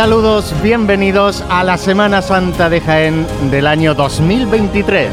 [0.00, 5.10] Saludos, bienvenidos a la Semana Santa de Jaén del año 2023.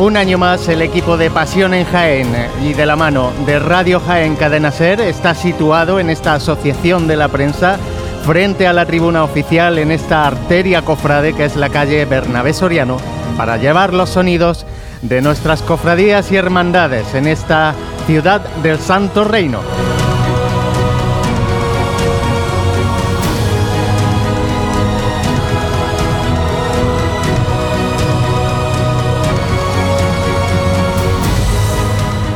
[0.00, 2.26] Un año más el equipo de Pasión en Jaén
[2.64, 7.14] y de la mano de Radio Jaén Cadena Ser está situado en esta asociación de
[7.14, 7.78] la prensa
[8.24, 13.09] frente a la tribuna oficial en esta arteria cofrade que es la calle Bernabé Soriano
[13.36, 14.66] para llevar los sonidos
[15.02, 17.74] de nuestras cofradías y hermandades en esta
[18.06, 19.60] ciudad del Santo Reino.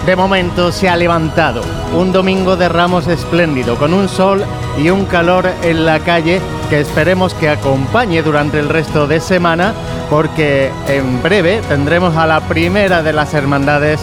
[0.07, 1.63] De momento se ha levantado
[1.97, 4.45] un domingo de ramos espléndido, con un sol
[4.77, 9.73] y un calor en la calle que esperemos que acompañe durante el resto de semana,
[10.11, 14.01] porque en breve tendremos a la primera de las hermandades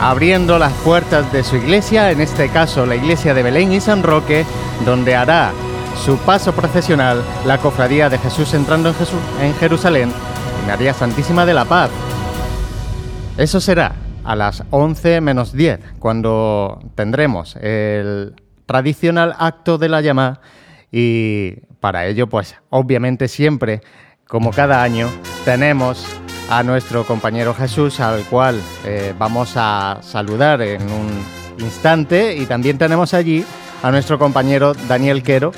[0.00, 4.02] abriendo las puertas de su iglesia, en este caso la iglesia de Belén y San
[4.02, 4.44] Roque,
[4.84, 5.52] donde hará
[6.04, 8.96] su paso procesional la cofradía de Jesús entrando en,
[9.44, 10.12] en Jerusalén
[10.62, 11.90] y María Santísima de la Paz.
[13.36, 13.92] Eso será
[14.24, 18.34] a las 11 menos 10, cuando tendremos el
[18.66, 20.40] tradicional acto de la llamada
[20.90, 23.80] y para ello, pues obviamente siempre,
[24.26, 25.08] como cada año,
[25.44, 26.04] tenemos
[26.50, 31.24] a nuestro compañero Jesús, al cual eh, vamos a saludar en un
[31.58, 33.44] instante y también tenemos allí
[33.82, 35.52] a nuestro compañero Daniel Quero,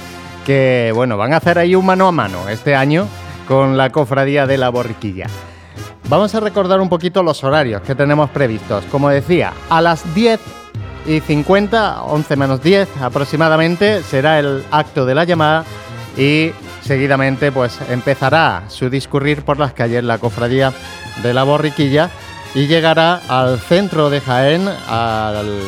[0.47, 3.07] que bueno, van a hacer ahí un mano a mano este año
[3.47, 5.27] con la cofradía de la borriquilla.
[6.09, 8.85] Vamos a recordar un poquito los horarios que tenemos previstos.
[8.91, 10.41] Como decía, a las 10
[11.07, 15.65] y 50, 11 menos 10 aproximadamente, será el acto de la llamada
[16.17, 16.53] y
[16.85, 20.73] seguidamente pues empezará su discurrir por las calles la cofradía
[21.23, 22.11] de la borriquilla
[22.55, 25.61] y llegará al centro de Jaén, al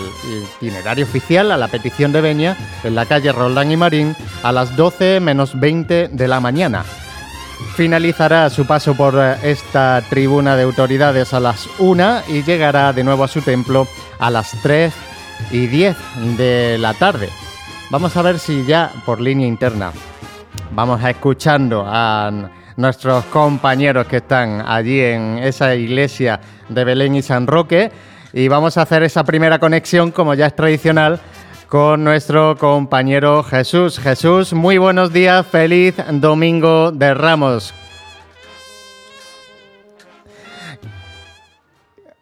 [0.61, 4.77] itinerario oficial, a la petición de Beña, en la calle Roldán y Marín, a las
[4.77, 6.85] 12 menos 20 de la mañana
[7.75, 13.05] finalizará su paso por eh, esta tribuna de autoridades a las 1 y llegará de
[13.05, 13.87] nuevo a su templo
[14.19, 14.93] a las 3
[15.51, 15.97] y 10
[16.37, 17.29] de la tarde.
[17.91, 19.93] Vamos a ver si ya por línea interna
[20.77, 22.31] vamos a escuchando a
[22.77, 26.39] nuestros compañeros que están allí en esa iglesia
[26.69, 27.91] de Belén y San Roque
[28.35, 31.19] y vamos a hacer esa primera conexión como ya es tradicional
[31.71, 33.99] con nuestro compañero Jesús.
[33.99, 37.73] Jesús, muy buenos días, feliz domingo de Ramos.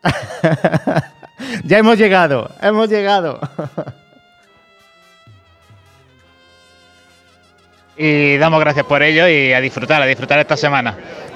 [1.65, 3.41] ya hemos llegado, hemos llegado.
[7.97, 10.95] y damos gracias por ello y a disfrutar, a disfrutar esta semana.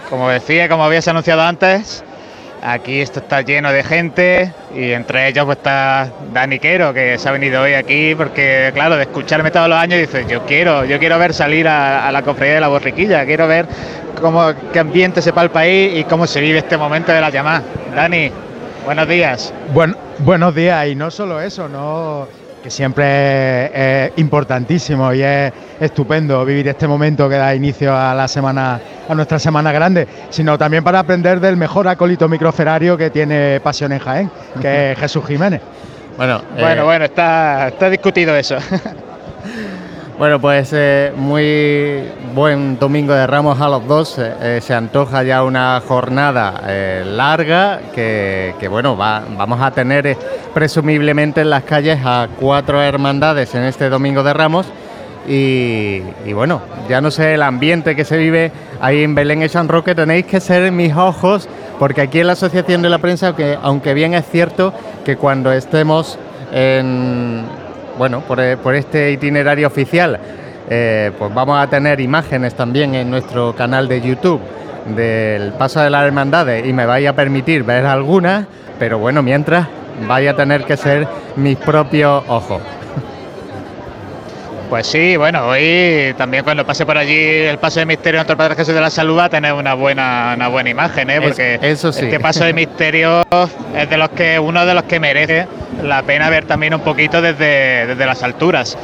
[0.08, 2.05] Como decía, como habías anunciado antes,
[2.62, 7.28] Aquí esto está lleno de gente y entre ellos pues está Dani Quero que se
[7.28, 10.99] ha venido hoy aquí porque claro, de escucharme todos los años dice yo quiero, yo
[10.99, 13.66] quiero ver salir a, la cofradía de la borriquilla, quiero ver
[14.20, 17.62] cómo qué ambiente se palpa ahí y cómo se vive este momento de la llamada.
[17.94, 18.32] Dani,
[18.84, 19.54] buenos días.
[19.72, 22.26] Bueno, buenos días y no solo eso, no
[22.62, 28.28] que siempre es, importantísimo y es estupendo vivir este momento que da inicio a la
[28.28, 33.60] semana, a nuestra semana grande, sino también para aprender del mejor acólito microferario que tiene
[33.60, 35.60] Pasión en Jaén, que es Jesús Jiménez.
[36.16, 38.56] Bueno, bueno, eh, bueno, está, está discutido eso.
[40.19, 42.03] Bueno, pues eh, muy
[42.35, 44.17] buen domingo de Ramos a los dos.
[44.19, 46.61] Eh, se antoja ya una jornada
[47.05, 50.17] larga que, bueno, vamos a tener
[50.53, 54.67] presumiblemente en las calles a cuatro hermandades en este domingo de Ramos.
[55.29, 58.50] Y, bueno, ya no sé el ambiente que se vive
[58.81, 61.49] ahí en Belén y San Roque, tenéis que ser mis ojos,
[61.79, 64.73] porque aquí en la Asociación de la Prensa, aunque, aunque bien es cierto
[65.05, 66.19] que cuando estemos
[66.53, 67.44] en,
[67.99, 68.41] bueno, por,
[68.75, 70.19] este itinerario oficial,
[70.71, 74.41] eh, pues vamos a tener imágenes también en nuestro canal de YouTube
[74.87, 78.47] del paso de las hermandades y me vais a permitir ver algunas,
[78.79, 79.67] pero bueno, mientras
[80.06, 82.62] vaya a tener que ser mis propios ojos.
[84.71, 88.55] Pues sí, bueno, hoy también cuando pase por allí el paso de misterio nuestro Padre
[88.55, 91.21] Jesús de la Salud va a tener una buena, una buena imagen, ¿eh?
[91.23, 92.05] porque eso sí.
[92.05, 93.23] este paso de misterio
[93.75, 95.47] es de los que uno de los que merece
[95.82, 98.76] la pena ver también un poquito desde, desde las alturas.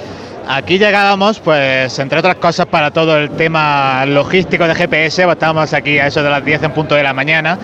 [0.46, 5.72] Aquí llegábamos, pues, entre otras cosas, para todo el tema logístico de GPS, pues estábamos
[5.72, 7.58] aquí a eso de las 10 en punto de la mañana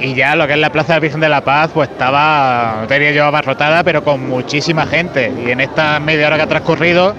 [0.00, 2.96] y ya lo que es la Plaza de Virgen de la Paz pues estaba, no
[2.96, 7.14] yo abarrotada, pero con muchísima gente y en esta media hora que ha transcurrido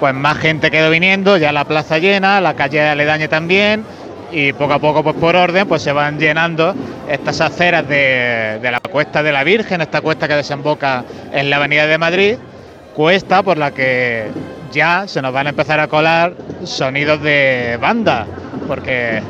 [0.00, 3.84] pues más gente quedó viniendo, ya la plaza llena, la calle aledaña también
[4.34, 6.74] y poco a poco, pues por orden, pues se van llenando
[7.08, 11.86] estas aceras de, la Cuesta de la Virgen, esta cuesta que desemboca en la Avenida
[11.86, 12.36] de Madrid,
[12.96, 14.26] cuesta por la que
[14.72, 16.34] ya se nos van a empezar a colar
[16.64, 18.26] sonidos de banda,
[18.66, 19.22] porque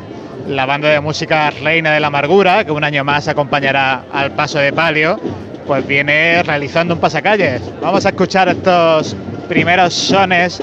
[0.48, 4.58] la banda de música Reina de la Amargura, que un año más acompañará al paso
[4.58, 5.20] de palio,
[5.66, 7.60] pues viene realizando un pasacalles.
[7.82, 9.14] Vamos a escuchar estos
[9.50, 10.62] primeros sones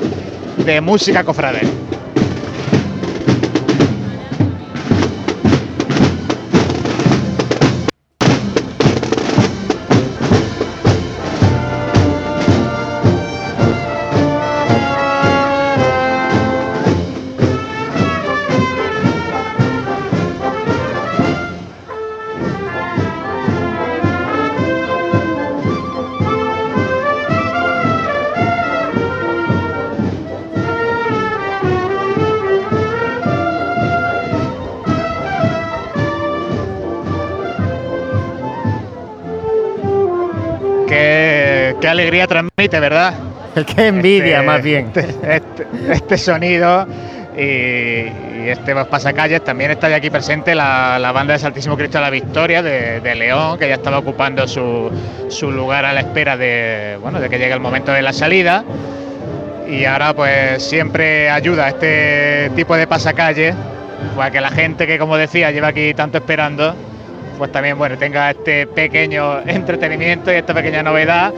[0.58, 1.62] de música cofrade.
[42.12, 43.14] Alegría transmite, ¿verdad?
[43.76, 44.92] Qué envidia, Este- más bien.
[44.94, 46.86] Este, este- este sonido
[47.38, 49.44] y, y este pasacalles.
[49.44, 53.16] También está aquí presente la, la banda de Santísimo Cristo de la Victoria de, de
[53.16, 54.92] León, que ya estaba ocupando su,
[55.30, 58.64] su lugar a la espera de, bueno, de que llegue el momento de la salida.
[59.70, 63.56] Y ahora pues siempre ayuda este tipo de pasacalles
[64.18, 66.76] para que la gente que como decía lleva aquí tanto esperando
[67.38, 71.32] pues también bueno tenga este pequeño entretenimiento y esta pequeña novedad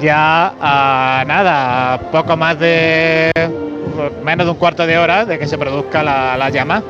[0.00, 3.30] ya a nada, poco más de
[4.24, 6.82] menos de un cuarto de hora de que se produzca la, la llama.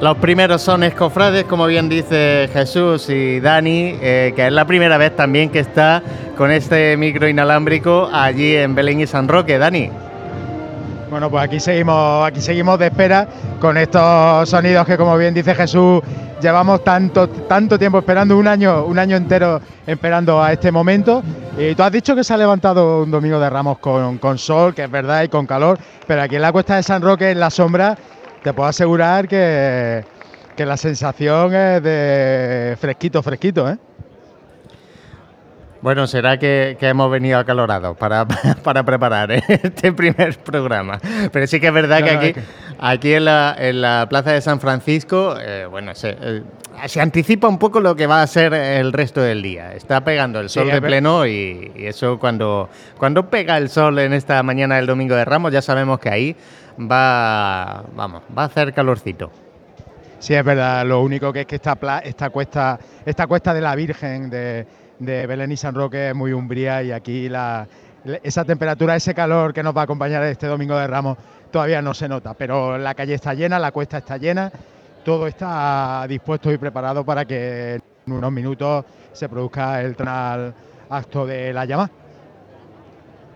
[0.00, 4.96] Los primeros son escofrades, como bien dice Jesús y Dani, eh, que es la primera
[4.96, 6.02] vez también que está
[6.36, 9.58] con este micro inalámbrico allí en Belén y San Roque.
[9.58, 9.90] Dani.
[11.10, 13.26] Bueno, pues aquí seguimos, aquí seguimos de espera
[13.60, 16.02] con estos sonidos que, como bien dice Jesús,
[16.40, 21.22] llevamos tanto, tanto tiempo esperando, un año, un año entero esperando a este momento.
[21.56, 24.74] Y tú has dicho que se ha levantado un domingo de Ramos con, con sol,
[24.74, 27.40] que es verdad, y con calor, pero aquí en la cuesta de San Roque, en
[27.40, 27.96] la sombra,
[28.42, 30.04] te puedo asegurar que,
[30.54, 33.78] que la sensación es de fresquito, fresquito, ¿eh?
[35.80, 38.26] Bueno, será que, que hemos venido acalorados para,
[38.64, 40.98] para preparar este primer programa.
[41.32, 42.40] Pero sí que es verdad No, que aquí,
[42.80, 46.42] aquí en, la, en la plaza de San Francisco, eh, bueno, se, eh,
[46.86, 49.72] se anticipa un poco lo que va a ser el resto del día.
[49.74, 54.12] Está pegando el sol de pleno y, y eso cuando, cuando pega el sol en
[54.14, 56.36] esta mañana del domingo de Ramos, ya sabemos que ahí
[56.80, 59.30] va, vamos, va a hacer calorcito.
[60.18, 60.84] Sí, es verdad.
[60.84, 64.66] Lo único que es que esta, pla- esta, cuesta, esta cuesta de la Virgen de,
[64.98, 67.66] de Belén y San Roque es muy umbría y aquí la,
[68.22, 71.18] esa temperatura, ese calor que nos va a acompañar este domingo de Ramos
[71.50, 72.34] todavía no se nota.
[72.34, 74.52] Pero la calle está llena, la cuesta está llena,
[75.04, 80.54] todo está dispuesto y preparado para que en unos minutos se produzca el tral
[80.90, 81.90] acto de la llama.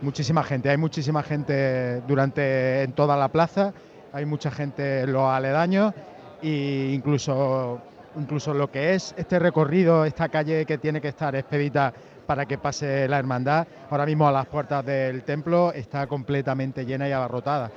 [0.00, 3.72] Muchísima gente, hay muchísima gente durante en toda la plaza,
[4.12, 5.94] hay mucha gente en los aledaños
[6.42, 7.80] e incluso,
[8.18, 11.92] incluso lo que es este recorrido, esta calle que tiene que estar expedita
[12.26, 17.08] para que pase la hermandad, ahora mismo a las puertas del templo está completamente llena
[17.08, 17.70] y abarrotada.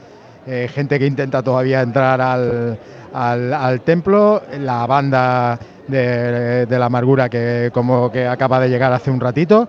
[0.48, 2.78] Eh, gente que intenta todavía entrar al,
[3.14, 9.10] al- templo, la banda de, de la amargura que como que acaba de llegar hace
[9.10, 9.68] un ratito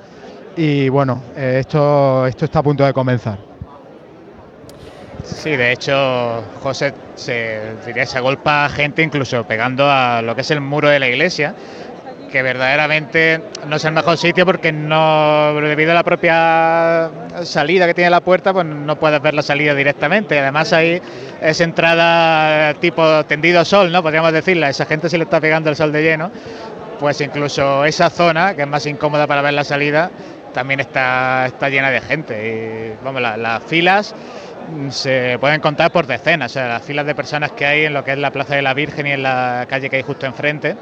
[0.55, 3.56] y bueno, eh, esto, esto está a punto de comenzar.
[5.27, 10.51] Sí, de hecho, José se, diría, se agolpa gente incluso pegando a lo que es
[10.53, 11.55] el muro de la iglesia,
[12.31, 17.11] que verdaderamente no es el mejor sitio porque no, debido a la propia
[17.45, 20.39] salida que tiene la puerta, pues no puedes ver la salida directamente.
[20.39, 21.01] Además ahí
[21.41, 24.03] es entrada tipo tendido sol, ¿no?
[24.03, 26.31] Podríamos decirla, esa gente sí le está pegando el sol de lleno,
[27.01, 30.11] pues incluso esa zona, que es más incómoda para ver la salida,
[30.53, 32.95] también está, está llena de gente.
[33.01, 34.15] Y vamos, la- las filas
[34.91, 38.05] se pueden contar por decenas, o sea, las filas de personas que hay en lo
[38.05, 40.77] que es la Plaza de la Virgen y en la calle que hay justo enfrente.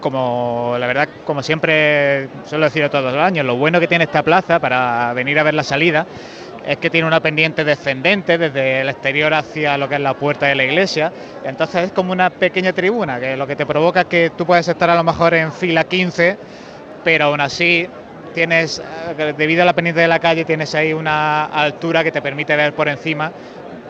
[0.00, 4.22] Como la verdad, como siempre suelo decir todos los años, lo bueno que tiene esta
[4.22, 6.06] plaza para venir a ver la salida
[6.66, 10.46] es que tiene una pendiente descendente desde el exterior hacia lo que es la puerta
[10.46, 11.12] de la iglesia.
[11.44, 14.66] Entonces es como una pequeña tribuna, que lo que te provoca es que tú puedes
[14.66, 16.36] estar a lo mejor en fila 15,
[17.04, 17.88] pero aún así
[18.32, 22.20] tienes, eh, debido a la pendiente de la calle, tienes ahí una altura que te
[22.20, 23.32] permite ver por encima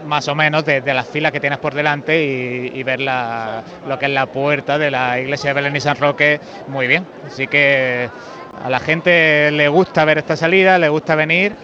[0.05, 4.07] más o menos de, de las filas que tienes por delante y, ver lo que
[4.07, 7.07] es la puerta de la iglesia de Belén y San Roque muy bien.
[7.27, 8.09] Así que
[8.63, 11.55] a la gente le gusta ver esta salida, le gusta venir.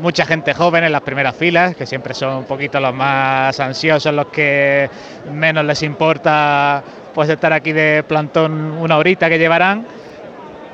[0.00, 4.12] mucha gente joven en las primeras filas, que siempre son un poquito los más ansiosos,
[4.14, 4.88] los que
[5.30, 6.82] menos les importa
[7.14, 9.86] pues estar aquí de plantón una horita que llevarán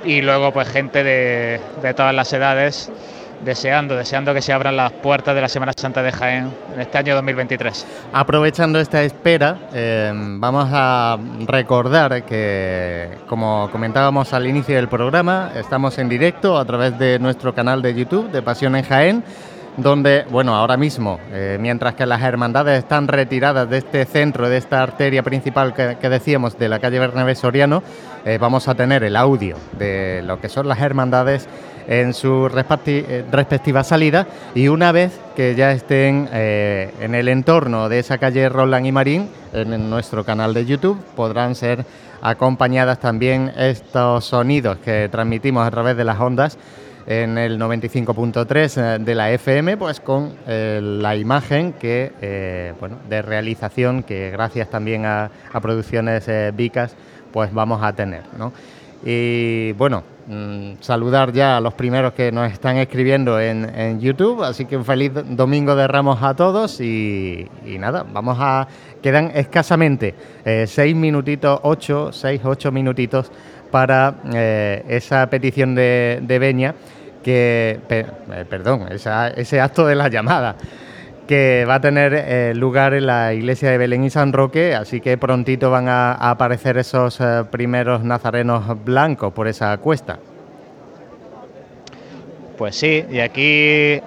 [0.04, 1.60] y luego pues gente de,
[1.94, 2.90] todas las edades
[3.44, 6.98] deseando, deseando que se abran las puertas de la Semana Santa de Jaén en este
[6.98, 7.86] año 2023.
[8.12, 15.98] Aprovechando esta espera, eh, vamos a recordar que, como comentábamos al inicio del programa, estamos
[15.98, 19.24] en directo a través de nuestro canal de YouTube de Pasión en Jaén
[19.78, 24.56] donde, bueno, ahora mismo, eh, mientras que las hermandades están retiradas de este centro, de
[24.56, 27.82] esta arteria principal que, decíamos de la calle Bernabé Soriano,
[28.24, 31.48] eh, vamos a tener el audio de lo que son las hermandades
[31.86, 34.26] en su eh, respectiva salida.
[34.52, 39.28] Y una vez que ya estén en el entorno de esa calle Roland y Marín,
[39.52, 41.86] en nuestro canal de YouTube, podrán ser
[42.20, 46.58] acompañadas también estos sonidos que transmitimos a través de las ondas
[47.08, 54.02] en el 95.3 eh, de la FM, pues con la imagen que, bueno, de realización
[54.04, 56.94] que gracias también a, Producciones Vicas,
[57.32, 58.52] pues vamos a tener, ¿no?
[59.04, 64.64] Y bueno, mm, saludar ya a los primeros que nos están escribiendo en, YouTube, así
[64.64, 68.66] que un feliz domingo de Ramos a todos y, nada, vamos a...
[69.02, 73.30] Quedan escasamente eh, seis minutitos, ocho, seis, ocho minutitos
[73.70, 76.74] para eh, esa petición de, de Beña,
[77.28, 80.56] que, eh, perdón, ese acto de la llamada
[81.26, 85.02] que va a tener eh, lugar en la iglesia de Belén y San Roque, así
[85.02, 90.18] que prontito van a, aparecer esos eh, primeros nazarenos blancos por esa cuesta.
[92.56, 94.00] Pues sí, y aquí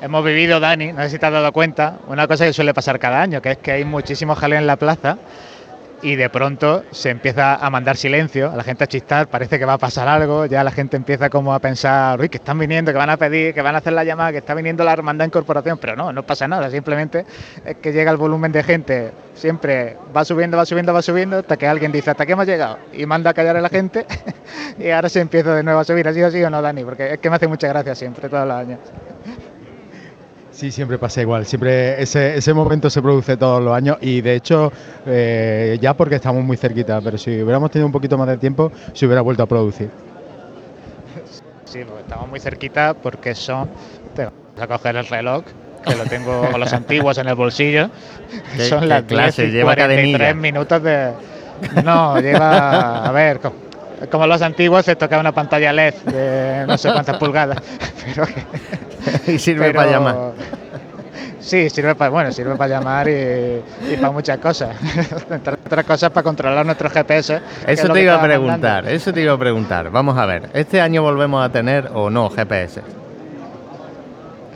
[0.00, 2.98] hemos vivido, Dani, no sé si te has dado cuenta, una cosa que suele pasar
[2.98, 5.18] cada año, que es que hay muchísimo jaleo en la plaza
[6.04, 9.64] y de pronto se empieza a mandar silencio, a la gente a chistar, parece que
[9.64, 12.92] va a pasar algo, ya la gente empieza como a pensar, uy, que están viniendo,
[12.92, 15.24] que van a pedir, que van a hacer la llamada, que está viniendo la hermandad
[15.24, 17.24] en corporación, pero no, no pasa nada, simplemente
[17.64, 21.56] es que llega el volumen de gente, siempre va subiendo, va subiendo, va subiendo, hasta
[21.56, 24.04] que alguien dice, hasta que hemos llegado, y manda a callar a la gente,
[24.78, 26.84] y ahora se empieza de nuevo a subir, ¿ha sido así o no, Dani?
[26.84, 28.78] Porque es que me hace mucha gracia siempre, todos los años.
[30.54, 31.46] Sí, siempre pasa igual.
[31.46, 34.72] Siempre ese, ese momento se produce todos los años y de hecho
[35.04, 38.70] eh, ya porque estamos muy cerquita, pero si hubiéramos tenido un poquito más de tiempo
[38.92, 39.90] se hubiera vuelto a producir.
[41.64, 43.68] Sí, porque estamos muy cerquita porque son...
[44.14, 44.30] Tengo
[44.60, 45.42] a coger el reloj
[45.84, 47.90] que lo tengo con los antiguos en el bolsillo.
[48.68, 51.10] son las clases, lleva 43 minutos de...
[51.82, 53.04] No, lleva...
[53.04, 53.40] A ver,
[54.08, 57.58] como los antiguos se toca una pantalla LED de no sé cuántas pulgadas.
[59.26, 60.16] y sirve para llamar.
[61.40, 64.76] Sí, sirve para, bueno, sirve para llamar y, para muchas cosas.
[65.30, 67.40] Entre otras cosas para controlar nuestro GPS.
[67.66, 69.90] Eso te iba a preguntar, eso te iba a preguntar.
[69.90, 72.80] Vamos a ver, ¿este año volvemos a tener o no GPS?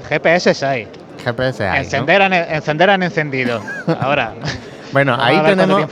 [0.09, 0.89] GPS hay.
[1.23, 1.85] GPS hay.
[1.85, 3.61] Encender, han, encender han encendido.
[4.01, 4.35] Ahora.
[4.93, 5.83] Bueno, ahí tenemos,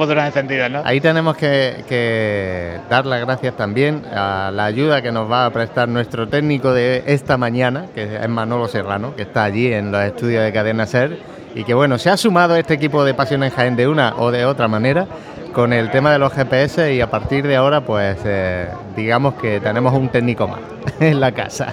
[0.84, 5.88] ahí tenemos que, dar las gracias también a la ayuda que nos va a prestar
[5.88, 10.42] nuestro técnico de esta mañana, que es Manolo Serrano, que está allí en los estudios
[10.42, 11.18] de Cadena Ser
[11.54, 14.14] y que bueno, se ha sumado a este equipo de Pasión en Jaén de una
[14.16, 15.06] o de otra manera
[15.52, 19.60] con el tema de los GPS y a partir de ahora pues eh, digamos que
[19.60, 20.60] tenemos un técnico más
[21.00, 21.72] en la casa.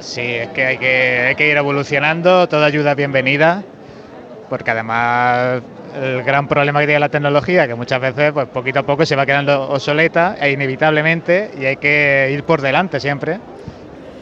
[0.00, 3.62] Sí, es que hay que, hay que ir evolucionando, toda ayuda bienvenida,
[4.48, 5.60] porque además
[5.94, 9.16] el gran problema que tiene la tecnología, que muchas veces, pues poquito a poco se
[9.16, 13.40] va quedando obsoleta e inevitablemente, y hay que ir por delante siempre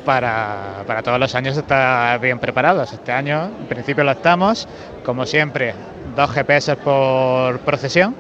[0.05, 2.93] para, para todos los años estar bien preparados.
[2.93, 4.69] Este año, en principio, lo estamos,
[5.05, 5.75] como siempre,
[6.15, 8.15] dos GPS por procesión,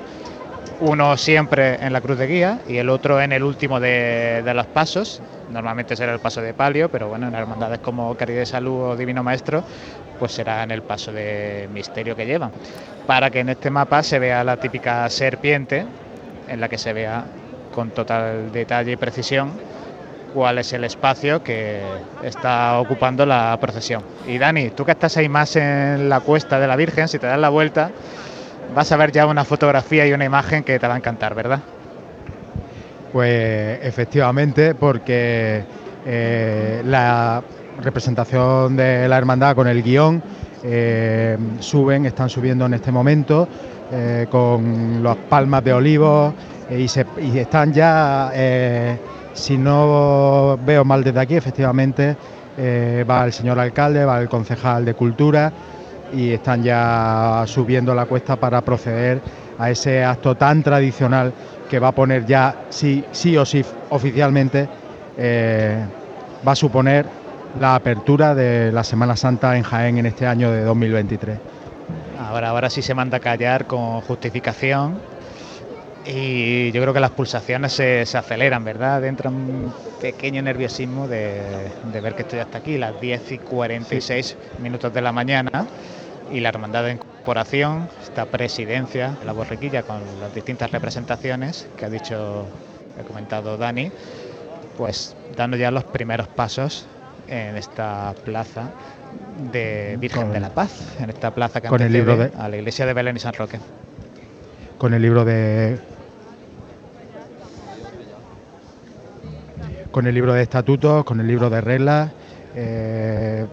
[0.80, 4.54] uno siempre en la cruz de guía y el otro en el último de, de
[4.54, 5.22] los pasos.
[5.50, 8.96] Normalmente será el paso de palio, pero bueno, en hermandades como Caridad de Salud o
[8.96, 9.62] Divino Maestro,
[10.16, 12.50] pues será en el paso de misterio que llevan,
[13.06, 15.84] para que en este mapa se vea la típica serpiente,
[16.48, 17.24] en la que se vea
[17.74, 19.52] con total detalle y precisión
[20.36, 21.80] cuál es el espacio que
[22.22, 24.02] está ocupando la procesión.
[24.26, 27.26] Y Dani, tú que estás ahí más en la cuesta de la Virgen, si te
[27.26, 27.90] das la vuelta,
[28.74, 31.60] vas a ver ya una fotografía y una imagen que te va a encantar, ¿verdad?
[33.12, 35.64] Pues efectivamente, porque
[36.04, 37.42] eh, la
[37.82, 40.22] representación de la hermandad con el guion.
[40.62, 43.46] Eh, suben, están subiendo en este momento
[43.92, 46.34] eh, con las palmas de olivos
[46.68, 48.32] eh, y, se, están ya,
[49.32, 52.16] si no veo mal desde aquí, efectivamente
[52.58, 55.52] va el señor alcalde, va el concejal de cultura
[56.12, 59.20] y están ya subiendo la cuesta para proceder
[59.58, 61.32] a ese acto tan tradicional
[61.68, 64.68] que va a poner ya sí, sí o sí oficialmente
[66.46, 67.06] va a suponer
[67.60, 71.38] la apertura de la Semana Santa en Jaén en este año de 2023.
[72.18, 74.98] Ahora, ahora sí se manda a callar con justificación
[76.04, 79.04] y yo creo que las pulsaciones se, aceleran, ¿verdad?
[79.04, 81.40] Entra un pequeño nerviosismo de,
[82.02, 85.66] ver que estoy hasta aquí, las 10 y 46 minutos de la mañana
[86.30, 91.90] y la hermandad de incorporación, esta presidencia, la borriquilla con las distintas representaciones que ha
[91.90, 92.46] dicho,
[93.00, 93.90] ha comentado Dani,
[94.76, 96.86] pues dando ya los primeros pasos
[97.28, 98.70] en esta plaza
[99.52, 102.56] de Virgen de la Paz, en esta plaza que con el libro de, a la
[102.56, 103.58] iglesia de Belén y San Roque.
[104.78, 105.78] Con el libro de
[109.90, 112.10] con el libro de estatutos, con el libro de reglas,
[112.54, 113.46] eh,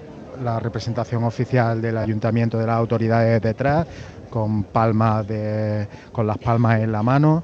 [0.44, 3.88] la representación oficial del ayuntamiento de las autoridades detrás,
[4.30, 7.44] con palmas de, con las palmas en la mano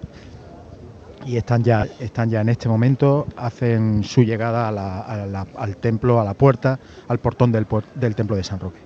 [1.30, 6.34] y están ya, están ya en este momento, hacen su llegada al templo, a la
[6.34, 7.68] puerta, al portón del,
[8.16, 8.80] templo de San Roque.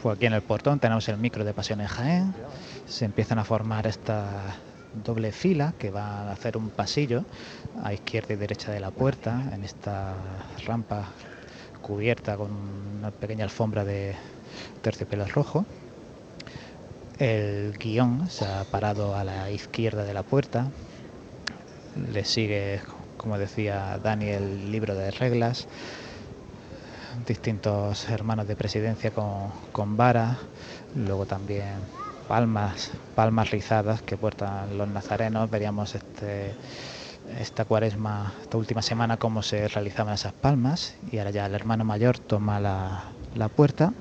[0.00, 2.34] Pues aquí en el portón tenemos el micro de Pasión en Jaén,
[2.86, 4.28] se empiezan a formar esta
[5.04, 7.24] doble fila que va a hacer un pasillo
[7.82, 10.14] a izquierda y derecha de la puerta en esta
[10.64, 11.08] rampa
[11.82, 12.50] cubierta con
[12.98, 14.14] una pequeña alfombra de
[14.82, 15.66] terciopelo rojo.
[17.18, 20.68] El guion se ha parado a la izquierda de la puerta,
[22.12, 22.80] le sigue,
[23.16, 25.66] como decía Dani, el libro de reglas,
[27.26, 30.38] distintos hermanos de presidencia con, con vara,
[30.94, 31.78] luego también
[32.28, 35.50] palmas, palmas rizadas que portan los nazarenos.
[35.50, 36.54] Veríamos este,
[37.38, 40.96] esta cuaresma, esta última semana, cómo se realizaban esas palmas.
[41.10, 43.04] Y ahora ya el hermano mayor toma la,
[43.34, 43.92] la puerta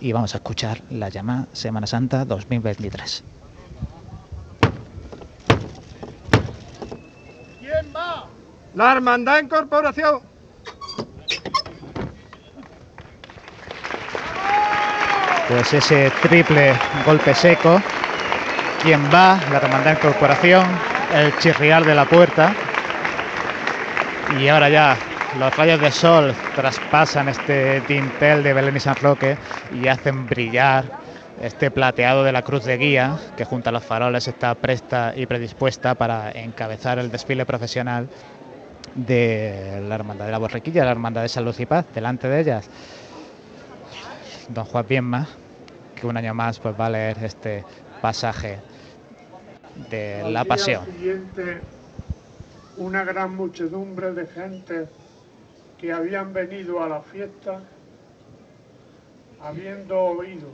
[0.00, 3.35] y vamos a escuchar la llamada Semana Santa 2023.
[8.76, 10.20] La Hermandad Incorporación.
[15.48, 16.74] Pues ese triple
[17.06, 17.80] golpe seco.
[18.82, 20.66] Quien va, la Hermandad Incorporación,
[21.14, 22.52] el chirriar de la puerta.
[24.38, 24.94] Y ahora ya
[25.38, 29.38] los rayos de sol traspasan este dintel de Belén y San Roque
[29.72, 30.84] y hacen brillar
[31.40, 35.24] este plateado de la cruz de guía que junto a los faroles está presta y
[35.24, 38.08] predispuesta para encabezar el desfile profesional
[38.96, 42.68] de la Hermandad de la Borriquilla, la Hermandad de Salud y Paz, delante de ellas,
[44.48, 45.28] don Juan Bienma,
[45.94, 47.64] que un año más pues va a leer este
[48.00, 48.58] pasaje
[49.90, 50.84] de la pasión.
[50.86, 51.60] Siguiente,
[52.78, 54.88] una gran muchedumbre de gente
[55.78, 57.60] que habían venido a la fiesta,
[59.42, 60.48] habiendo oído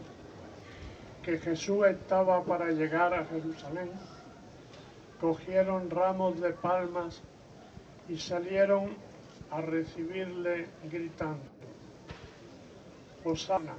[1.22, 3.90] que Jesús estaba para llegar a Jerusalén,
[5.20, 7.22] cogieron ramos de palmas
[8.08, 8.90] y salieron
[9.50, 11.44] a recibirle gritando,
[13.24, 13.74] Osana,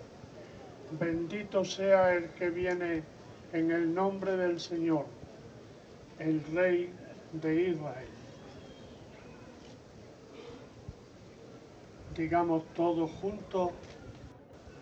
[0.99, 3.03] bendito sea el que viene
[3.51, 5.05] en el nombre del Señor,
[6.19, 6.93] el Rey
[7.33, 8.07] de Israel.
[12.15, 13.71] Digamos todos juntos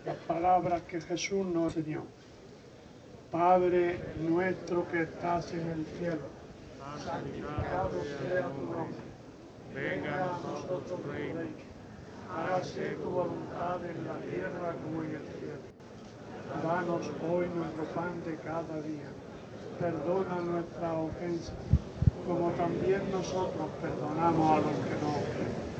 [0.04, 2.04] las palabras que Jesús nos enseñó.
[3.30, 6.28] Padre nuestro que estás en el cielo,
[7.02, 9.11] santificado sea tu nombre
[9.74, 11.40] venga a nosotros tu reino.
[12.34, 15.72] Hágase tu voluntad en la tierra como en el cielo.
[16.62, 19.10] Danos hoy nuestro pan de cada día.
[19.78, 21.54] Perdona nuestras ofensas,
[22.26, 25.72] como también nosotros perdonamos a los que nos ofenden.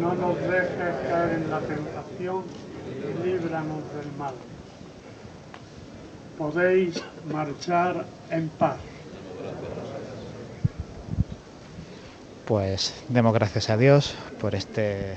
[0.00, 2.44] No nos dejes caer en la tentación
[2.88, 4.34] y líbranos del mal.
[6.38, 8.78] Podéis marchar en paz.
[12.52, 15.16] Pues demos gracias a Dios por este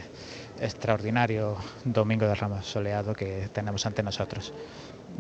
[0.62, 4.54] extraordinario domingo de Ramos soleado que tenemos ante nosotros.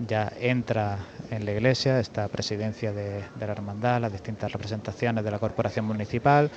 [0.07, 0.97] Ya entra
[1.29, 6.49] en la iglesia esta presidencia de, la hermandad, las distintas representaciones de la corporación municipal,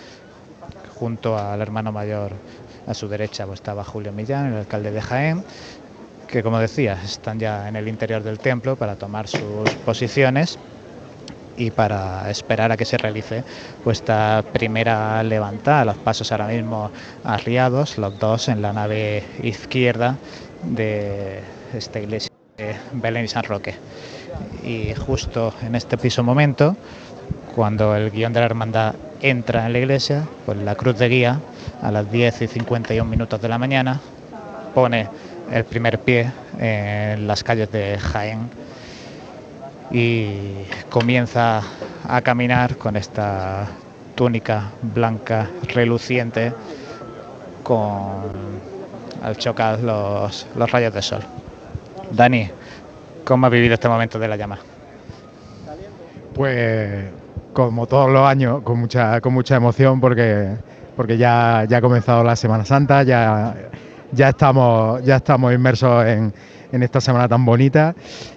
[0.94, 2.34] junto al hermano mayor
[2.86, 5.42] a su derecha pues, estaba Julio Millán, el alcalde de Jaén,
[6.28, 10.56] que como decía están ya en el interior del templo para tomar sus posiciones
[11.58, 13.42] y para esperar a que se realice
[13.84, 15.84] pues, esta primera levantada.
[15.84, 16.90] Los pasos ahora mismo
[17.24, 20.16] arriados, los dos en la nave izquierda
[20.62, 21.40] de
[21.74, 23.74] esta iglesia de Belén y San Roque.
[24.62, 26.76] Y justo en este piso momento,
[27.54, 31.40] cuando el guion de la hermandad entra en la iglesia, pues la cruz de guía
[31.82, 34.00] a las 10 y 51 minutos de la mañana
[34.74, 35.08] pone
[35.50, 38.48] el primer pie en las calles de Jaén
[39.90, 41.62] y comienza
[42.06, 43.66] a caminar con esta
[44.14, 46.52] túnica blanca reluciente
[47.62, 48.58] con
[49.22, 51.22] al chocar los, los rayos de sol.
[52.10, 52.48] Dani,
[53.24, 54.58] ¿cómo has vivido este momento de la llama?
[56.34, 57.10] Pues
[57.52, 60.56] como todos los años, con mucha, con mucha emoción porque,
[60.96, 63.54] porque ya, ya ha comenzado la Semana Santa, ya,
[64.12, 66.32] ya, estamos, ya estamos inmersos en,
[66.72, 67.94] en esta semana tan bonita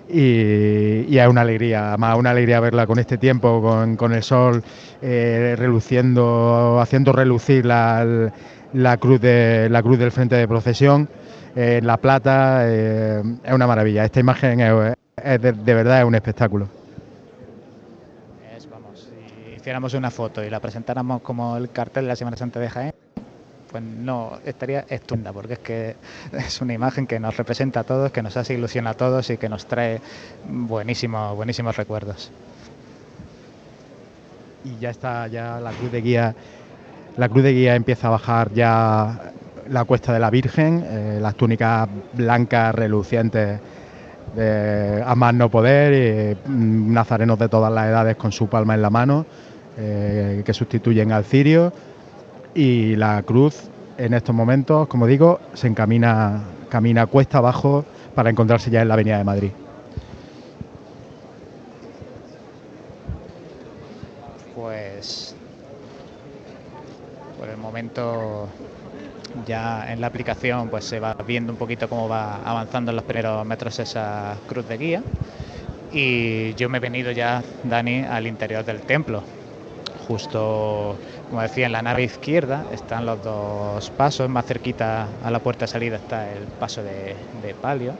[0.09, 3.61] y, es una alegría, más una alegría verla con este tiempo,
[3.97, 4.63] con, el sol
[5.01, 8.29] eh, reluciendo, haciendo relucir la,
[8.99, 11.09] cruz del frente de procesión
[11.55, 16.05] eh, La Plata, eh, es una maravilla, esta imagen es, es de, de verdad es
[16.05, 16.67] un espectáculo.
[19.55, 22.93] Hiciéramos una foto y la presentáramos como el cartel de la Semana Santa de Jaén,
[23.71, 25.95] pues no, estaría estupenda, porque es que
[26.33, 29.37] es una imagen que nos representa a todos, que nos hace ilusión a todos y
[29.37, 30.01] que nos trae
[30.47, 32.31] buenísimos, buenísimos recuerdos.
[34.63, 36.35] Y ya está, ya la cruz de guía,
[37.17, 39.31] la cruz de guía empieza a bajar ya
[39.69, 43.59] la cuesta de la Virgen, eh, las túnicas blancas relucientes
[44.35, 48.75] de, a más no poder, y, mm, nazarenos de todas las edades con su palma
[48.75, 49.25] en la mano,
[49.77, 51.73] eh, que sustituyen al cirio
[52.55, 57.83] y la cruz en estos momentos, como digo, se encamina camina cuesta abajo
[58.15, 59.51] para encontrarse ya en la Avenida de Madrid.
[64.55, 65.35] Pues
[67.37, 68.47] por el momento
[69.47, 73.05] ya en la aplicación pues se va viendo un poquito cómo va avanzando en los
[73.05, 75.03] primeros metros esa cruz de guía
[75.91, 79.21] y yo me he venido ya, Dani, al interior del templo.
[80.07, 80.95] Justo,
[81.31, 85.63] como decía, en la nave izquierda están los dos pasos, más cerquita a la puerta
[85.63, 87.15] de salida está el paso de,
[87.61, 87.93] palio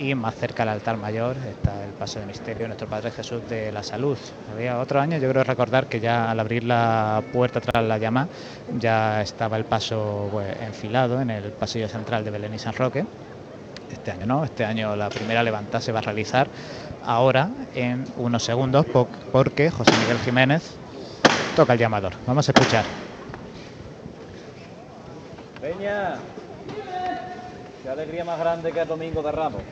[0.00, 3.40] y más cerca al altar mayor está el paso de misterio de nuestro Padre Jesús
[3.48, 4.18] de la Salud.
[4.52, 8.26] Había otro año, yo creo recordar que ya al abrir la puerta tras la llama
[8.80, 13.04] ya estaba el paso pues, enfilado en el pasillo central de Belén y San Roque.
[13.92, 16.48] Este año no, este año la primera levantada se va a realizar
[17.06, 18.86] ahora en unos segundos
[19.30, 20.78] porque José Miguel Jiménez
[21.54, 22.12] toca el llamador.
[22.26, 22.84] Vamos a escuchar.
[25.60, 26.16] Peña,
[27.82, 29.62] qué alegría más grande que el domingo de Ramos.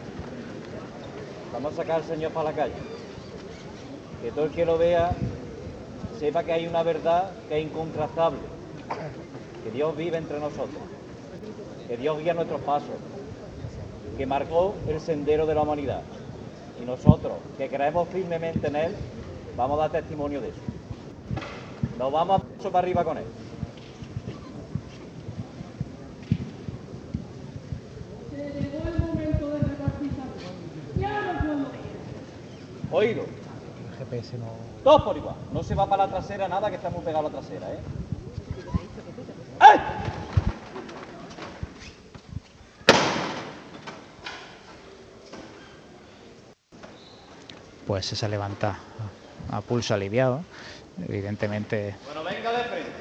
[1.53, 2.75] Vamos a sacar al Señor para la calle.
[4.23, 5.11] Que todo el que lo vea
[6.19, 8.39] sepa que hay una verdad que es incontrastable.
[9.65, 10.83] Que Dios vive entre nosotros.
[11.89, 12.95] Que Dios guía nuestros pasos.
[14.17, 16.03] Que marcó el sendero de la humanidad.
[16.81, 18.97] Y nosotros, que creemos firmemente en Él,
[19.57, 20.72] vamos a dar testimonio de eso.
[21.99, 23.25] Nos vamos a para arriba con Él.
[32.91, 33.23] Oído.
[33.23, 34.47] El GPS no.
[34.85, 35.35] Todos por igual.
[35.53, 37.79] No se va para la trasera nada, que está muy pegado a la trasera, ¿eh?
[39.59, 39.81] ¡Ay!
[47.87, 48.79] Pues se levanta
[49.51, 50.45] a pulso aliviado.
[51.09, 51.95] Evidentemente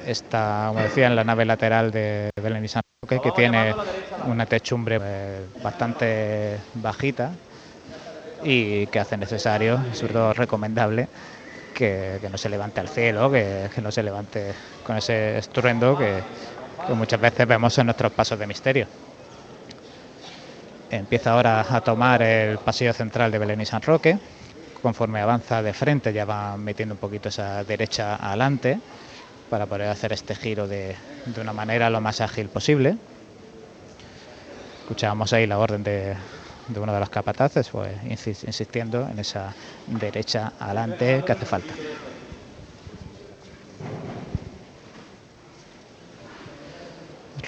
[0.06, 3.74] está, como decía, en la nave lateral de Belén y San Roque, que tiene
[4.26, 7.32] una techumbre eh, bastante bajita
[8.42, 11.08] y que hace necesario, sobre todo recomendable,
[11.74, 14.52] que, no se levante al cielo, que, que, no se levante
[14.84, 16.22] con ese estruendo que,
[16.86, 18.86] que muchas veces vemos en nuestros pasos de misterio.
[20.90, 24.18] Empieza ahora a tomar el pasillo central de Belén y San Roque.
[24.82, 28.80] Conforme avanza de frente ya va metiendo un poquito esa derecha adelante
[29.48, 32.98] para poder hacer este giro de, de una manera lo más ágil posible.
[34.80, 36.16] Escuchábamos ahí la orden de,
[36.66, 41.74] de uno de los capataces, pues insistiendo en esa derecha adelante que hace falta.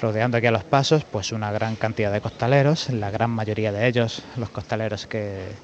[0.01, 3.87] Rodeando aquí a los pasos, pues una gran cantidad de costaleros, la gran mayoría de
[3.87, 5.63] ellos, los costaleros que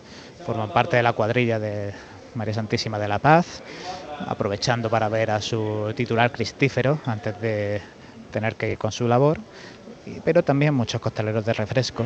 [0.51, 1.93] forman parte de la cuadrilla de
[2.35, 3.63] María Santísima de la Paz,
[4.27, 7.81] aprovechando para ver a su titular cristífero antes de
[8.33, 9.39] tener que ir con su labor,
[10.25, 12.05] pero también muchos costaleros de refresco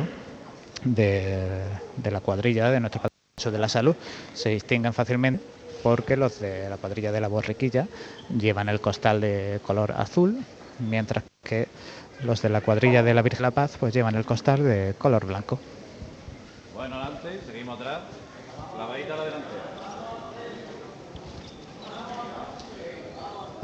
[0.83, 1.63] de,
[2.03, 3.01] la cuadrilla de nuestro
[3.35, 3.95] Paso de la Salud
[4.35, 5.41] se distinguen fácilmente
[5.81, 7.87] porque los de la cuadrilla de la Borriquilla
[8.39, 10.37] llevan el costal de color azul,
[10.87, 11.67] mientras que
[12.23, 14.93] los de la cuadrilla de la Virgen de la Paz pues llevan el costal de
[14.99, 15.57] color blanco.
[16.75, 18.01] Bueno, adelante, seguimos atrás.
[18.77, 19.75] La varita a la delantera.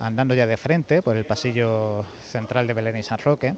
[0.01, 3.53] Andando ya de frente por el pasillo central de Belén y San Roque,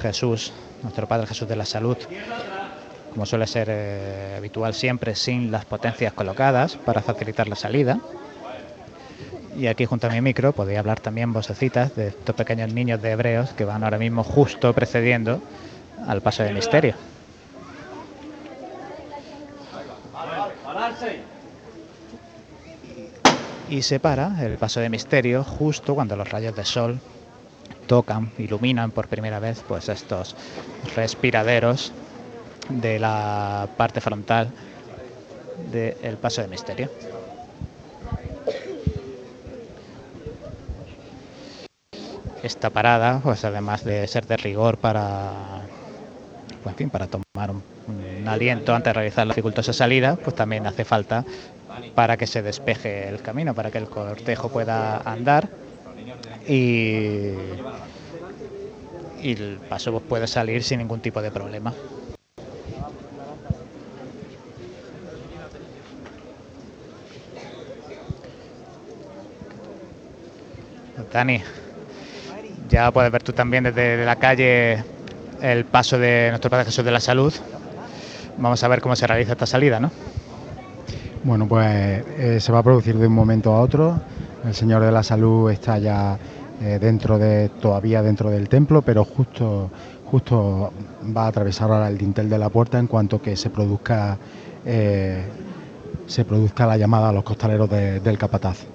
[0.00, 1.96] Jesús nuestro Padre Jesús de la Salud,
[3.12, 7.98] como suele ser eh, habitual siempre, sin las potencias colocadas para facilitar la salida.
[9.58, 13.10] Y aquí junto a mi micro podéis hablar también vocecitas de estos pequeños niños de
[13.10, 15.42] hebreos que van ahora mismo justo precediendo
[16.06, 16.94] al paso de misterio.
[23.70, 26.98] Y se para el paso de misterio justo cuando los rayos de sol
[27.86, 30.34] tocan, iluminan por primera vez pues estos
[30.96, 31.92] respiraderos
[32.68, 34.48] de la parte frontal
[35.70, 36.88] del paso de misterio.
[42.42, 45.60] Esta parada, pues además de ser de rigor para,
[46.64, 50.66] pues, fin, para tomar un, un aliento antes de realizar la dificultosa salida, pues también
[50.66, 51.24] hace falta
[51.94, 55.48] para que se despeje el camino, para que el cortejo pueda andar
[56.46, 57.34] y,
[59.22, 61.74] el paso puede salir sin ningún tipo de problema.
[71.12, 71.42] Dani,
[72.68, 74.84] ya puedes ver tú también desde la calle
[75.42, 77.34] el paso de nuestro Padre Jesús de la Salud.
[78.36, 79.90] Vamos a ver cómo se realiza esta salida, ¿no?
[81.22, 81.66] Bueno, pues
[82.06, 84.00] eh, se va a producir de un momento a otro.
[84.44, 86.18] El Señor de la Salud está ya
[86.62, 89.70] eh, dentro de, todavía dentro del templo, pero justo,
[90.04, 90.72] justo
[91.14, 94.18] va a atravesar ahora el dintel de la puerta en cuanto que se produzca,
[94.64, 95.30] eh,
[96.06, 98.66] se produzca la llamada a los costaleros de- del capataz.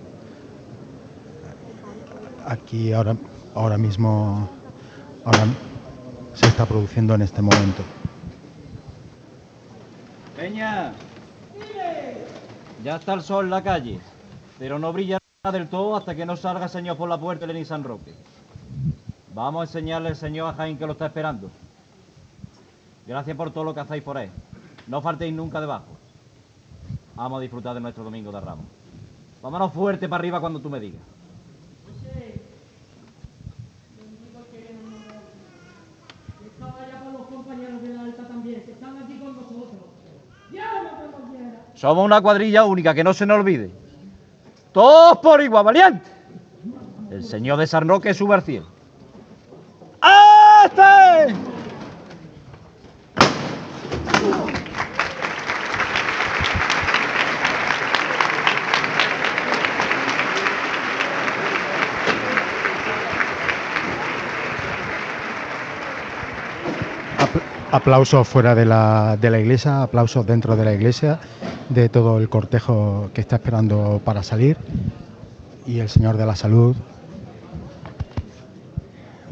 [2.45, 3.15] Aquí ahora,
[3.55, 4.49] ahora mismo
[6.33, 7.85] se está produciendo en este momento.
[10.35, 11.04] Peña.
[12.85, 13.99] Ya está el sol en la calle,
[14.59, 15.17] pero no brilla
[15.51, 18.13] del todo hasta que no salga el señor por la puerta de Lenín San Roque.
[19.33, 21.49] Vamos a enseñarle al señor a Jaén que lo está esperando.
[23.07, 24.29] Gracias por todo lo que hacéis por él.
[24.85, 25.97] No faltéis nunca debajo.
[27.15, 28.67] Vamos a disfrutar de nuestro domingo de Ramos.
[29.41, 31.01] Vámonos fuerte para arriba cuando tú me digas.
[41.75, 43.69] Somos una cuadrilla única, que no se nos olvide.
[44.71, 46.09] Todos por igual, valiente.
[47.11, 48.65] El señor de San Roque sube al cielo.
[50.65, 51.35] ¡Este!
[67.71, 71.19] Aplausos fuera de la, de la iglesia, aplausos dentro de la iglesia,
[71.69, 74.57] de todo el cortejo que está esperando para salir.
[75.65, 76.75] Y el Señor de la Salud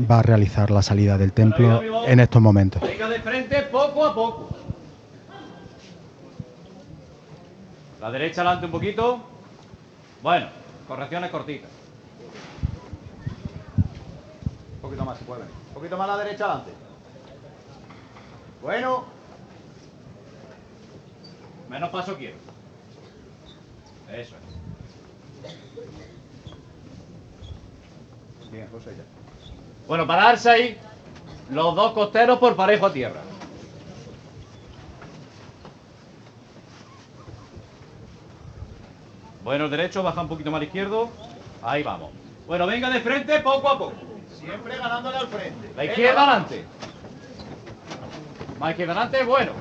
[0.10, 2.82] va a realizar la salida del templo en estos momentos.
[8.02, 9.20] La derecha adelante un poquito.
[10.22, 10.48] Bueno,
[10.88, 11.70] correcciones cortitas.
[14.76, 15.44] Un poquito más si puede.
[15.44, 16.83] Un poquito más a la derecha adelante.
[18.64, 19.04] Bueno.
[21.70, 22.38] Menos paso quiero.
[24.10, 24.42] Eso es.
[28.52, 29.04] Bien, José ya.
[29.88, 30.78] Bueno, pararse ahí.
[31.50, 33.20] Los dos costeros por parejo a tierra.
[39.44, 41.10] Bueno, el derecho, baja un poquito más izquierdo.
[41.62, 42.12] Ahí vamos.
[42.48, 43.94] Bueno, venga de frente poco a poco.
[44.40, 45.74] Siempre ganándole al frente.
[45.76, 46.66] La izquierda adelante.
[48.64, 49.52] Más izquierda adelante, bueno.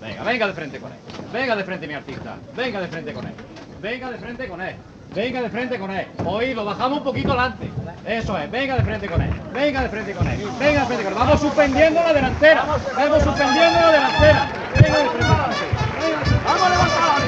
[0.00, 0.98] Venga, venga de frente con él.
[1.30, 2.36] Venga de frente, mi artista.
[2.56, 3.34] Venga de frente con él.
[3.82, 4.76] Venga de frente con él.
[5.14, 6.06] Venga de frente con él.
[6.24, 7.68] Oído, bajamos un poquito adelante.
[8.06, 9.30] Eso es, venga de frente con él.
[9.52, 10.38] Venga de frente con él.
[10.58, 11.18] Venga de frente con él.
[11.18, 12.64] Vamos suspendiendo la delantera.
[12.96, 14.48] Vamos suspendiendo la delantera.
[14.74, 15.34] Venga de frente.
[16.46, 17.22] ¡Vamos a levantar!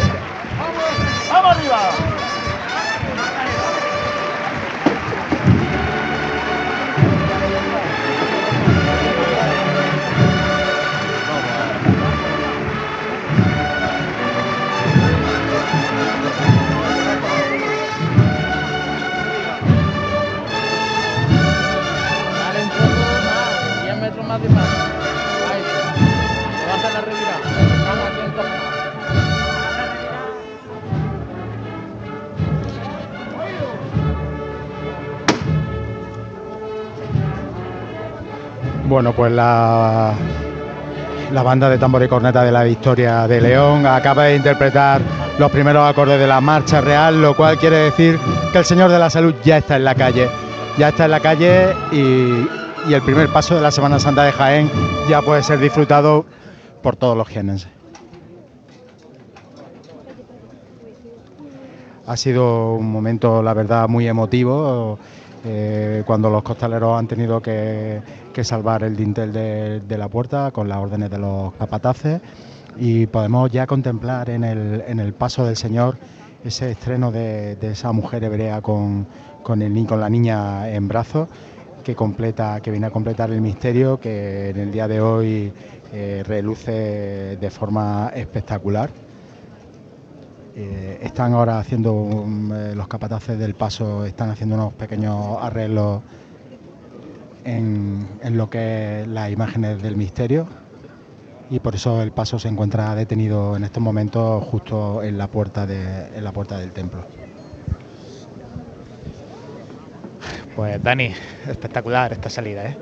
[1.31, 2.46] ¡Vamos arriba!
[38.89, 40.13] Bueno, pues la,
[41.33, 45.01] la banda de tambor y corneta de la Victoria de León acaba de interpretar
[45.39, 48.19] los primeros acordes de la marcha real, lo cual quiere decir
[48.53, 50.29] que el Señor de la Salud ya está en la calle.
[50.79, 52.47] Ya está en la calle y,
[52.89, 54.71] y el primer paso de la Semana Santa de Jaén
[55.09, 56.25] ya puede ser disfrutado
[56.83, 57.71] por todos los jienenses.
[62.07, 64.99] Ha sido un momento, la verdad, muy emotivo.
[65.49, 68.01] eh, cuando los costaleros han tenido que,
[68.37, 72.21] que salvar el dintel de, la puerta con las órdenes de los capataces
[72.77, 75.97] y podemos ya contemplar en el, paso del Señor
[76.45, 79.07] ese estreno de, esa mujer hebrea con,
[79.49, 81.31] la niña en brazos
[81.83, 85.51] que completa, que viene a completar el misterio que en el día de hoy
[85.95, 88.91] eh, reluce de forma espectacular.
[90.55, 96.03] Eh, están ahora haciendo eh, los capataces del paso, están haciendo unos pequeños arreglos
[97.47, 100.47] en, en lo que es las imágenes del misterio
[101.49, 105.67] y por eso el paso se encuentra detenido en estos momentos justo en la puerta,
[105.67, 107.05] de, en la puerta del templo.
[110.57, 111.13] Pues Dani,
[111.49, 112.77] espectacular esta salida, ¿eh?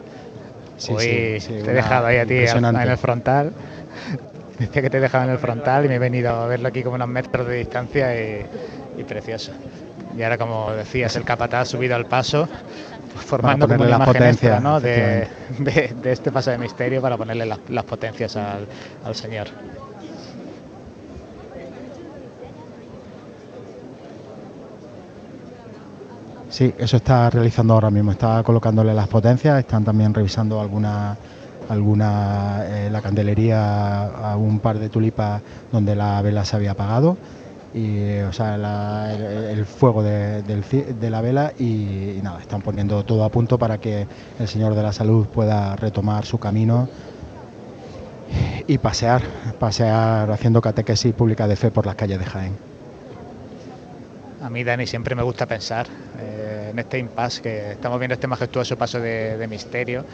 [0.78, 3.52] Sí, sí, sí, te he dejado ahí a ti en el frontal.
[4.58, 6.82] Decía que te he dejado en el frontal y me he venido a verlo aquí
[6.82, 8.46] como unos metros de distancia y,
[8.98, 9.52] y precioso.
[10.16, 12.48] Y ahora, como decías, el capataz ha subido al paso,
[13.14, 14.80] formando como una las imagen extra, potencias, ¿no?
[14.80, 18.68] de, de- de este paso de misterio para ponerle las, las potencias al,
[19.02, 19.48] al señor.
[26.48, 31.18] Sí, eso está realizando ahora mismo, está colocándole las potencias, están también revisando alguna,
[31.66, 37.18] alguna eh, la candelería a un par de tulipas donde la vela se había apagado,
[37.74, 38.54] y, o sea,
[39.12, 40.42] el, fuego de,
[41.10, 44.06] la vela y, nada, están poniendo todo a punto para que
[44.38, 46.88] el Señor de la Salud pueda retomar su camino
[48.68, 49.22] y pasear,
[49.58, 52.56] pasear haciendo catequesis pública de fe por las calles de Jaén.
[54.40, 55.86] A mí, Dani, siempre me gusta pensar
[56.20, 60.04] eh, en este impasse que estamos viendo este majestuoso paso de misterio,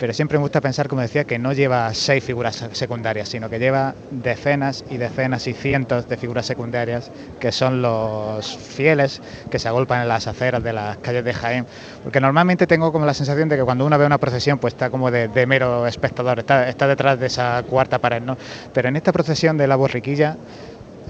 [0.00, 3.50] pero siempre me gusta pensar, como decía, que no lleva seis figuras se- secundarias, sino
[3.50, 9.58] que lleva decenas y decenas y cientos de figuras secundarias que son los fieles que
[9.58, 11.66] se agolpan en las aceras de las calles de Jaén.
[12.02, 14.90] Porque normalmente tengo como la sensación de que cuando uno ve una procesión, pues está
[14.90, 18.36] como de, de mero espectador, está, está detrás de esa cuarta pared, ¿no?
[18.72, 20.38] Pero en esta procesión de la borriquilla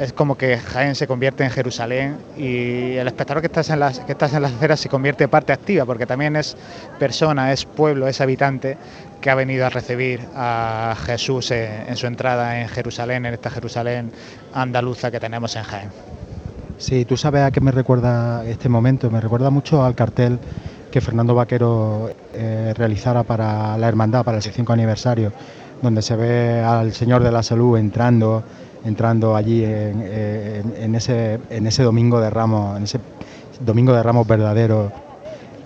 [0.00, 4.00] es como que Jaén se convierte en Jerusalén y el espectador que estás en las
[4.00, 6.56] que estás en las aceras se convierte en parte activa porque también es
[6.98, 8.78] persona, es pueblo, es habitante
[9.20, 13.50] que ha venido a recibir a Jesús en, en su entrada en Jerusalén, en esta
[13.50, 14.10] Jerusalén
[14.54, 15.90] andaluza que tenemos en Jaén.
[16.78, 19.10] Sí, tú sabes a qué me recuerda este momento.
[19.10, 20.38] Me recuerda mucho al cartel
[20.90, 25.30] que Fernando Vaquero eh, realizara para la Hermandad, para el 65 aniversario,
[25.82, 28.42] donde se ve al Señor de la Salud entrando,
[28.84, 32.98] entrando allí en, ese, en ese domingo de Ramos, en ese
[33.60, 34.92] domingo de Ramos verdadero.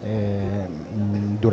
[0.05, 0.67] eh,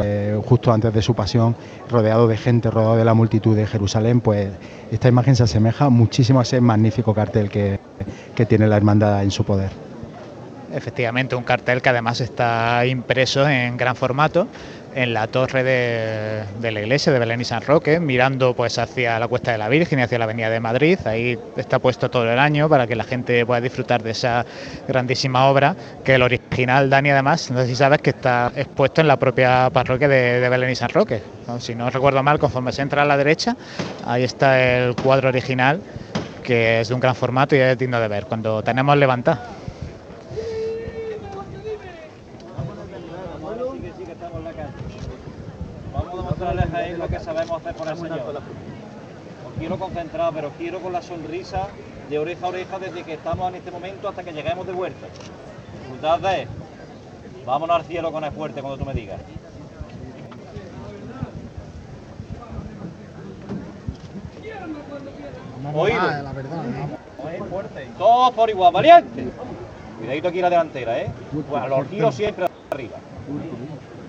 [0.03, 1.55] eh, justo antes de su pasión,
[1.89, 4.49] rodeado de gente, rodeado de la multitud de Jerusalén, pues
[4.91, 7.79] esta imagen se asemeja muchísimo a ese magnífico cartel que,
[8.35, 9.69] que tiene la hermandad en su poder.
[10.73, 14.47] Efectivamente, un cartel que además está impreso en gran formato
[14.95, 19.27] en la torre de, la iglesia de Belén y San Roque, mirando pues hacia la
[19.27, 20.99] Cuesta de la Virgen y hacia la Avenida de Madrid.
[21.05, 24.45] Ahí está puesto todo el año para que la gente pueda disfrutar de esa
[24.87, 29.07] grandísima obra, que el original, Dani, además, no sé si sabes que está expuesto en
[29.07, 31.21] la propia parroquia de, de Belén y San Roque.
[31.59, 33.55] Si no recuerdo mal, conforme se entra a la derecha,
[34.05, 35.81] ahí está el cuadro original,
[36.43, 38.25] que es de un gran formato y es digno de ver.
[38.25, 39.39] Cuando tenemos levantado.
[43.73, 44.71] Sí que sí que estamos en la calle.
[46.41, 48.19] A a lo que sabemos hacer por el Señor.
[48.19, 51.67] Os quiero concentrado, pero quiero con la sonrisa
[52.09, 55.05] de oreja a oreja desde que estamos en este momento hasta que lleguemos de vuelta.
[55.81, 56.47] Disfrutad de él.
[57.45, 59.21] Vámonos al cielo con el fuerte cuando tú me digas.
[65.75, 66.01] Oído.
[67.49, 67.87] Fuerte.
[67.99, 69.27] Todos por igual, valiente.
[69.99, 71.11] Cuidadito aquí la delantera, ¿eh?
[71.47, 72.97] Bueno, los giros siempre arriba.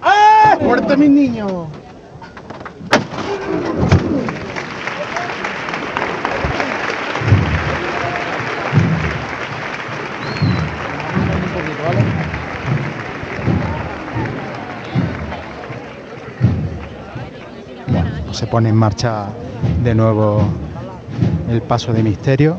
[0.01, 0.57] ¡Ah!
[0.59, 1.67] ¡Fuerte, mis niños!
[18.33, 19.27] Se pone en marcha
[19.85, 20.43] de nuevo
[21.49, 22.57] el paso de misterio,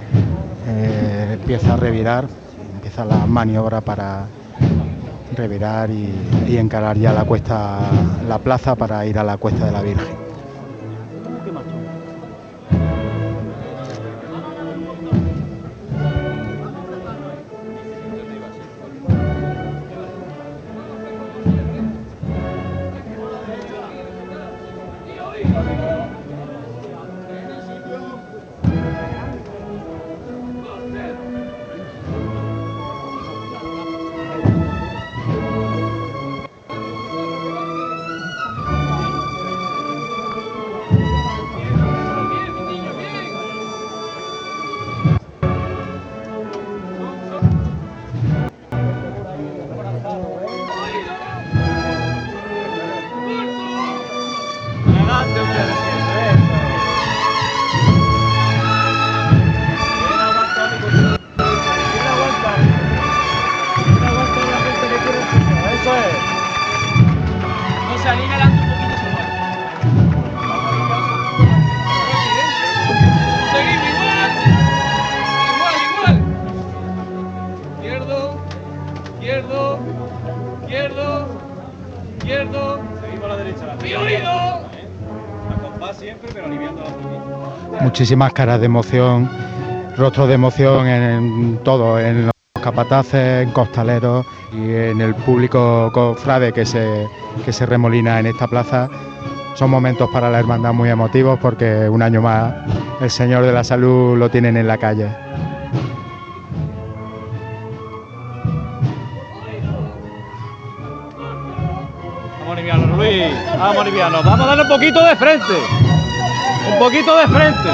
[0.68, 2.28] eh, empieza a revirar,
[2.76, 4.26] empieza la maniobra para
[5.36, 6.14] revirar y,
[6.48, 7.80] y encarar ya la cuesta,
[8.28, 10.23] la plaza para ir a la cuesta de la Virgen.
[79.24, 79.80] izquierdo,
[80.62, 81.28] izquierdo,
[82.18, 82.80] izquierdo.
[87.82, 89.30] Muchísimas caras de emoción,
[89.98, 92.33] rostros de emoción en todo, en
[92.64, 97.08] capataces, en costaleros y en el público cofrade que se,
[97.44, 98.90] que se remolina en esta plaza.
[99.56, 102.54] Son momentos para la hermandad muy emotivos porque un año más
[103.02, 105.10] el Señor de la Salud lo tienen en la calle.
[112.40, 113.24] Vamos liviano, Luis.
[113.60, 114.24] Vamos.
[114.24, 115.54] Vamos a darle un poquito de frente.
[116.72, 117.70] Un poquito de frente.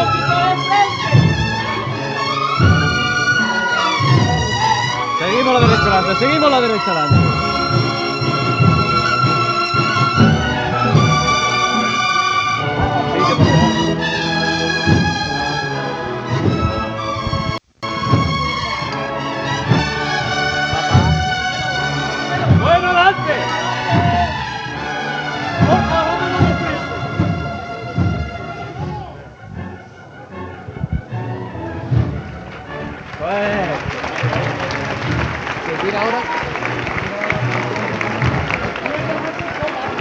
[5.40, 7.30] Seguimos la derecha adelante, seguimos la derecha adelante.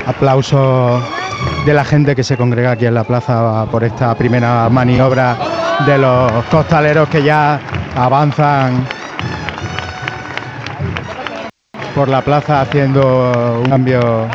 [0.07, 1.03] Aplausos
[1.67, 5.37] de la gente que se congrega aquí en la plaza por esta primera maniobra
[5.87, 7.61] de los costaleros que ya
[7.97, 8.87] avanzan
[11.95, 14.27] por la plaza haciendo un cambio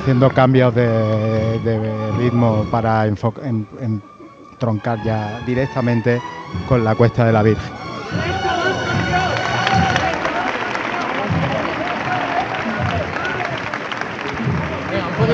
[0.00, 1.58] haciendo cambios de,
[2.18, 4.02] ritmo para enfo- en- en-
[4.58, 6.22] troncar ya directamente
[6.68, 7.72] con la cuesta de la Virgen.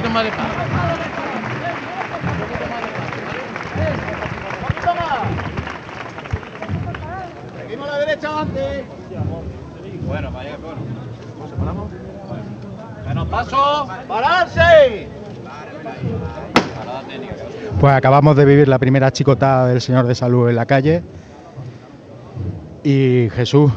[0.03, 1.62] Poquito más de paz.
[7.61, 8.84] Seguimos a la derecha adelante.
[10.07, 10.78] Bueno, vaya, bueno.
[11.34, 11.90] ¿Cómo se paramos?
[13.09, 13.88] Menos paso.
[14.09, 15.09] ¡Pararse!
[17.80, 21.03] Pues acabamos de vivir la primera chicotada del Señor de Salud en la calle.
[22.84, 23.72] Y Jesús,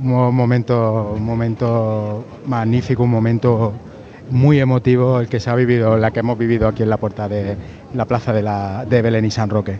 [0.00, 3.72] un mo- momento, un momento magnífico, un momento
[4.30, 7.28] muy emotivo el que se ha vivido, la que hemos vivido aquí en la puerta
[7.28, 7.56] de
[7.94, 9.78] la plaza de, la, de Belén y San Roque.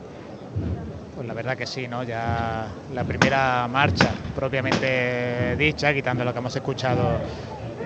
[1.14, 2.02] Pues la verdad que sí, ¿no?
[2.04, 7.18] Ya la primera marcha propiamente dicha, quitando lo que hemos escuchado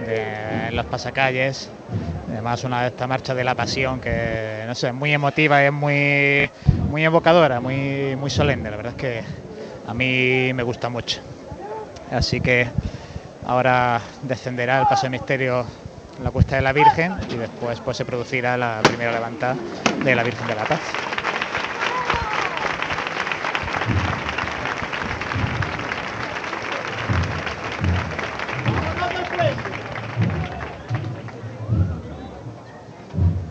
[0.06, 1.68] en los pasacalles.
[2.30, 5.72] Además, una de estas marchas de la pasión que, no sé, es muy emotiva es
[5.72, 6.48] muy,
[6.90, 8.70] muy evocadora, muy, muy solemne.
[8.70, 9.22] La verdad es que
[9.86, 11.20] a mí me gusta mucho.
[12.10, 12.66] Así que
[13.46, 15.64] ahora descenderá el paso de misterio
[16.22, 19.56] en la cuesta de la Virgen y después pues, se producirá la primera levantada
[20.04, 20.78] de la Virgen de la Paz.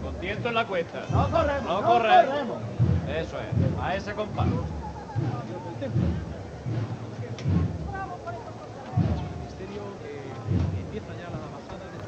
[0.01, 1.01] Con tiento en la cuesta.
[1.11, 1.63] No corremos.
[1.65, 2.57] No corremos.
[3.09, 3.83] Eso es.
[3.83, 4.47] A ese compás.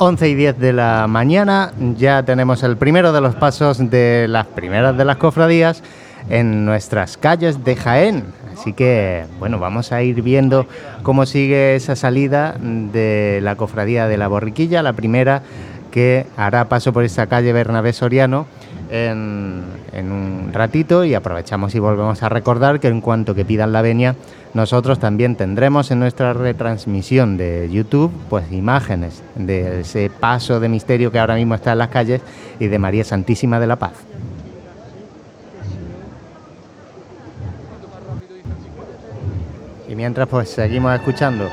[0.04, 4.47] 11 y 10 de la mañana ya tenemos el primero de los pasos de las
[4.47, 5.82] primeras de las cofradías
[6.30, 8.26] en nuestras calles de Jaén.
[8.54, 10.68] Así que, bueno, vamos a ir viendo
[11.04, 15.41] cómo sigue esa salida de la cofradía de la Borriquilla, la primera
[15.93, 18.47] que hará paso por esta calle Bernabé Soriano
[18.89, 23.71] en, en un ratito y aprovechamos y volvemos a recordar que en cuanto que pidan
[23.71, 24.15] la venia,
[24.55, 31.11] nosotros también tendremos en nuestra retransmisión de YouTube pues imágenes de ese paso de misterio
[31.11, 32.21] que ahora mismo está en las calles
[32.59, 33.93] y de María Santísima de la Paz.
[39.87, 41.47] Y mientras pues seguimos escuchando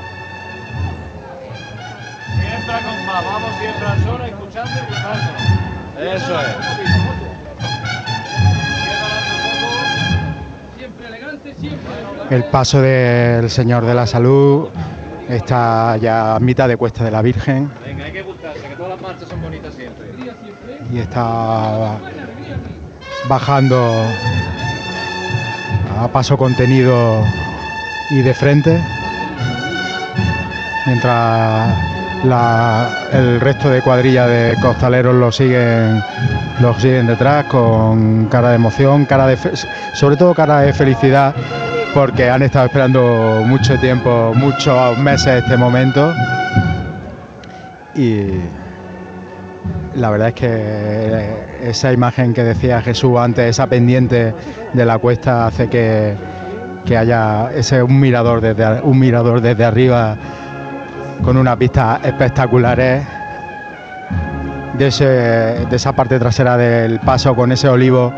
[3.87, 5.31] al sol, escuchando y buscando.
[6.15, 6.47] Eso es.
[12.29, 14.69] El paso del Señor de la Salud
[15.29, 18.91] está ya a mitad de cuesta de la Virgen Venga, hay que gustarse, que todas
[18.91, 20.07] las marchas son bonitas siempre.
[20.91, 21.97] y está
[23.27, 24.05] bajando
[25.99, 27.23] a paso contenido
[28.09, 28.81] y de frente,
[30.85, 31.90] mientras
[32.23, 36.01] el resto de cuadrilla de costaleros lo siguen,
[36.61, 39.51] lo siguen detrás con cara de emoción, cara de fe-
[39.93, 41.33] sobre todo cara de felicidad,
[41.93, 46.13] porque han estado esperando mucho tiempo, muchos meses este momento.
[47.95, 48.27] Y
[49.95, 51.29] la verdad es que
[51.63, 54.33] esa imagen que decía Jesús antes, esa pendiente
[54.73, 56.13] de la cuesta, hace que,
[56.85, 60.15] que haya ese un mirador desde un mirador desde arriba
[61.23, 63.05] con unas vistas espectaculares
[64.73, 68.11] de esa parte trasera del paso con ese olivo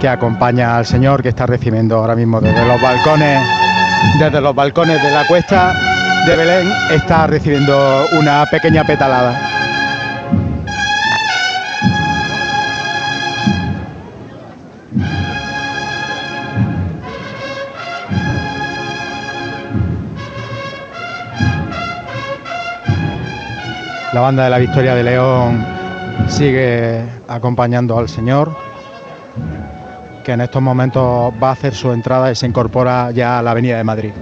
[0.00, 3.40] que acompaña al Señor que está recibiendo ahora mismo desde los balcones,
[4.18, 5.74] desde los balcones de la cuesta
[6.26, 9.45] de Belén, está recibiendo una pequeña petalada.
[24.16, 25.62] La banda de la Victoria de León
[26.26, 28.56] sigue acompañando al Señor
[30.24, 33.50] que en estos momentos va a hacer su entrada y se incorpora ya a la
[33.50, 34.12] Avenida de Madrid.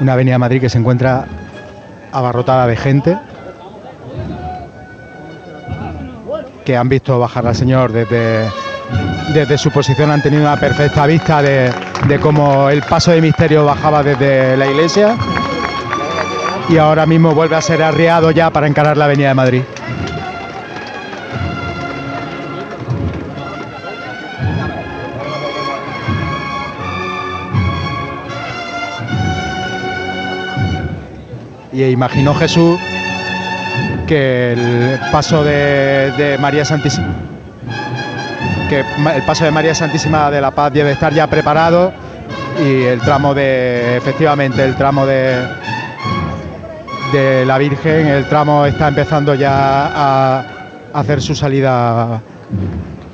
[0.00, 1.24] Una Avenida de Madrid que se encuentra
[2.10, 3.16] abarrotada de gente
[6.70, 8.48] que han visto bajar al señor desde,
[9.34, 11.68] desde su posición, han tenido una perfecta vista de,
[12.06, 15.16] de cómo el paso de misterio bajaba desde la iglesia
[16.68, 19.62] y ahora mismo vuelve a ser arriado ya para encarar la Avenida de Madrid.
[31.72, 32.78] Y imaginó Jesús
[34.10, 37.14] que el paso de, María Santísima
[38.68, 41.92] que el paso de María Santísima de la Paz debe estar ya preparado
[42.60, 45.46] y el tramo de, efectivamente, el tramo de,
[47.12, 50.44] de la Virgen, el tramo está empezando ya a
[50.92, 52.20] hacer su salida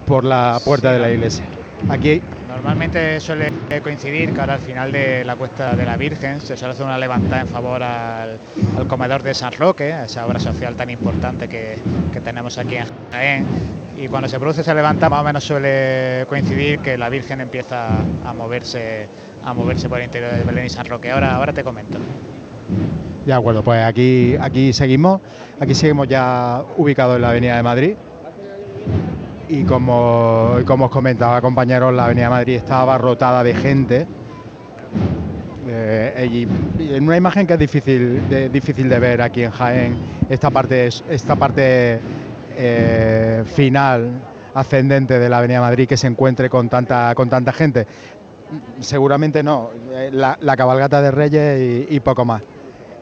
[0.06, 1.44] por la puerta de la iglesia.
[1.90, 2.22] Aquí
[2.56, 3.52] Normalmente suele
[3.82, 6.96] coincidir que ahora al final de la cuesta de la Virgen se suele hacer una
[6.96, 8.38] levantada en favor al,
[8.88, 11.76] comedor de San Roque, esa obra social tan importante que,
[12.24, 13.46] tenemos aquí en Jaén
[13.98, 17.88] y cuando se produce esa levanta más o menos suele coincidir que la Virgen empieza
[18.24, 19.06] a moverse
[19.44, 21.10] a moverse por el interior de Belén y San Roque.
[21.10, 21.98] Ahora, ahora te comento.
[23.26, 25.20] De acuerdo, pues aquí, aquí seguimos,
[25.60, 27.96] aquí seguimos ya ubicados en la Avenida de Madrid.
[29.48, 34.06] Y como, como os comentaba compañeros, la Avenida Madrid está abarrotada de gente.
[35.68, 36.46] Eh,
[36.78, 39.96] en una imagen que es difícil de, difícil de ver aquí en Jaén,
[40.28, 42.00] esta parte, esta parte
[42.56, 44.22] eh, final
[44.54, 47.86] ascendente de la Avenida Madrid que se encuentre con tanta, con tanta gente.
[48.80, 52.42] Seguramente no, eh, la, cabalgata de Reyes y, poco más.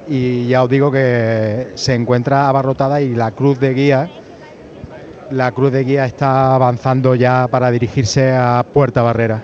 [0.08, 4.10] Y ya os digo que se encuentra abarrotada y la cruz de guía,
[5.30, 9.42] la cruz de guía está avanzando ya para dirigirse a Puerta Barrera.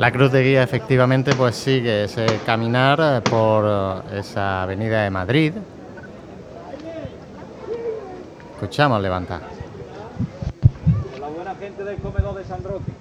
[0.00, 3.66] La cruz de guía efectivamente pues sigue ese caminar eh, por
[4.10, 5.52] eh, esa avenida de Madrid.
[8.54, 9.42] Escuchamos levantar.
[11.20, 12.99] La buena gente del comedor de San Roque.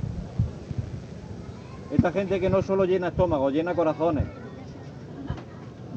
[1.92, 4.26] Esta gente que no solo llena estómago, llena corazones,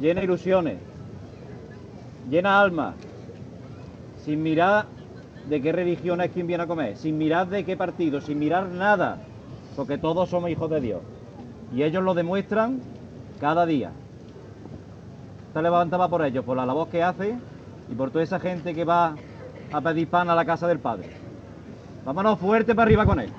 [0.01, 0.79] llena ilusiones,
[2.31, 2.95] llena almas,
[4.25, 4.87] sin mirar
[5.49, 8.69] de qué religión es quien viene a comer, sin mirar de qué partido, sin mirar
[8.69, 9.19] nada
[9.77, 11.01] porque todos somos hijos de Dios.
[11.75, 12.81] Y ellos lo demuestran
[13.41, 13.91] cada día.
[15.49, 17.37] Esta levanta va por ellos, por la labor que hace
[17.91, 19.15] y por toda esa gente que va
[19.73, 21.11] a pedir pan a la casa del Padre.
[22.05, 23.31] Vámonos fuerte para arriba con él.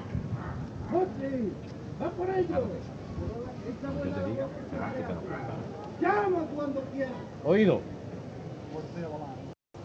[2.03, 2.59] ¡Va por ellos!
[6.01, 7.13] Llama cuando quieras.
[7.45, 7.81] Oído.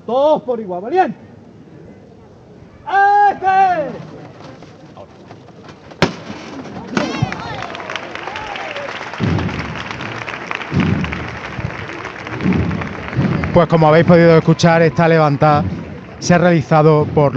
[0.05, 1.17] Todos por igual, valiente.
[3.31, 4.09] ¡Este!
[13.55, 15.65] Pues como habéis podido escuchar, esta levantada
[16.19, 17.33] se ha realizado por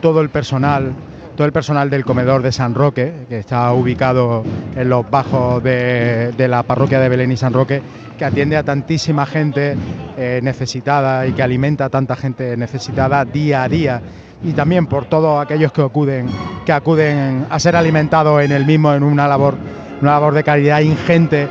[0.00, 0.92] todo el personal,
[1.36, 4.44] todo el personal del comedor de San Roque, que está ubicado
[4.76, 7.82] en los bajos de, la parroquia de Belén y San Roque,
[8.16, 9.76] que atiende a tantísima gente
[10.16, 14.02] eh, necesitada y que alimenta a tanta gente necesitada día a día.
[14.42, 16.28] Y también por todos aquellos que acuden,
[16.64, 19.56] que acuden a ser alimentados en el mismo, en una labor,
[20.00, 21.48] una labor de caridad ingente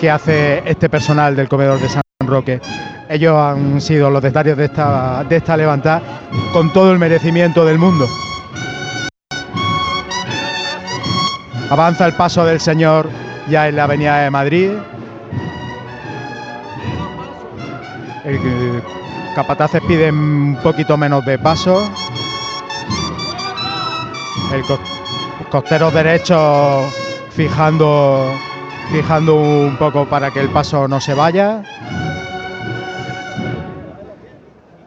[0.00, 2.60] que hace este personal del comedor de San Roque
[3.08, 6.02] ellos han sido los detalles de esta, de esta levantada
[6.52, 8.06] con todo el merecimiento del mundo.
[11.70, 13.10] Avanza el paso del Señor
[13.48, 14.70] ya en la Avenida de Madrid.
[18.24, 18.82] El
[19.34, 21.90] capataces piden un poquito menos de paso.
[24.52, 24.62] El
[25.50, 26.88] costero derecho
[27.30, 28.32] fijando,
[28.90, 31.62] fijando un poco para que el paso no se vaya.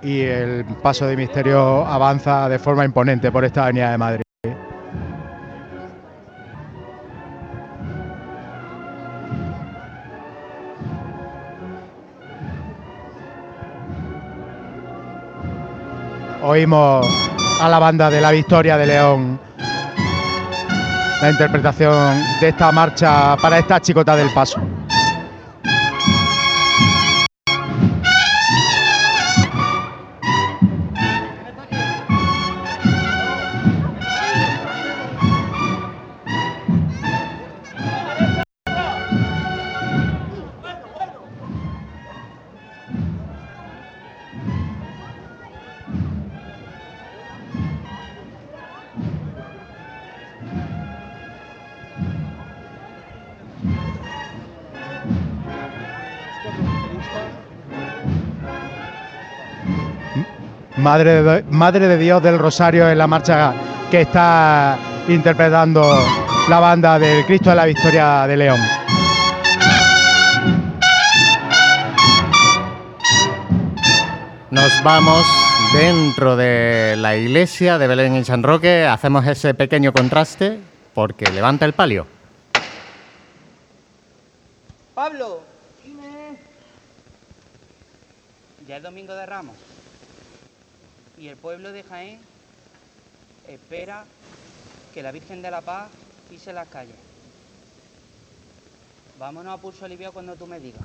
[0.03, 4.30] y el paso de misterio avanza de forma imponente por esta avenida de Madrid.
[16.43, 17.05] Oímos
[17.61, 19.39] a la banda de la Victoria de León
[21.21, 24.59] la interpretación de esta marcha para esta chicota del paso.
[60.82, 63.53] Madre de, Madre de Dios del Rosario en la marcha
[63.91, 65.95] que está interpretando
[66.49, 68.59] la banda del Cristo de la Victoria de León.
[74.49, 75.23] Nos vamos
[75.71, 80.59] dentro de la iglesia de Belén y San Roque, hacemos ese pequeño contraste
[80.95, 82.07] porque levanta el palio.
[84.95, 85.41] Pablo.
[88.67, 89.70] Ya es domingo de Ramos.
[91.22, 92.19] Y el pueblo de Jaén
[93.47, 94.05] espera
[94.91, 95.88] que la Virgen de la Paz
[96.28, 96.95] pise las calles.
[99.19, 100.82] Vámonos a pulso aliviado cuando tú me digas.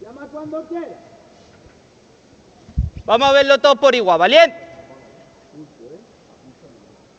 [0.00, 0.98] Llama cuando quieras.
[3.04, 4.56] Vamos a verlo todo por igual, ¿valiente?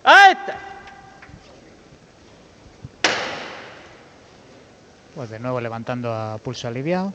[0.04, 0.72] ¡Ahí está!
[5.16, 7.14] Pues de nuevo levantando a pulso aliviado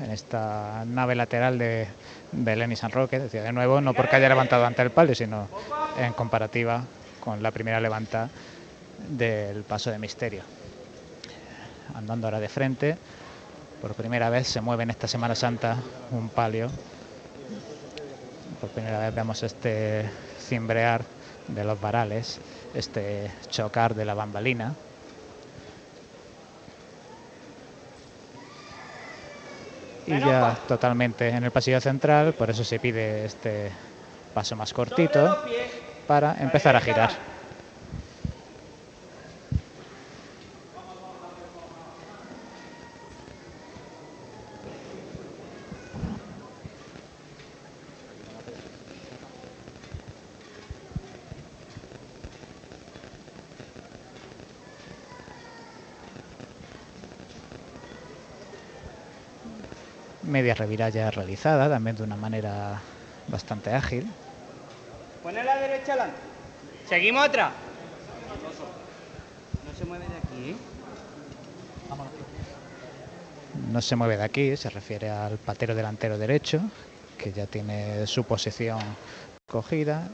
[0.00, 1.86] en esta nave lateral de
[2.30, 3.18] Belén y San Roque.
[3.18, 5.48] Decía de nuevo, no porque haya levantado ante el palio, sino
[5.98, 6.84] en comparativa
[7.20, 8.28] con la primera levanta
[9.08, 10.42] del paso de misterio.
[11.94, 12.98] Andando ahora de frente,
[13.80, 15.78] por primera vez se mueve en esta Semana Santa
[16.10, 16.70] un palio.
[18.60, 20.04] Por primera vez vemos este
[20.38, 21.02] cimbrear
[21.48, 22.40] de los varales,
[22.74, 24.74] este chocar de la bambalina.
[30.04, 33.72] Y ya totalmente en el pasillo central, por eso se pide este
[34.32, 35.38] paso más cortito
[36.06, 37.31] para empezar a girar.
[60.32, 62.80] Media reviralla realizada, también de una manera
[63.28, 64.10] bastante ágil.
[65.22, 66.18] Pone la derecha adelante.
[66.88, 67.52] Seguimos atrás.
[69.66, 70.56] No se mueve de aquí, ¿eh?
[73.70, 76.60] No se mueve de aquí, se refiere al patero delantero derecho,
[77.18, 78.80] que ya tiene su posición
[79.46, 80.08] cogida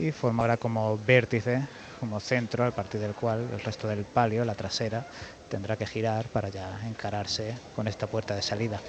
[0.00, 1.62] y forma ahora como vértice,
[2.00, 5.04] como centro, a partir del cual el resto del palio, la trasera,
[5.48, 8.80] tendrá que girar para ya encararse con esta puerta de salida.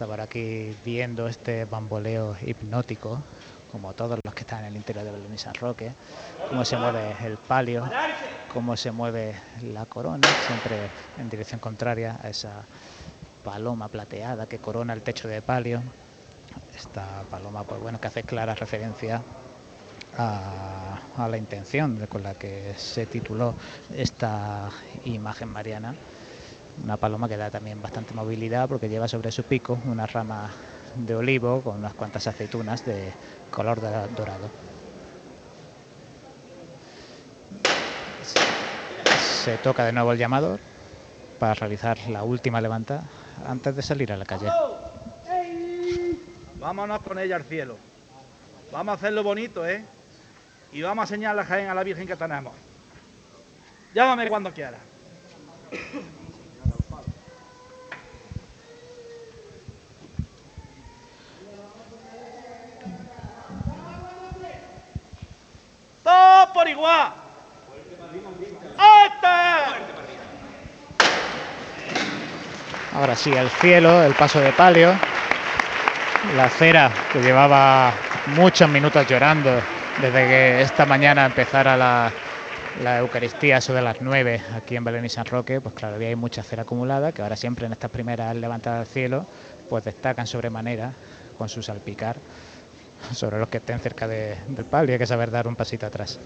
[0.00, 3.22] Estaba aquí viendo este bamboleo hipnótico,
[3.66, 5.92] como todos los que están en el interior de Belén y San Roque,
[6.46, 7.92] cómo se mueve el palio,
[8.48, 12.66] cómo se mueve la corona, siempre en dirección contraria a esa
[13.42, 15.82] paloma plateada que corona el techo de palio.
[16.74, 19.22] Esta paloma, pues bueno, que hace clara referencia
[20.16, 23.54] a, la intención con la que se tituló
[23.90, 24.70] esta
[25.04, 25.94] imagen mariana.
[26.76, 30.50] Una paloma que da también bastante movilidad porque lleva sobre su pico una rama
[30.94, 33.12] de olivo con unas cuantas aceitunas de
[33.50, 34.50] color dora- dorado.
[39.18, 40.60] Se toca de nuevo el llamador
[41.38, 43.02] para realizar la última levanta
[43.46, 44.50] antes de salir a la calle.
[46.56, 47.76] Vámonos con ella al cielo.
[48.70, 49.82] Vamos a hacerlo bonito, ¿eh?
[50.72, 52.52] Y vamos a señalar Jaén a la Virgen que tenemos.
[53.94, 54.52] Llámame cuando
[66.02, 66.68] quieras.
[66.68, 67.12] igual.
[69.06, 69.26] ¡Este!
[72.92, 74.92] Ahora sí, el cielo, el paso de palio,
[76.36, 77.92] la cera que llevaba
[78.36, 79.62] muchos minutos llorando
[80.00, 82.10] desde que esta mañana empezara la,
[82.82, 86.14] la Eucaristía, eso de las 9 aquí en Belén y San Roque, pues claro, había
[86.16, 89.26] mucha cera acumulada que ahora siempre en estas primeras levantadas del cielo
[89.68, 90.92] pues destacan sobremanera
[91.38, 92.16] con su salpicar
[93.14, 96.18] sobre los que estén cerca de- del palio, hay que saber dar un pasito atrás.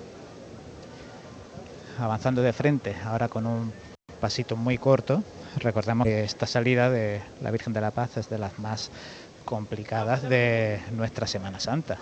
[1.98, 3.72] Avanzando de frente, ahora con un
[4.18, 5.22] pasito muy corto,
[5.56, 8.90] recordemos que esta salida de la Virgen de la Paz es de las más
[9.44, 11.98] complicadas de nuestra Semana Santa,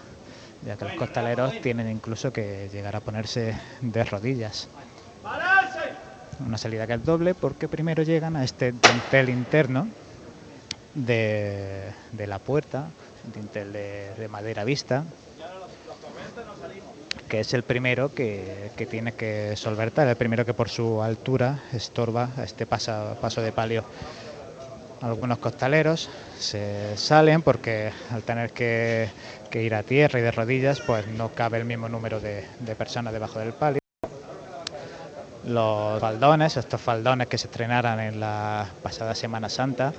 [0.62, 4.70] ya que los costaleros tienen incluso que llegar a ponerse de rodillas.
[6.38, 9.88] Una salida que es doble porque primero llegan a este dintel interno
[10.94, 12.92] de, de la puerta,
[13.24, 15.04] dintel de, de madera vista,
[17.28, 21.60] que es el primero que, que tiene que solventar, el primero que por su altura
[21.72, 23.84] estorba este pasa- paso de palio.
[25.00, 26.08] Algunos costaleros
[26.38, 29.08] se salen porque al tener que,
[29.50, 32.76] que ir a tierra y de rodillas, pues no cabe el mismo número de, de
[32.76, 33.80] personas debajo del palio.
[35.44, 39.92] Los faldones, estos faldones que se estrenaran en la pasada Semana Santa,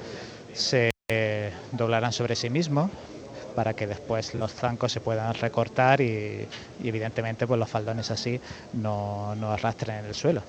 [0.54, 2.90] se eh, doblarán sobre sí mismos
[3.54, 6.48] para que después los zancos se puedan recortar y,
[6.84, 8.40] evidentemente pues los faldones así
[8.74, 10.42] no, no arrastren en el suelo.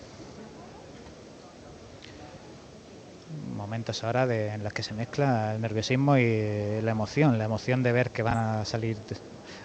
[3.56, 7.92] Momentos ahora en los que se mezcla el nerviosismo y la emoción, la emoción de
[7.92, 8.96] ver que van a salir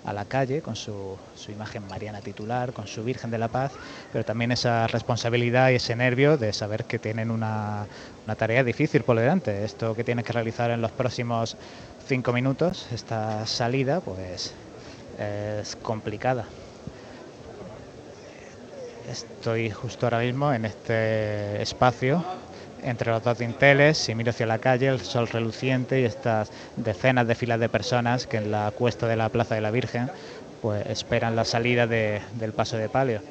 [0.05, 3.71] a la calle con su, su imagen mariana titular, con su Virgen de la Paz,
[4.11, 7.85] pero también esa responsabilidad y ese nervio de saber que tienen una,
[8.25, 9.65] una tarea difícil por delante.
[9.65, 11.57] Esto que tienen que realizar en los próximos
[12.09, 14.53] cinco minutos, esta salida, pues
[15.17, 16.49] es complicada.
[19.05, 22.25] Estoy justo ahora mismo en este espacio
[22.79, 27.27] entre los dos dinteles, si miro hacia la calle, el sol reluciente y estas decenas
[27.27, 30.11] de filas de personas que en la cuesta de la Plaza de la Virgen
[30.61, 33.23] pues esperan la salida de- del paso de palio.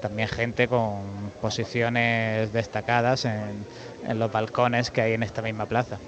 [0.00, 3.66] También gente con posiciones destacadas en
[4.02, 6.00] los balcones que hay en esta misma plaza.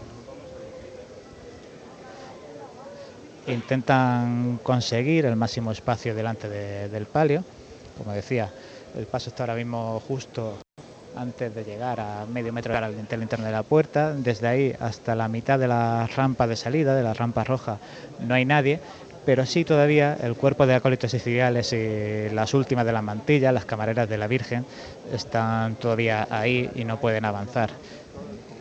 [3.49, 7.45] Intentan conseguir el máximo espacio delante de- del palio.
[7.97, 8.51] Como decía,
[8.99, 10.59] el paso está ahora mismo justo
[11.17, 14.13] antes de llegar a medio metro al dintel interno de la puerta.
[14.15, 17.79] Desde ahí hasta la mitad de la rampa de salida, de la rampa roja,
[18.21, 18.81] no hay nadie.
[19.25, 23.65] Pero sí todavía el cuerpo de acólitos siciliales y las últimas de las mantillas, las
[23.65, 24.65] camareras de la Virgen,
[25.13, 27.71] están todavía ahí y no pueden avanzar.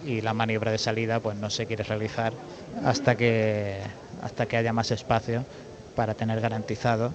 [0.07, 2.33] Y la maniobra de salida pues no se quiere realizar
[2.83, 3.79] hasta que,
[4.25, 5.45] hasta que haya más espacio
[5.95, 7.13] para tener garantizado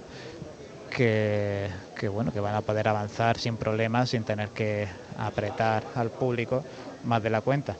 [0.89, 1.69] que,
[2.11, 4.87] bueno, que van a poder avanzar sin problemas, sin tener que
[5.17, 6.63] apretar al público
[7.03, 7.75] más de la cuenta.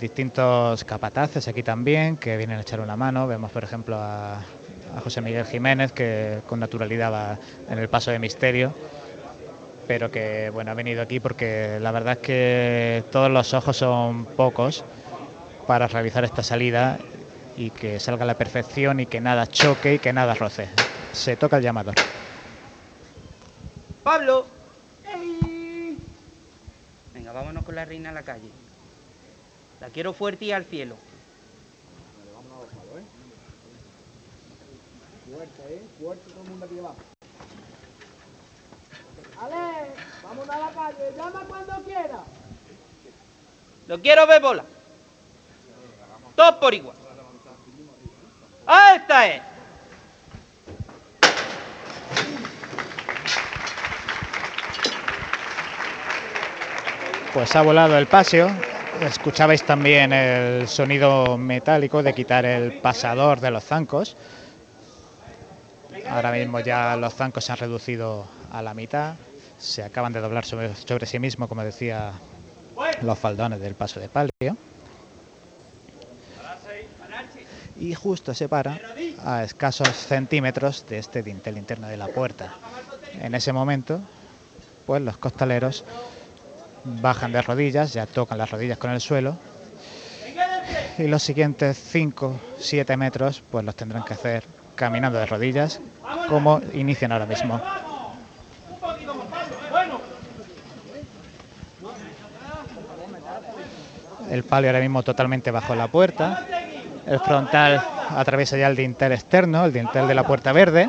[0.00, 3.28] Distintos capataces aquí también que vienen a echar una mano.
[3.28, 7.38] Vemos, por ejemplo, a, a José Miguel Jiménez que con naturalidad va
[7.70, 8.72] en el paso de misterio,
[9.86, 14.24] pero que bueno ha venido aquí porque la verdad es que todos los ojos son
[14.24, 14.84] pocos
[15.66, 16.98] para realizar esta salida
[17.56, 20.68] y que salga a la perfección y que nada choque y que nada roce.
[21.12, 21.94] Se toca el llamador.
[24.02, 24.46] Pablo.
[27.12, 28.50] Venga, vámonos con la reina a la calle.
[29.80, 30.96] La quiero fuerte y al cielo.
[35.30, 35.82] Fuerte, ¿eh?
[36.00, 36.96] Fuerte todo el mundo aquí abajo.
[39.40, 39.92] Ale,
[40.22, 41.16] vámonos a la calle.
[41.16, 42.24] Llama cuando quiera.
[43.86, 44.64] Lo quiero ver bola.
[46.34, 46.96] Todos por igual.
[48.66, 49.42] ¡Ah, esta es!
[57.32, 58.48] Pues ha volado el paseo.
[59.00, 64.16] Escuchabais también el sonido metálico de quitar el pasador de los zancos.
[66.08, 69.14] Ahora mismo ya los zancos se han reducido a la mitad.
[69.58, 72.12] Se acaban de doblar sobre, sobre sí mismo, como decía,
[73.02, 74.56] los faldones del paso de palio.
[77.76, 78.80] Y justo se para
[79.24, 82.54] a escasos centímetros de este dintel interno de la puerta.
[83.20, 84.00] En ese momento,
[84.86, 85.84] pues los costaleros
[86.84, 89.36] bajan de rodillas, ya tocan las rodillas con el suelo
[90.98, 94.44] y los siguientes 5, 7 metros pues los tendrán que hacer
[94.76, 95.80] caminando de rodillas
[96.28, 97.60] como inician ahora mismo.
[104.30, 106.46] El palio ahora mismo totalmente bajo la puerta,
[107.06, 107.82] el frontal
[108.16, 110.88] atraviesa ya el dintel externo, el dintel de la puerta verde.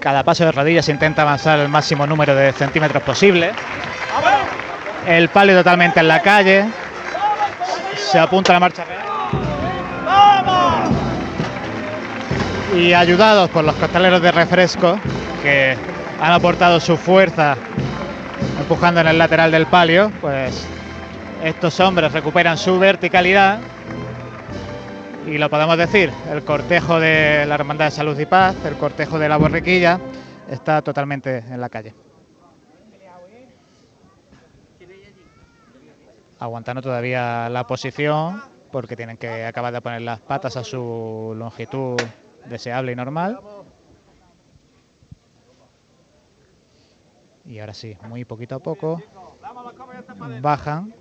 [0.00, 3.52] Cada paso de rodillas intenta avanzar el máximo número de centímetros posible.
[5.06, 6.66] El palio totalmente en la calle.
[7.96, 8.98] Se apunta a la marcha real.
[12.76, 14.98] Y ayudados por los costaleros de refresco
[15.42, 15.76] que
[16.20, 17.56] han aportado su fuerza
[18.58, 20.66] empujando en el lateral del palio, pues
[21.42, 23.60] estos hombres recuperan su verticalidad
[25.26, 29.18] y lo podemos decir, el cortejo de la Hermandad de Salud y Paz, el cortejo
[29.18, 30.00] de la borriquilla,
[30.48, 31.94] está totalmente en la calle.
[36.40, 41.96] Aguantando todavía la posición porque tienen que acabar de poner las patas a su longitud
[42.46, 43.40] deseable y normal.
[47.44, 49.02] Y ahora sí, muy poquito a poco
[50.40, 50.94] bajan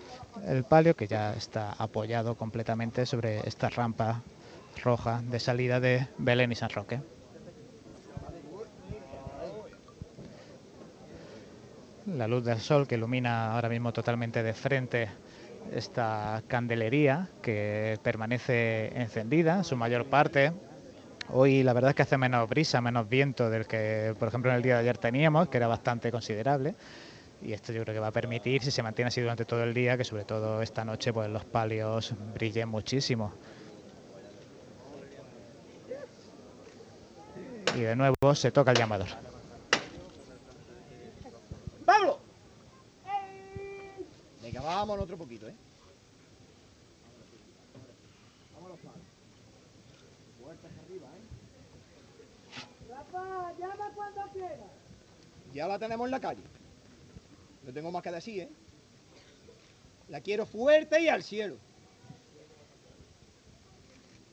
[0.45, 4.21] el palio que ya está apoyado completamente sobre esta rampa
[4.83, 6.99] roja de salida de Belén y San Roque.
[12.05, 15.09] La luz del sol que ilumina ahora mismo totalmente de frente
[15.73, 20.53] esta candelería que permanece encendida, su mayor parte.
[21.29, 24.57] Hoy la verdad es que hace menos brisa, menos viento del que por ejemplo en
[24.57, 26.75] el día de ayer teníamos, que era bastante considerable
[27.41, 29.73] y esto yo creo que va a permitir, si se mantiene así durante todo el
[29.73, 33.33] día, que sobre todo esta noche pues los palios brillen muchísimo.
[37.75, 39.07] Y de nuevo se toca el llamador.
[41.85, 42.19] ¡Pablo!
[44.41, 45.53] Venga, vamos otro poquito, ¿eh?
[50.87, 52.89] Arriba, ¿eh?
[52.89, 54.59] Rafa, llama cuando quieras.
[55.53, 56.56] Ya la tenemos en la calle.
[57.67, 58.49] No tengo más que decir, ¿eh?
[60.07, 61.57] La quiero fuerte y al cielo.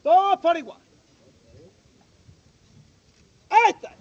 [0.04, 0.78] Todos por igual.
[3.68, 3.92] ¡Esta!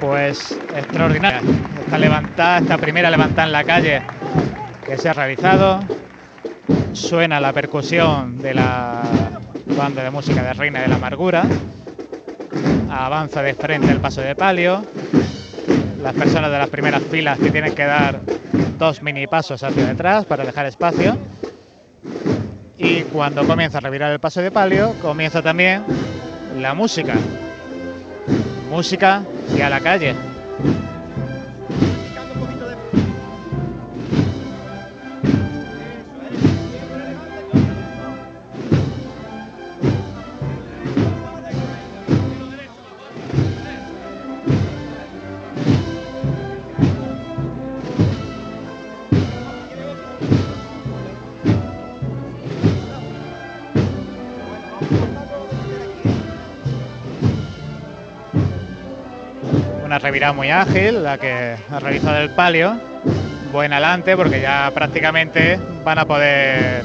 [0.00, 1.40] Pues extraordinaria.
[1.78, 4.02] Esta levantada, esta primera levantada en la calle
[4.84, 5.78] que se ha realizado.
[6.92, 9.04] Suena la percusión de la
[9.76, 11.44] banda de música de Reina de la Amargura
[12.90, 14.84] avanza de frente el paso de palio.
[16.02, 18.20] Las personas de las primeras filas que tienen que dar
[18.78, 21.16] dos mini pasos hacia detrás para dejar espacio.
[22.76, 25.82] Y cuando comienza a revirar el paso de palio, comienza también
[26.58, 27.14] la música.
[28.70, 29.22] Música
[29.56, 30.27] y a la calle.
[60.08, 62.80] Revirada muy ágil, la que ha realizado el palio.
[63.52, 66.82] Buen adelante porque ya prácticamente van a poder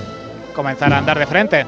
[0.53, 1.65] comenzar a andar de frente.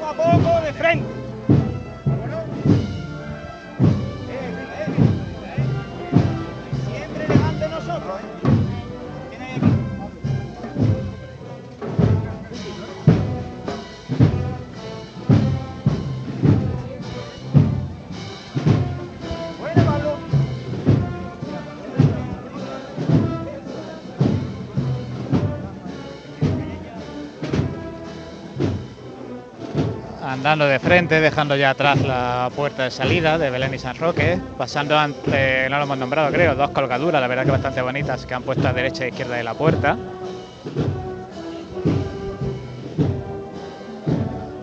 [30.45, 34.39] Andando de frente, dejando ya atrás la puerta de salida de Belén y San Roque,
[34.59, 38.35] pasando ante, no lo hemos nombrado creo, dos colgaduras, la verdad que bastante bonitas, que
[38.35, 39.97] han puesto a derecha e izquierda de la puerta.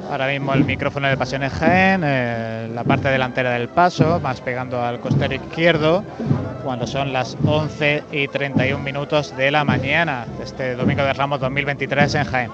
[0.08, 4.80] Ahora mismo el micrófono de Pasiones Jaén, eh, la parte delantera del paso, más pegando
[4.84, 6.04] al costero izquierdo,
[6.62, 12.14] cuando son las 11 y 31 minutos de la mañana este domingo de Ramos 2023
[12.14, 12.50] en Jaén.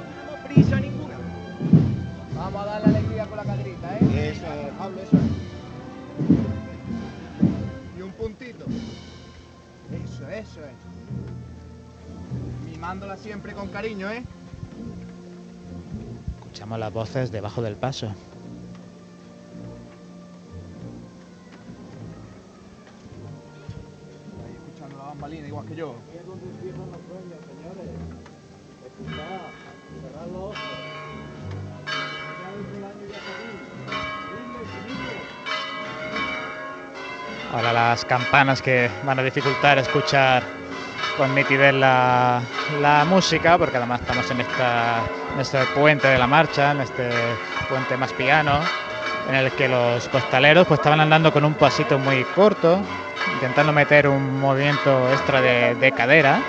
[10.38, 10.70] Eso, es.
[12.70, 14.22] Mimándola siempre con cariño, ¿eh?
[16.36, 18.06] Escuchamos las voces debajo del paso.
[18.06, 18.14] Ahí
[24.54, 25.96] escuchando la bambalina igual que yo.
[37.52, 40.42] Ahora las campanas que van a dificultar escuchar
[41.16, 42.40] con nitidez la,
[42.80, 45.00] la música, porque además estamos en esta
[45.34, 47.08] en este puente de la marcha, en este
[47.68, 48.60] puente más piano,
[49.28, 52.80] en el que los costaleros pues estaban andando con un pasito muy corto,
[53.34, 56.40] intentando meter un movimiento extra de, de cadera.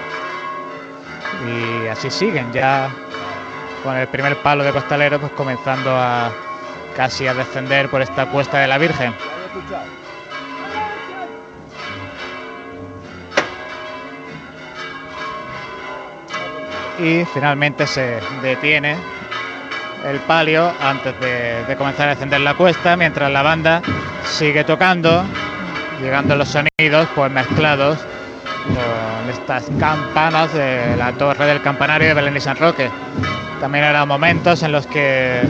[1.47, 2.89] Y así siguen, ya
[3.83, 6.29] con el primer palo de costalero pues comenzando a
[6.95, 9.13] casi a descender por esta cuesta de la Virgen.
[16.99, 18.95] Y finalmente se detiene
[20.05, 23.81] el palio antes de, de, comenzar a descender la cuesta, mientras la banda
[24.23, 25.23] sigue tocando,
[26.01, 27.99] llegando los sonidos pues mezclados
[28.67, 32.89] con estas campanas de la torre del campanario de Belén y San Roque.
[33.59, 35.41] También eran momentos en los que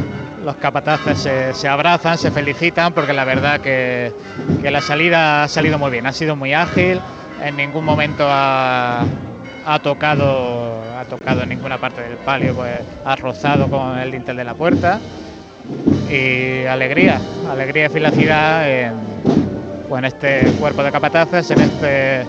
[0.44, 4.14] los capataces se, se abrazan, se felicitan, porque la verdad que,
[4.62, 7.00] que, la salida ha salido muy bien, ha sido muy ágil,
[7.44, 9.04] en ningún momento ha,
[9.66, 10.49] ha tocado
[11.00, 15.00] ha tocado ninguna parte del palio, pues ha rozado con el dintel de la puerta.
[16.12, 18.94] Y alegría, alegría y felicidad en,
[19.88, 22.26] pues en este cuerpo de capataces, en este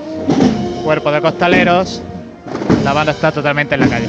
[0.84, 2.00] cuerpo de costaleros.
[2.84, 4.08] La banda está totalmente en la calle.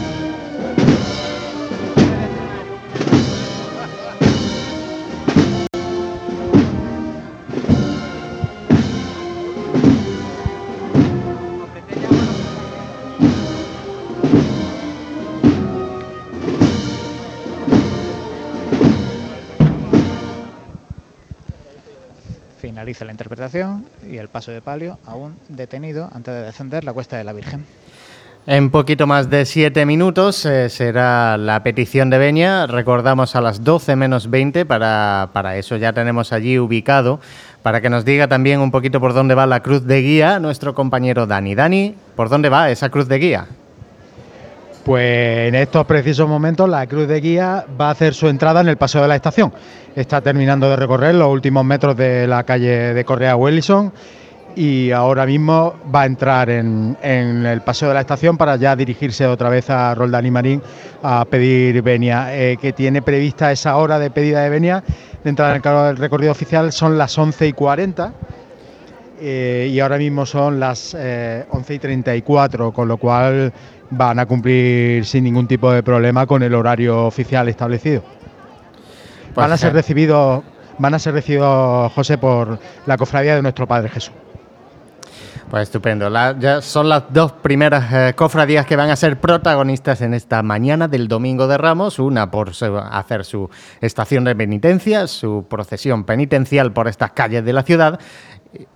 [22.94, 27.18] Finaliza la interpretación y el paso de palio aún detenido antes de descender la cuesta
[27.18, 27.66] de la Virgen.
[28.48, 32.66] En poquito más de siete minutos eh, será la petición de Beña.
[32.66, 37.20] Recordamos a las 12 menos 20, para, para, eso ya tenemos allí ubicado,
[37.62, 40.74] para que nos diga también un poquito por dónde va la cruz de guía nuestro
[40.74, 41.54] compañero Dani.
[41.54, 43.48] Dani, ¿por dónde va esa cruz de guía?
[44.84, 48.68] Pues en estos precisos momentos la cruz de guía va a hacer su entrada en
[48.68, 49.54] el paseo de la estación.
[49.96, 53.94] Está terminando de recorrer los últimos metros de la calle de Correa Wellison
[54.56, 59.28] y ahora mismo va a entrar en, el paseo de la estación para ya dirigirse
[59.28, 60.62] otra vez a Roldán y Marín
[61.04, 64.84] a pedir venia, eh, que tiene prevista esa hora de pedida de venia
[65.24, 68.14] de entrada en el recorrido oficial son las 11 y 40
[69.24, 73.54] eh, y ahora mismo son las eh, 11 y 34, con lo cual
[73.92, 78.02] van a cumplir sin ningún tipo de problema con el horario oficial establecido.
[78.02, 80.44] Pues van a ser recibidos,
[80.78, 84.14] van a ser recibidos, José, por la cofradía de nuestro Padre Jesús.
[85.50, 86.10] Pues estupendo.
[86.10, 90.42] La, ya son las dos primeras eh, cofradías que van a ser protagonistas en esta
[90.44, 92.00] mañana del Domingo de Ramos.
[92.00, 93.50] Una por su, hacer su
[93.82, 98.00] estación de penitencia, su procesión penitencial por estas calles de la ciudad.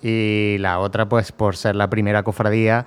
[0.01, 2.85] Y la otra, pues, por ser la primera cofradía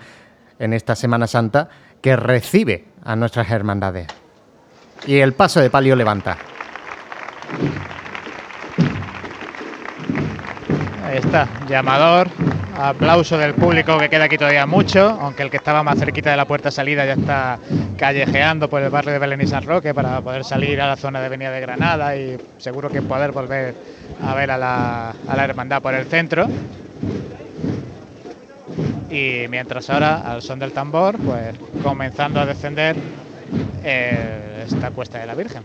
[0.59, 1.71] en esta Semana Santa
[2.01, 4.07] que recibe a nuestras hermandades.
[5.07, 6.37] Y el paso de palio levanta.
[11.05, 12.29] Ahí está, llamador,
[12.77, 16.37] aplauso del público que queda aquí todavía mucho, aunque el que estaba más cerquita de
[16.37, 17.59] la puerta salida ya está
[17.97, 21.21] callejeando por el barrio de Belén y San Roque para poder salir a la zona
[21.21, 23.75] de Avenida de Granada y seguro que poder volver
[24.23, 26.47] a ver a la, a la hermandad por el centro.
[29.11, 32.97] Y mientras ahora, al son del tambor, pues comenzando a descender
[33.83, 35.63] eh, esta cuesta de la Virgen.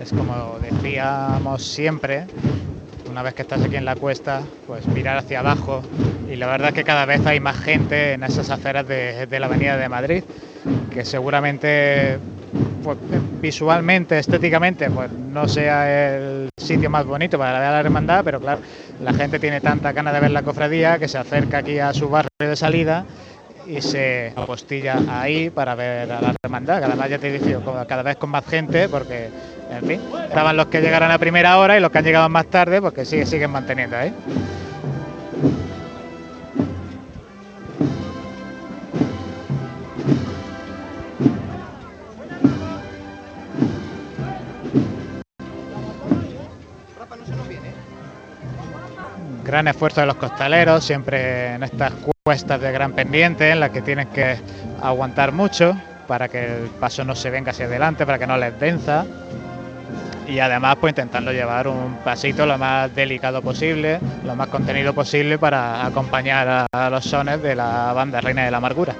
[0.00, 2.26] Es como decíamos siempre,
[3.10, 5.82] una vez que estás aquí en la cuesta, pues mirar hacia abajo
[6.30, 9.40] y la verdad es que cada vez hay más gente en esas aceras de, de
[9.40, 10.22] la Avenida de Madrid,
[10.92, 12.18] que seguramente
[12.86, 12.98] pues,
[13.40, 18.40] visualmente, estéticamente, pues no sea el sitio más bonito para ver a la hermandad, pero
[18.40, 18.60] claro,
[19.02, 22.08] la gente tiene tanta ganas de ver la cofradía que se acerca aquí a su
[22.08, 23.04] barrio de salida
[23.66, 26.80] y se apostilla ahí para ver a la hermandad.
[26.80, 29.28] Cada vez ya te digo, cada vez con más gente, porque
[29.70, 32.80] en estaban los que llegaron a primera hora y los que han llegado más tarde,
[32.80, 34.14] porque sigue, siguen manteniendo ahí.
[49.56, 51.90] Gran esfuerzo de los costaleros, siempre en estas
[52.22, 54.36] cuestas de gran pendiente, en las que tienen que
[54.82, 55.74] aguantar mucho
[56.06, 59.06] para que el paso no se venga hacia adelante, para que no les densa.
[60.28, 65.38] Y además, pues intentando llevar un pasito lo más delicado posible, lo más contenido posible
[65.38, 68.94] para acompañar a los sones de la banda Reina de la Amargura.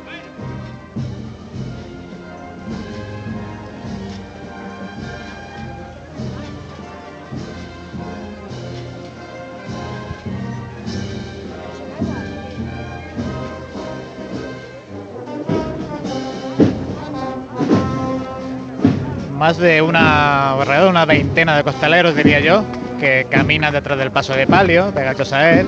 [19.36, 22.64] Más de una, alrededor de una veintena de costaleros, diría yo,
[22.98, 25.66] que caminan detrás del paso de palio, pegados a él,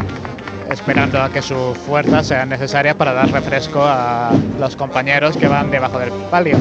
[0.71, 5.71] esperando a que sus fuerzas sean necesarias para dar refresco a los compañeros que van
[5.71, 6.57] debajo del palio.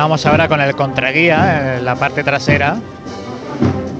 [0.00, 2.78] Estábamos ahora con el contraguía en la parte trasera,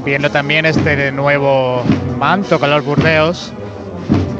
[0.03, 1.82] viendo también este nuevo
[2.18, 3.53] manto color burdeos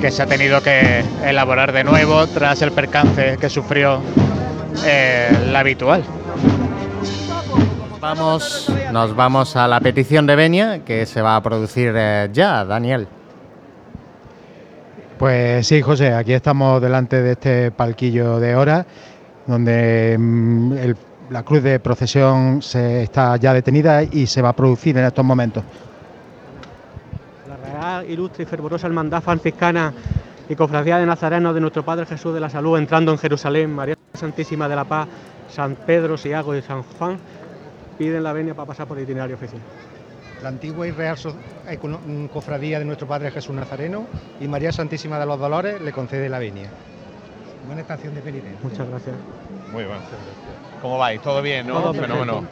[0.01, 4.01] que se ha tenido que elaborar de nuevo tras el percance que sufrió
[4.87, 6.03] eh, la habitual.
[8.01, 12.65] Vamos, nos vamos a la petición de Benia que se va a producir eh, ya,
[12.65, 13.07] Daniel.
[15.19, 18.87] Pues sí, José, aquí estamos delante de este palquillo de hora,
[19.47, 20.97] donde mm, el-
[21.31, 25.25] la cruz de procesión se está ya detenida y se va a producir en estos
[25.25, 25.63] momentos.
[27.49, 29.95] La Real, Ilustre y Fervorosa Hermandad Franciscana
[30.49, 33.97] y Cofradía de Nazareno de nuestro Padre Jesús de la Salud entrando en Jerusalén, María
[34.13, 35.07] Santísima de la Paz,
[35.49, 37.19] San Pedro, Siago y San Juan
[37.97, 39.61] piden la venia para pasar por el itinerario oficial.
[40.43, 44.07] La antigua y real mm, cofradía de nuestro Padre Jesús Nazareno
[44.41, 46.71] y María Santísima de los Dolores le concede la venia.
[47.67, 48.59] Buena estación de penitencia.
[48.63, 49.15] Muchas gracias.
[49.71, 49.99] Muy bien.
[50.83, 51.21] ¿Cómo vais?
[51.21, 51.81] ¿Todo bien, no?
[51.81, 51.95] Todo.
[51.95, 52.45] Fenómeno.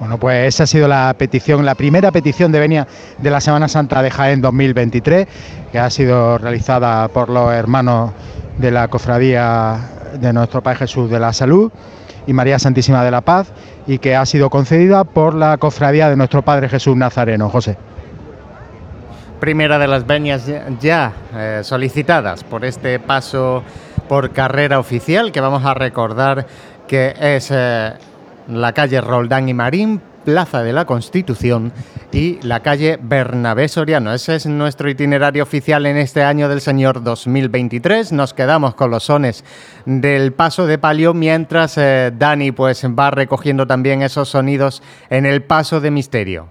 [0.00, 2.86] Bueno, pues esa ha sido la petición, la primera petición de venia
[3.18, 5.26] de la Semana Santa de Jaén 2023,
[5.70, 8.12] que ha sido realizada por los hermanos
[8.58, 9.78] de la Cofradía
[10.20, 11.70] de nuestro Padre Jesús de la Salud
[12.26, 13.52] y María Santísima de la Paz,
[13.86, 17.50] y que ha sido concedida por la Cofradía de nuestro Padre Jesús Nazareno.
[17.50, 17.76] José.
[19.40, 23.62] Primera de las venias ya, ya, eh, solicitadas por este paso
[24.08, 26.46] por carrera oficial que vamos a recordar
[26.86, 27.92] que es eh,
[28.48, 31.72] la calle Roldán y Marín, Plaza de la Constitución
[32.10, 34.12] y la calle Bernabé Soriano.
[34.14, 38.12] Ese es nuestro itinerario oficial en este año del Señor 2023.
[38.12, 39.44] Nos quedamos con los sones
[39.84, 45.42] del paso de palio mientras eh, Dani pues va recogiendo también esos sonidos en el
[45.42, 46.48] paso de misterio.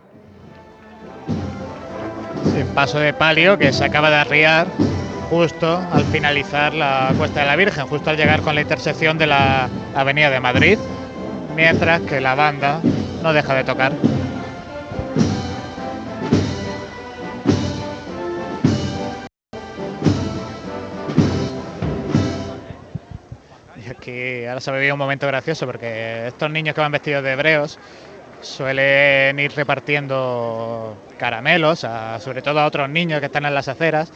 [2.56, 4.68] El paso de palio que se acaba de arriar
[5.30, 9.28] justo al finalizar la Cuesta de la Virgen, justo al llegar con la intersección de
[9.28, 10.78] la Avenida de Madrid,
[11.56, 12.80] mientras que la banda
[13.22, 13.94] no deja de tocar.
[23.86, 27.24] Y aquí ahora se ha vivido un momento gracioso porque estos niños que van vestidos
[27.24, 27.80] de hebreos
[28.42, 34.12] suelen ir repartiendo caramelos, a- sobre todo a otros niños que están en las aceras.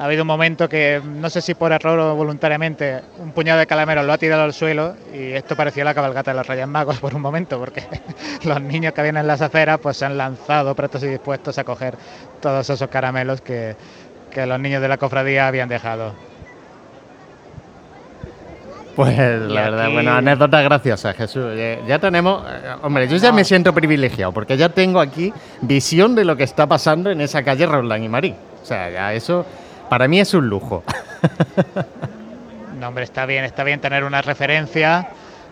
[0.00, 3.66] Ha habido un momento que, no sé si por error o voluntariamente, un puñado de
[3.66, 6.98] caramelos lo ha tirado al suelo y esto parecía la cabalgata de los Reyes Magos
[7.00, 7.82] por un momento, porque
[8.44, 11.64] los niños que vienen en las aceras pues se han lanzado prestos y dispuestos a
[11.64, 11.96] coger
[12.40, 13.76] todos esos caramelos que,
[14.30, 16.14] que los niños de la cofradía habían dejado.
[18.96, 21.54] Pues la verdad, aquí- bueno, anécdota graciosa, Jesús.
[21.56, 26.14] Ya, ya tenemos, eh, hombre, yo ya me siento privilegiado porque ya tengo aquí visión
[26.14, 28.34] de lo que está pasando en esa calle Roldán y Marín.
[28.62, 29.44] O sea, ya eso
[29.90, 30.82] para mí es un lujo.
[32.78, 35.08] No, hombre, está bien, está bien tener una referencia.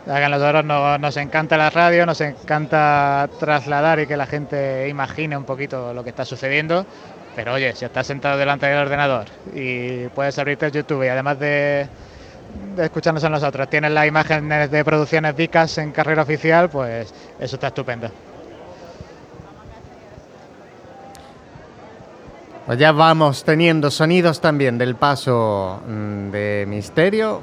[0.06, 5.36] A nosotros nos, nos encanta la radio, nos encanta trasladar y que la gente imagine
[5.36, 6.86] un poquito lo que está sucediendo.
[7.36, 11.38] Pero oye, si estás sentado delante del ordenador y puedes abrirte el YouTube y además
[11.38, 11.86] de,
[12.76, 17.56] de escucharnos a nosotros, tienes las imágenes de producciones Vicas en carrera oficial, pues eso
[17.56, 18.10] está estupendo.
[22.68, 27.40] Pues ya vamos teniendo sonidos también del paso mm, de Misterio.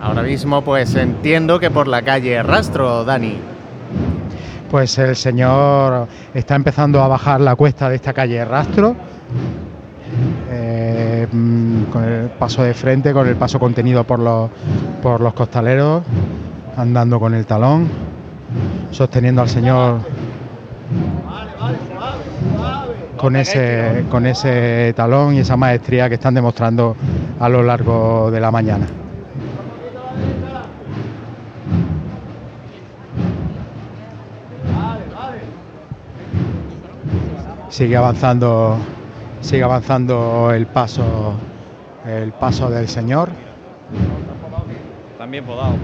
[0.00, 3.38] Ahora mismo pues entiendo que por la calle Rastro, Dani.
[4.70, 8.94] Pues el señor está empezando a bajar la cuesta de esta calle Rastro,
[10.48, 14.48] eh, mm, con el paso de frente, con el paso contenido por los,
[15.02, 16.04] por los costaleros,
[16.76, 17.88] andando con el talón,
[18.92, 19.98] sosteniendo al señor
[23.16, 26.96] con ese, con ese talón y esa maestría que están demostrando
[27.38, 28.86] a lo largo de la mañana.
[37.72, 38.76] sigue avanzando
[39.40, 41.34] sigue avanzando el paso
[42.06, 43.30] el paso del señor
[45.16, 45.76] También podado,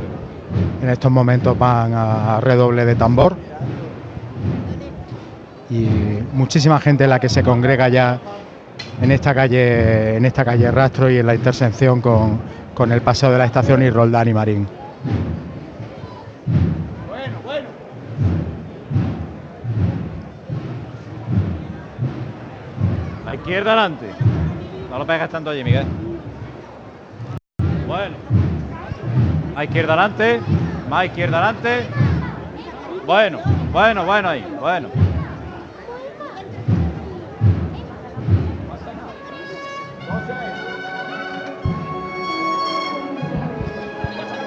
[0.82, 3.36] en estos momentos van a redoble de tambor
[5.70, 5.88] y
[6.32, 8.18] muchísima gente la que se congrega ya
[9.02, 12.40] en esta calle, en esta calle Rastro y en la intersección con,
[12.74, 14.68] con el paseo de la estación y Roldán y Marín.
[23.26, 24.06] A izquierda adelante.
[24.90, 25.86] No lo pegas tanto allí, Miguel.
[27.86, 28.16] Bueno.
[29.54, 30.40] A izquierda adelante.
[30.88, 31.86] Más izquierda adelante.
[33.04, 33.38] Bueno,
[33.70, 34.46] bueno, bueno ahí.
[34.60, 35.07] Bueno.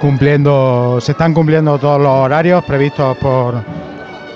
[0.01, 3.61] Cumpliendo, se están cumpliendo todos los horarios previstos por,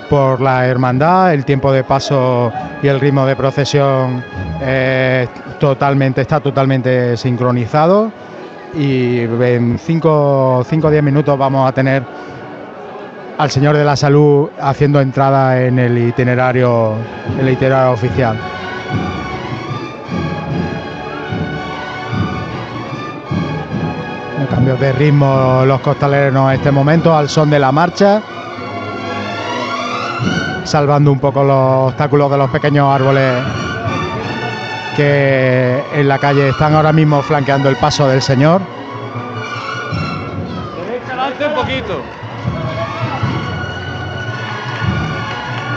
[0.08, 4.22] por la hermandad, el tiempo de paso y el ritmo de procesión
[4.62, 5.26] eh,
[5.58, 8.12] totalmente, está totalmente sincronizado
[8.74, 10.08] y en 5
[10.58, 12.04] o 10 minutos vamos a tener
[13.36, 16.94] al Señor de la Salud haciendo entrada en el itinerario,
[17.40, 18.38] el itinerario oficial.
[24.56, 28.22] Cambios de ritmo los costaleros en este momento al son de la marcha,
[30.64, 33.34] salvando un poco los obstáculos de los pequeños árboles
[34.96, 38.62] que en la calle están ahora mismo flanqueando el paso del Señor.
[41.38, 42.00] Un poquito.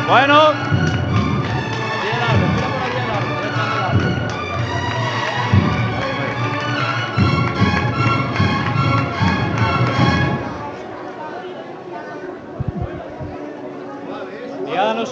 [0.07, 0.78] Bueno.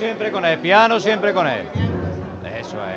[0.08, 1.68] Siempre con él, piano siempre con él.
[2.58, 2.96] Eso es.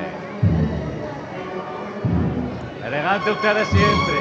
[2.86, 4.14] Elegante ustedes siempre.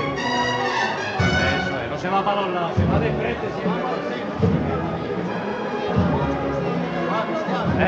[1.20, 3.84] Eso es, no se va para los lados, se va de frente siempre.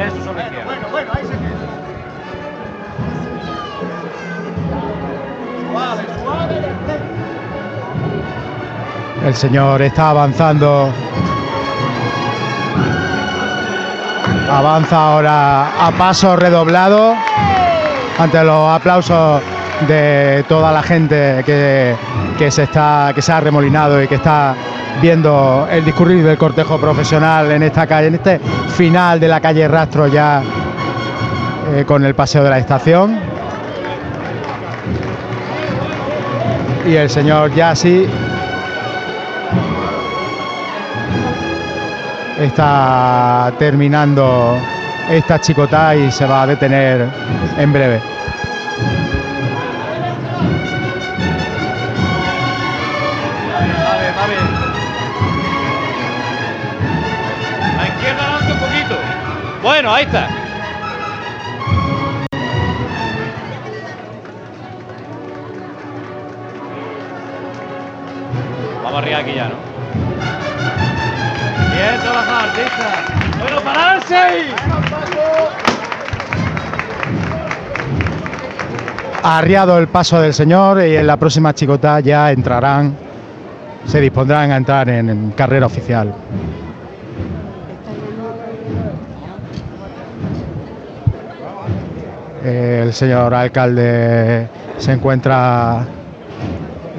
[0.05, 0.65] Eso sobre izquierda.
[0.65, 1.49] Bueno, bueno, ahí se queda.
[5.71, 6.61] Suave, suave.
[9.25, 10.93] El señor está avanzando.
[14.51, 17.15] Avanza ahora a paso redoblado
[18.19, 19.41] ante los aplausos
[19.87, 21.95] de toda la gente que,
[22.37, 24.53] que, se está que se ha remolinado y que está
[25.01, 28.39] viendo el discurrir del cortejo profesional en esta calle, en este
[28.75, 30.43] final de la calle Rastro ya
[31.73, 33.17] eh, con el paseo de la estación.
[36.85, 38.05] Y el señor Yassi
[42.45, 44.57] está terminando
[45.09, 47.07] esta chicota y se va a detener
[47.57, 48.01] en breve.
[57.79, 58.95] A izquierda adelante un poquito.
[59.61, 60.27] Bueno, ahí está.
[68.83, 69.70] Vamos arriba aquí ya, ¿no?
[79.23, 82.95] Arriado el paso del señor y en la próxima chicota ya entrarán,
[83.85, 86.13] se dispondrán a entrar en, carrera oficial.
[92.43, 94.47] El señor alcalde
[94.77, 95.85] se encuentra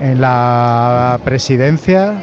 [0.00, 2.22] en la presidencia.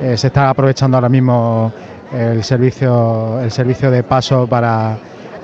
[0.00, 1.72] Eh, se está aprovechando ahora mismo
[2.12, 4.96] el servicio, el servicio de paso para,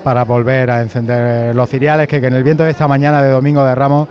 [0.03, 3.29] para volver a encender los ciriales, que, que en el viento de esta mañana de
[3.29, 4.07] Domingo de Ramos,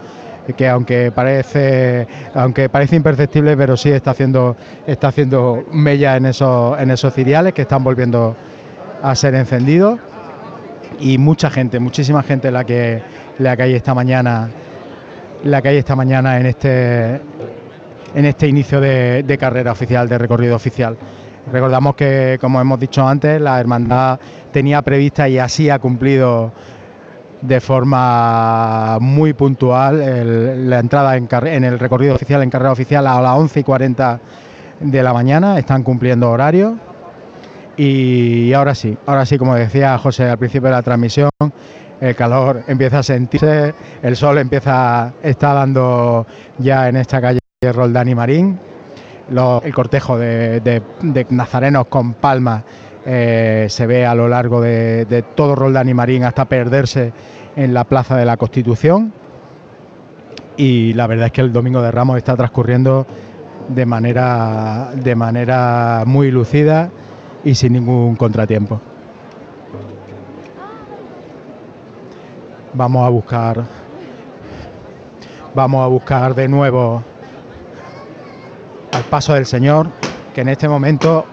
[0.57, 4.57] que aunque parece, aunque parece imperceptible, pero sí está haciendo,
[4.87, 8.37] está haciendo mella en esos, en esos ciriales que están volviendo
[9.03, 9.99] a ser encendidos.
[11.01, 13.03] Y mucha gente, muchísima gente la que,
[13.39, 14.49] la que hay esta mañana,
[15.43, 17.21] la que esta mañana en este
[18.15, 20.97] en este inicio de carrera oficial, de recorrido oficial.
[21.51, 24.19] Recordamos que, como hemos dicho antes, la hermandad
[24.53, 26.53] tenía prevista y así ha cumplido
[27.43, 33.37] de forma muy puntual la entrada en el recorrido oficial, en carrera oficial a las
[33.37, 34.21] 11 y 40
[34.81, 35.59] de la mañana.
[35.59, 36.79] Están cumpliendo horario.
[37.77, 41.31] Y ahora sí, ahora sí, como decía José al principio de la transmisión,
[42.01, 46.27] el calor empieza a sentirse, el sol empieza, está dando
[46.59, 47.41] ya en esta calle
[47.73, 48.59] Roldán y Marín.
[49.31, 50.83] El cortejo de
[51.31, 52.65] nazarenos con palmas
[53.07, 57.13] eh, se ve a lo largo de, de todo Roldán y Marín hasta perderse
[57.55, 59.13] en la Plaza de la Constitución.
[60.57, 63.07] Y la verdad es que el Domingo de Ramos está transcurriendo
[63.69, 66.91] de manera, de manera muy lucida
[67.45, 68.81] y sin ningún contratiempo.
[72.73, 73.65] Vamos a buscar
[75.55, 77.03] vamos a buscar de nuevo
[78.95, 79.89] al paso del Señor,
[80.35, 81.25] que en este momento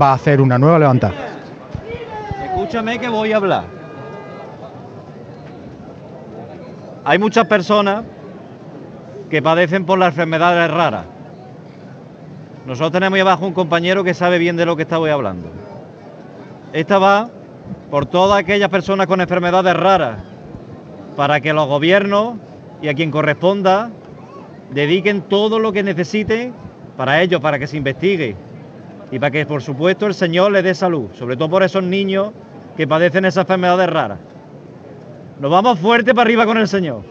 [0.00, 1.14] va a hacer una nueva levantada.
[2.44, 3.64] Escúchame que voy a hablar.
[7.04, 8.04] Hay muchas personas
[9.30, 11.04] que padecen por las enfermedades raras.
[12.66, 15.48] Nosotros tenemos ahí abajo un compañero que sabe bien de lo que estaba hablando.
[16.72, 17.30] Esta va
[17.90, 20.18] por todas aquellas personas con enfermedades raras,
[21.16, 22.34] para que los gobiernos
[22.82, 23.90] y a quien corresponda
[24.72, 26.52] dediquen todo lo que necesiten
[26.96, 28.34] para ello, para que se investigue
[29.10, 32.32] y para que, por supuesto, el Señor les dé salud, sobre todo por esos niños
[32.76, 34.18] que padecen esas enfermedades raras.
[35.40, 37.02] Nos vamos fuerte para arriba con el Señor.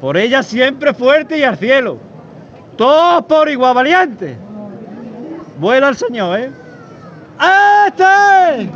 [0.00, 1.96] Por ella siempre fuerte y al cielo.
[2.76, 4.36] Todos por igual valiente.
[5.58, 6.50] Vuela el Señor, ¿eh?
[7.86, 8.70] ¡Este!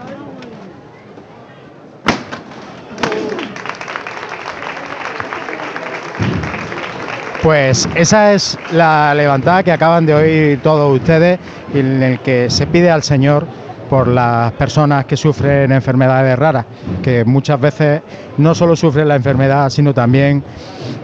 [7.43, 11.39] Pues esa es la levantada que acaban de oír todos ustedes,
[11.75, 13.47] en el que se pide al Señor
[13.89, 16.67] por las personas que sufren enfermedades raras,
[17.03, 18.03] que muchas veces
[18.37, 20.45] no solo sufren la enfermedad, sino también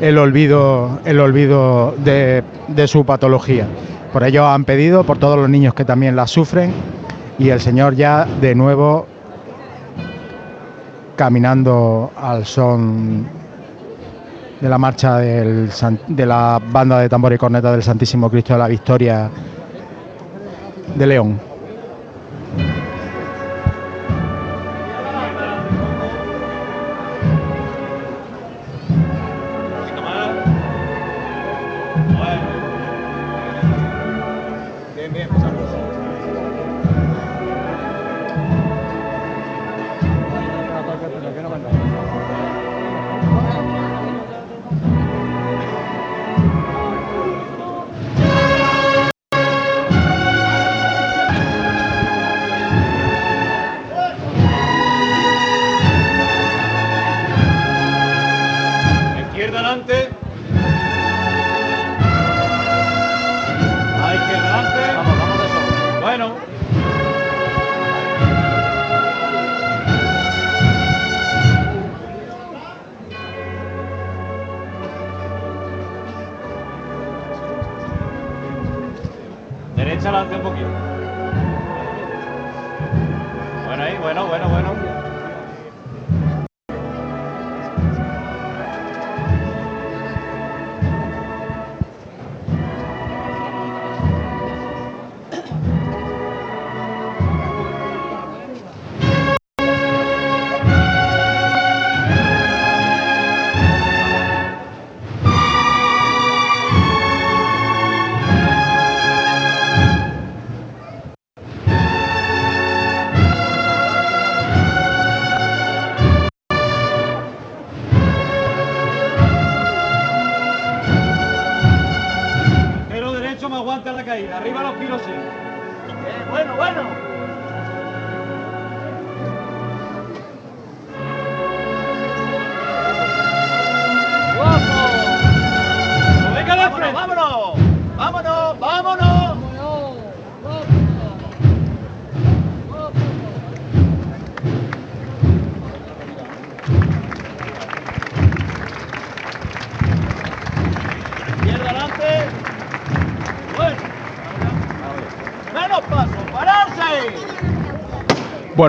[0.00, 3.66] el olvido, el olvido de, de su patología.
[4.14, 6.72] Por ello han pedido por todos los niños que también la sufren
[7.36, 9.08] y el Señor ya de nuevo
[11.16, 13.26] caminando al son
[14.60, 18.68] de la marcha de la banda de tambor y corneta del Santísimo Cristo de la
[18.68, 19.28] Victoria
[20.94, 21.53] de León.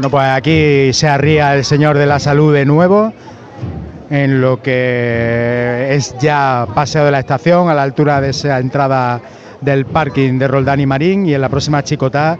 [0.06, 3.12] Bueno, pues aquí se arría el Señor de la Salud de nuevo,
[4.12, 9.20] en lo que es ya Paseo de la Estación, a la altura de esa entrada
[9.62, 12.38] del parking de Roldán y Marín, y en la próxima chicotá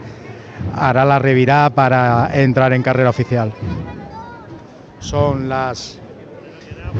[0.76, 3.52] hará la revirá para entrar en carrera oficial.
[5.00, 5.98] Son las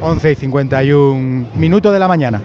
[0.01, 2.41] 11 y 51 minutos de la mañana.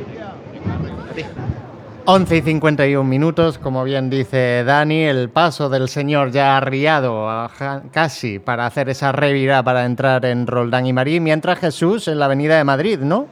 [2.15, 7.51] 11 y 51 minutos, como bien dice Dani, el paso del señor ya arriado a
[7.91, 12.27] casi para hacer esa revirá para entrar en Roldán y Marín, mientras Jesús en la
[12.27, 13.29] avenida de Madrid, ¿no?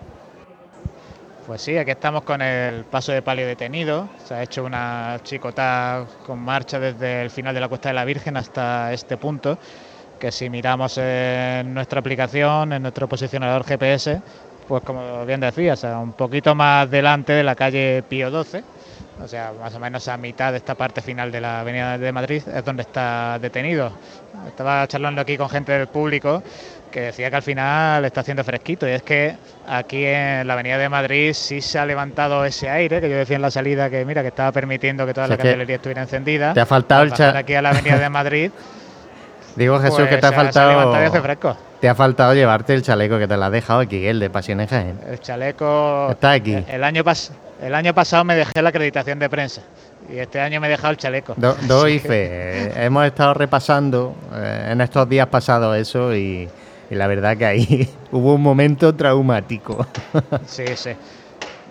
[1.46, 4.08] Pues sí, aquí estamos con el paso de palio detenido.
[4.24, 8.06] Se ha hecho una chicota con marcha desde el final de la Cuesta de la
[8.06, 9.58] Virgen hasta este punto,
[10.18, 14.22] que si miramos en nuestra aplicación, en nuestro posicionador GPS,
[14.70, 18.62] pues como bien decías, a un poquito más delante de la calle Pío XII,
[19.20, 22.12] o sea, más o menos a mitad de esta parte final de la Avenida de
[22.12, 23.90] Madrid, es donde está detenido.
[24.46, 26.40] Estaba charlando aquí con gente del público
[26.88, 29.36] que decía que al final está haciendo fresquito y es que
[29.66, 33.36] aquí en la Avenida de Madrid sí se ha levantado ese aire que yo decía
[33.36, 36.02] en la salida que mira que estaba permitiendo que toda O sea la candelería estuviera
[36.02, 36.54] encendida.
[36.54, 38.50] te ha faltado Al el bajar cha- aquí a la Avenida de Madrid.
[39.56, 40.70] Digo, Jesús, pues que te ha se se faltado.
[40.70, 41.56] levantado y hace fresco.
[41.80, 44.68] Te ha faltado llevarte el chaleco que te lo has dejado aquí, el de Pasiones
[44.68, 44.98] Jaén.
[45.08, 46.08] El chaleco.
[46.10, 46.62] Está aquí.
[46.68, 47.30] El año, pas-
[47.62, 49.62] el año pasado me dejé la acreditación de prensa
[50.12, 51.32] y este año me he dejado el chaleco.
[51.38, 52.26] Do- doy Así que- fe.
[52.28, 56.48] Eh, Hemos estado repasando eh, en estos días pasados eso y,
[56.90, 59.86] y la verdad que ahí hubo un momento traumático.
[60.46, 60.90] Sí, sí.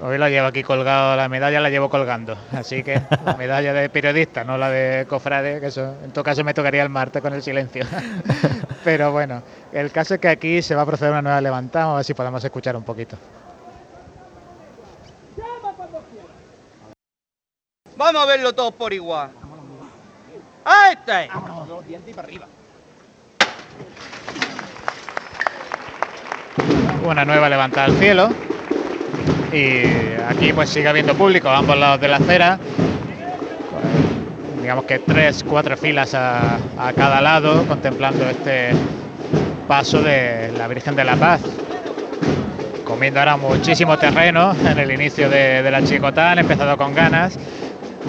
[0.01, 2.38] Hoy la llevo aquí colgado, la medalla la llevo colgando.
[2.53, 6.41] Así que la medalla de periodista, no la de cofrade, que eso en todo caso
[6.45, 7.85] me tocaría el martes con el silencio.
[8.85, 9.43] Pero bueno,
[9.73, 12.13] el caso es que aquí se va a proceder una nueva levantada, a ver si
[12.13, 13.17] podemos escuchar un poquito.
[17.97, 19.31] Vamos a verlo todos por igual.
[20.63, 21.30] ¡A este!
[21.67, 22.47] Los dientes y para arriba.
[27.03, 28.30] Una nueva levantada al cielo.
[29.51, 29.81] Y
[30.30, 32.59] aquí pues sigue habiendo público a ambos lados de la acera.
[33.71, 38.71] Pues, digamos que tres, cuatro filas a, a cada lado, contemplando este
[39.67, 41.41] paso de la Virgen de la Paz.
[42.84, 47.38] Comiendo ahora muchísimo terreno en el inicio de, de la chicotá, han empezado con ganas.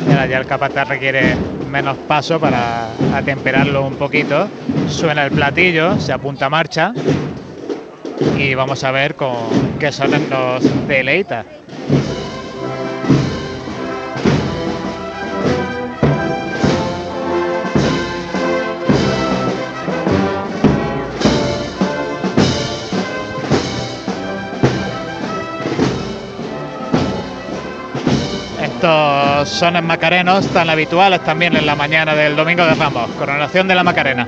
[0.09, 1.35] Ya el capataz requiere
[1.71, 4.49] menos paso para atemperarlo un poquito.
[4.89, 6.93] Suena el platillo, se apunta a marcha
[8.37, 11.45] y vamos a ver con qué sones nos deleita.
[28.63, 33.75] Estos sones macarenos tan habituales también en la mañana del domingo de Ramos, coronación de
[33.75, 34.27] la Macarena.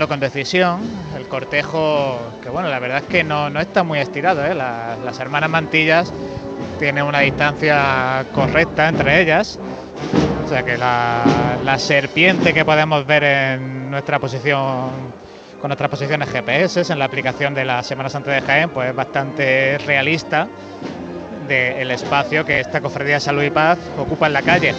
[0.00, 0.80] Con decisión.
[1.16, 4.44] El cortejo, que bueno, la verdad es que no, no está muy estirado.
[4.44, 4.54] ¿eh?
[4.54, 6.12] Las, las hermanas Mantillas
[6.78, 9.58] tienen una distancia correcta entre ellas.
[10.44, 11.22] O sea que la,
[11.62, 14.90] la serpiente que podemos ver en nuestra posición,
[15.60, 18.94] con nuestras posiciones GPS, en la aplicación de la Semana Santa de Jaén, pues es
[18.94, 20.48] bastante realista
[21.46, 24.74] del espacio que esta cofradía de Salud y Paz ocupa en la calle.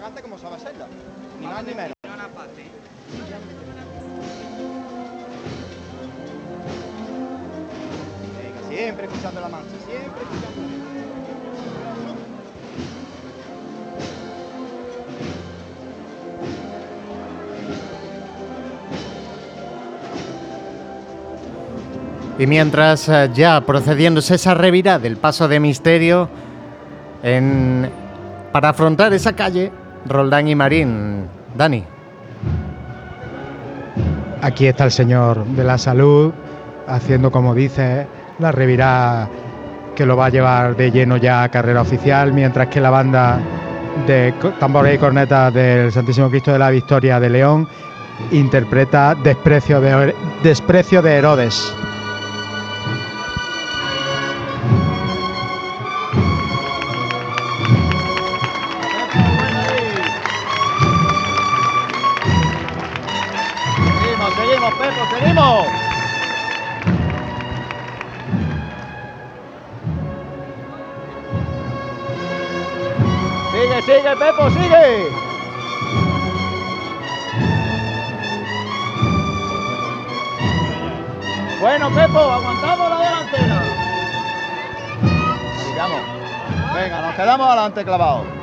[0.00, 0.86] Elegante como sabe hacerla.
[1.40, 1.92] Ni más ni menos.
[8.42, 11.90] Venga, siempre escuchando la mancha, siempre escuchando la mancha.
[22.38, 26.28] Y mientras eh, ya procediéndose esa revirada del paso de misterio,
[27.22, 27.90] en-
[28.50, 29.70] para afrontar esa calle,
[30.06, 31.84] Roldán y Marín, Dani.
[34.42, 36.32] Aquí está el señor de la salud
[36.86, 38.06] haciendo, como dice,
[38.38, 39.28] la revirada
[39.94, 43.38] que lo va a llevar de lleno ya a carrera oficial, mientras que la banda
[44.06, 47.68] de tambores y cornetas del Santísimo Cristo de la Victoria de León
[48.32, 51.74] interpreta Desprecio de, Desprecio de Herodes.
[74.10, 75.08] Sigue, Pepo, sigue.
[81.60, 83.62] Bueno, Pepo, aguantamos la delantera.
[85.64, 86.00] Sigamos.
[86.74, 88.39] Venga, nos quedamos adelante clavados.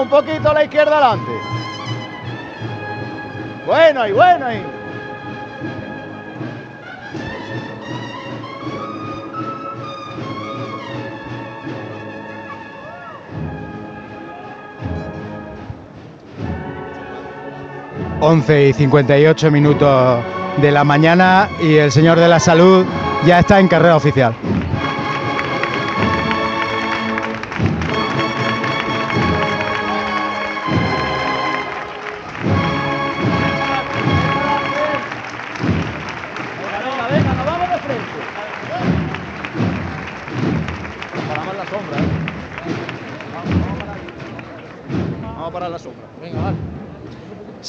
[0.00, 1.32] Un poquito a la izquierda adelante.
[3.66, 4.64] Bueno y bueno ahí.
[18.20, 20.22] Once y 58 minutos
[20.58, 22.86] de la mañana y el señor de la salud
[23.26, 24.32] ya está en carrera oficial.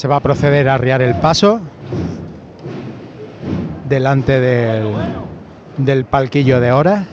[0.00, 1.60] Se va a proceder a arriar el paso
[3.86, 4.94] delante del,
[5.76, 7.06] del palquillo de horas.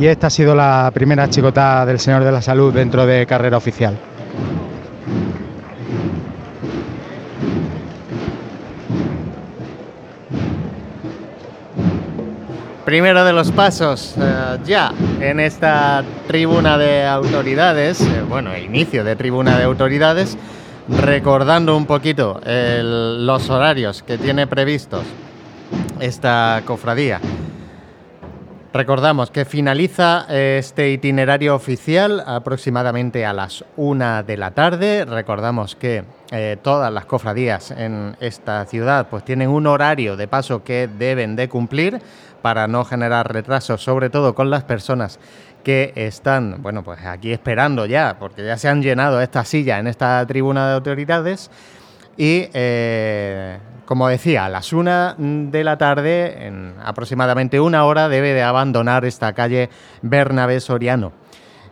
[0.00, 3.58] Y esta ha sido la primera chicotada del señor de la salud dentro de carrera
[3.58, 3.98] oficial.
[12.92, 19.16] Primero de los pasos eh, ya en esta tribuna de autoridades, eh, bueno, inicio de
[19.16, 20.36] tribuna de autoridades,
[21.00, 25.04] recordando un poquito los horarios que tiene previstos
[26.00, 27.18] esta cofradía.
[28.74, 35.04] Recordamos que finaliza eh, este itinerario oficial aproximadamente a las una de la tarde.
[35.04, 40.64] Recordamos que eh, todas las cofradías en esta ciudad pues tienen un horario de paso
[40.64, 42.00] que deben de cumplir
[42.40, 45.20] para no generar retrasos, sobre todo con las personas
[45.62, 49.86] que están, bueno, pues aquí esperando ya, porque ya se han llenado esta silla en
[49.86, 51.50] esta tribuna de autoridades.
[52.16, 58.32] Y eh, como decía, a las una de la tarde, en aproximadamente una hora, debe
[58.32, 59.70] de abandonar esta calle
[60.02, 61.12] Bernabé Soriano.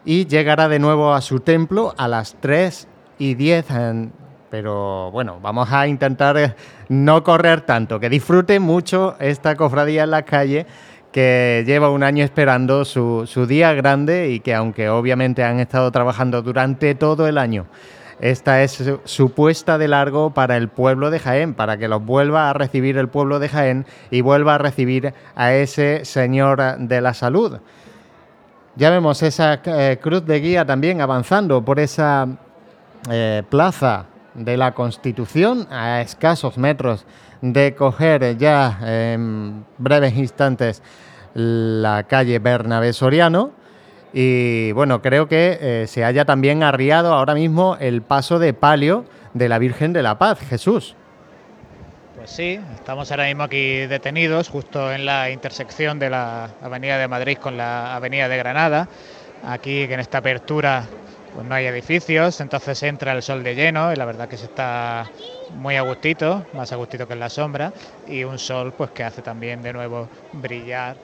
[0.05, 2.89] Y llegará de nuevo a su templo a las 3
[3.19, 3.71] y 10.
[3.71, 4.12] en-
[4.51, 6.55] Pero bueno, vamos a intentar eh,
[6.89, 10.67] no correr tanto, que disfrute mucho esta cofradía en la calle
[11.12, 15.91] que lleva un año esperando su, su día grande y que aunque obviamente han estado
[15.93, 17.67] trabajando durante todo el año
[18.21, 22.51] esta es su, puesta de largo para el pueblo de Jaén, para que los vuelva
[22.51, 27.15] a recibir el pueblo de Jaén y vuelva a recibir a ese señor de la
[27.15, 27.61] salud.
[28.77, 32.29] Ya vemos esa eh, cruz de guía también avanzando por esa
[33.11, 37.07] eh, plaza de la Constitución, a escasos metros
[37.41, 40.83] de coger ya en breves instantes
[41.35, 43.53] la calle Bernabé Soriano.
[44.12, 49.05] Y bueno, creo que eh, se haya también arriado ahora mismo el paso de palio
[49.35, 50.97] de la Virgen de la Paz, Jesús.
[52.16, 57.09] Pues sí, estamos ahora mismo aquí detenidos, justo en la intersección de la Avenida de
[57.09, 58.89] Madrid con la Avenida de Granada.
[59.47, 60.85] Aquí en esta apertura
[61.35, 64.47] pues no hay edificios, entonces entra el sol de lleno y la verdad que se
[64.47, 65.09] está
[65.55, 67.73] muy a gustito, más a gustito que en la sombra,
[68.09, 70.97] y un sol pues que hace también de nuevo brillar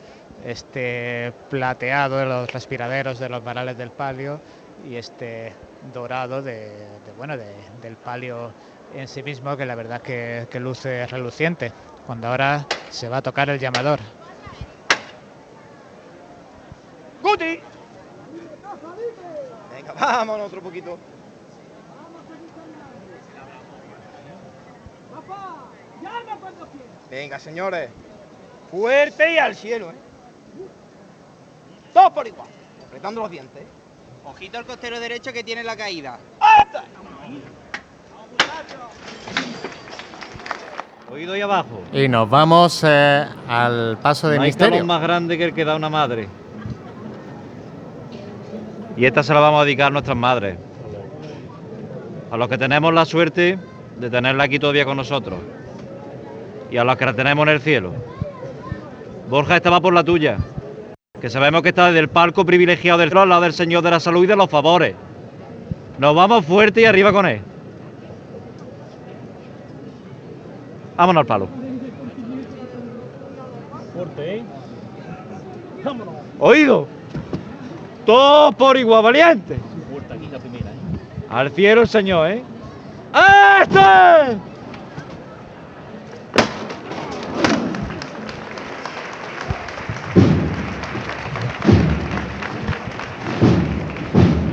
[0.50, 4.42] este plateado de los respiraderos de los varales del palio
[4.76, 8.54] y este dorado de, de, bueno de- del palio
[8.88, 13.22] en sí mismo que la verdad que, que luce reluciente cuando ahora se va a
[13.22, 14.00] tocar el llamador
[17.22, 17.52] ¡Guti!
[19.68, 21.00] Venga, vámonos otro poquito.
[27.08, 27.96] Venga, señores.
[28.66, 30.05] Fuerte y al cielo, ¿eh?
[31.96, 32.46] Todos por igual.
[32.86, 33.62] Apretando los dientes.
[34.26, 36.18] Ojito al costero derecho que tiene la caída.
[41.10, 41.80] Oído ahí abajo.
[41.94, 44.72] Y nos vamos eh, al paso de no hay misterio.
[44.72, 46.28] talón más grande que el que da una madre.
[48.94, 50.58] Y esta se la vamos a dedicar a nuestras madres.
[52.30, 53.58] A los que tenemos la suerte
[53.96, 55.38] de tenerla aquí todavía con nosotros.
[56.70, 57.94] Y a los que la tenemos en el cielo.
[59.30, 60.36] Borja, esta va por la tuya.
[61.20, 63.90] Que sabemos que está desde el palco privilegiado del cielo al lado del Señor de
[63.90, 64.94] la Salud y de los favores.
[65.98, 67.40] Nos vamos fuerte y arriba con él.
[70.96, 71.48] Vámonos al palo.
[73.94, 74.42] Fuerte, ¿eh?
[75.84, 76.14] Vámonos.
[76.38, 76.86] Oído.
[78.04, 79.56] Todos por igual, valiente.
[79.90, 80.74] Fuerte aquí la primera, ¿eh?
[81.30, 82.42] Al cielo el Señor, ¿eh?
[83.62, 84.55] ¡Este!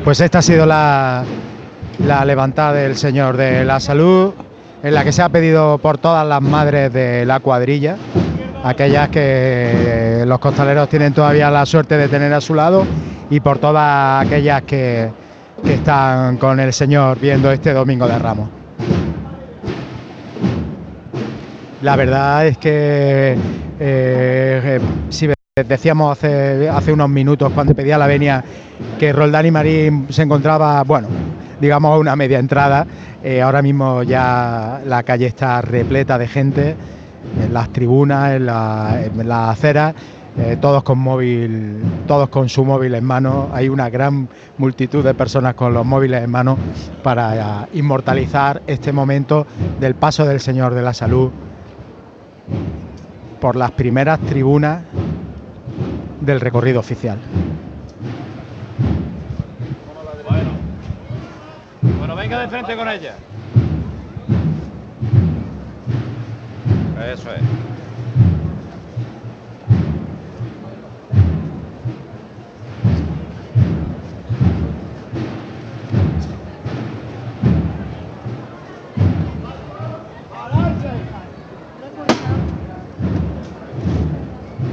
[0.03, 1.23] Pues esta ha sido la,
[2.05, 4.33] la levantada del señor de la salud,
[4.83, 7.95] en la que se ha pedido por todas las madres de la cuadrilla.
[8.65, 12.85] aquellas que los costaleros tienen todavía la suerte de tener a su lado
[13.29, 15.09] y por todas aquellas que,
[15.63, 18.49] que están con el Señor viendo este Domingo de Ramos.
[21.81, 23.37] La verdad es que
[23.79, 28.43] eh, si decíamos hace, unos minutos cuando pedía la venia
[28.97, 31.09] que Roldán y Marín se encontraba, bueno,
[31.61, 32.87] digamos a una media entrada,
[33.23, 36.75] eh, ahora mismo ya la calle está repleta de gente,
[37.39, 39.93] en las tribunas, en la, en la acera,
[40.39, 43.49] eh, todos con móvil, todos con su móvil en mano.
[43.53, 44.27] Hay una gran
[44.57, 46.57] multitud de personas con los móviles en mano
[47.03, 49.45] para eh, inmortalizar este momento
[49.79, 51.29] del paso del Señor de la Salud
[53.39, 54.81] por las primeras tribunas
[56.23, 57.17] del recorrido oficial.
[61.99, 63.15] Bueno, venga de frente con ella.
[67.13, 67.72] Eso es.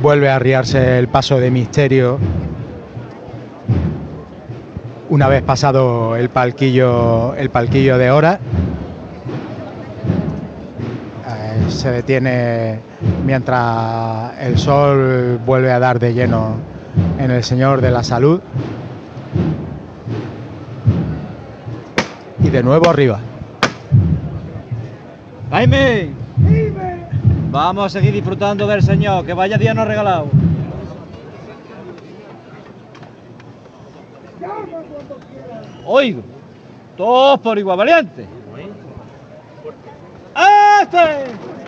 [0.02, 2.18] Vuelve a arriarse el paso de misterio.
[5.10, 8.40] Una vez pasado el palquillo, el palquillo de hora,
[11.28, 12.78] eh, se detiene
[13.26, 16.54] mientras el sol vuelve a dar de lleno
[17.18, 18.40] en el Señor de la Salud.
[22.42, 23.18] Y de nuevo arriba.
[25.50, 26.19] Jaime.
[27.50, 30.28] Vamos a seguir disfrutando del Señor, que vaya día nos regalado.
[35.84, 36.22] Oigo,
[36.96, 38.26] todos por igual valiente.
[40.80, 41.59] ¡Este!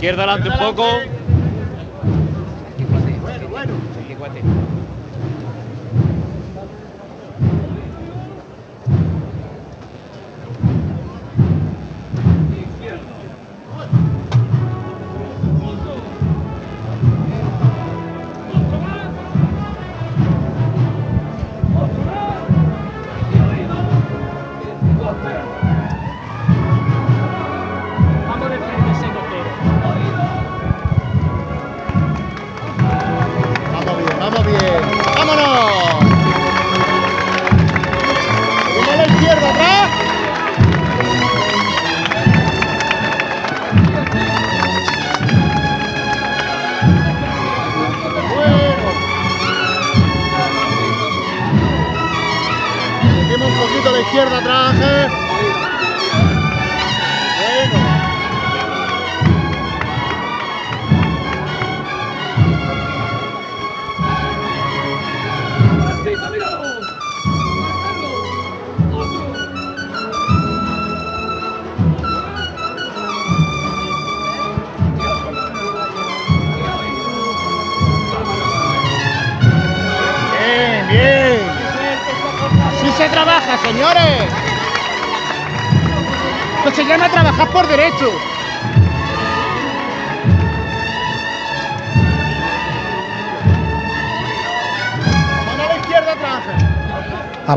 [0.00, 1.19] Izquierda adelante un poco.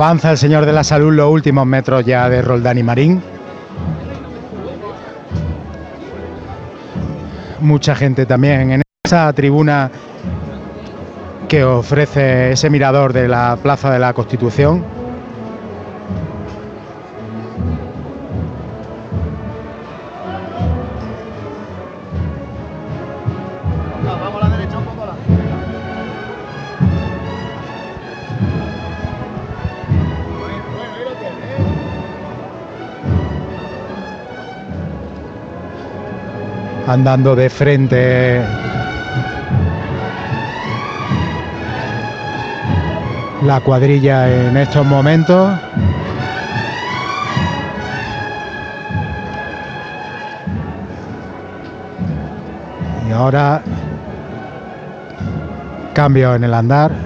[0.03, 3.23] Avanza el Señor de la Salud los últimos metros ya de Roldán y Marín.
[7.61, 9.89] Mucha gente también en esa tribuna
[11.47, 14.83] que ofrece ese mirador de la Plaza de la Constitución.
[37.03, 38.41] Andando de frente.
[43.41, 45.59] La cuadrilla en estos momentos.
[53.09, 53.61] Y ahora
[55.93, 57.02] cambio en el andar.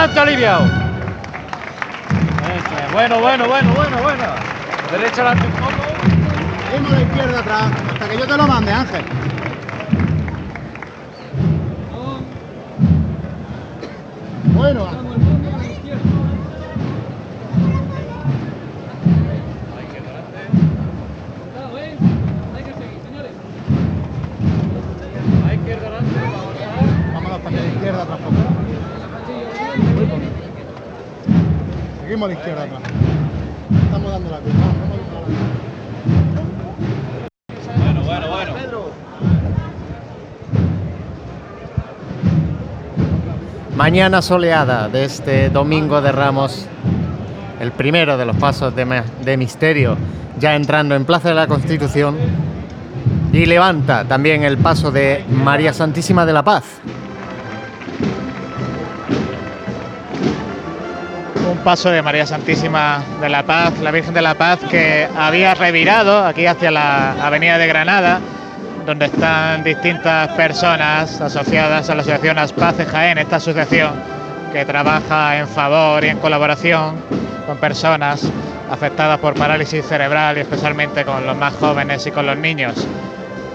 [0.00, 0.64] Adelante, aliviado.
[2.92, 4.24] Bueno, bueno, bueno, bueno, bueno.
[4.90, 5.70] Derecha adelante un poco.
[6.70, 9.19] Seguimos la izquierda atrás, hasta que yo te lo mande, Ángel.
[43.90, 46.64] Mañana soleada de este domingo de Ramos,
[47.58, 49.96] el primero de los pasos de, de misterio,
[50.38, 52.16] ya entrando en Plaza de la Constitución,
[53.32, 56.62] y levanta también el paso de María Santísima de la Paz.
[61.50, 65.54] Un paso de María Santísima de la Paz, la Virgen de la Paz, que había
[65.54, 68.20] revirado aquí hacia la Avenida de Granada,
[68.90, 73.92] donde están distintas personas asociadas a la Asociación Aspace Jaén, esta asociación
[74.52, 76.96] que trabaja en favor y en colaboración
[77.46, 78.28] con personas
[78.68, 82.84] afectadas por parálisis cerebral y especialmente con los más jóvenes y con los niños.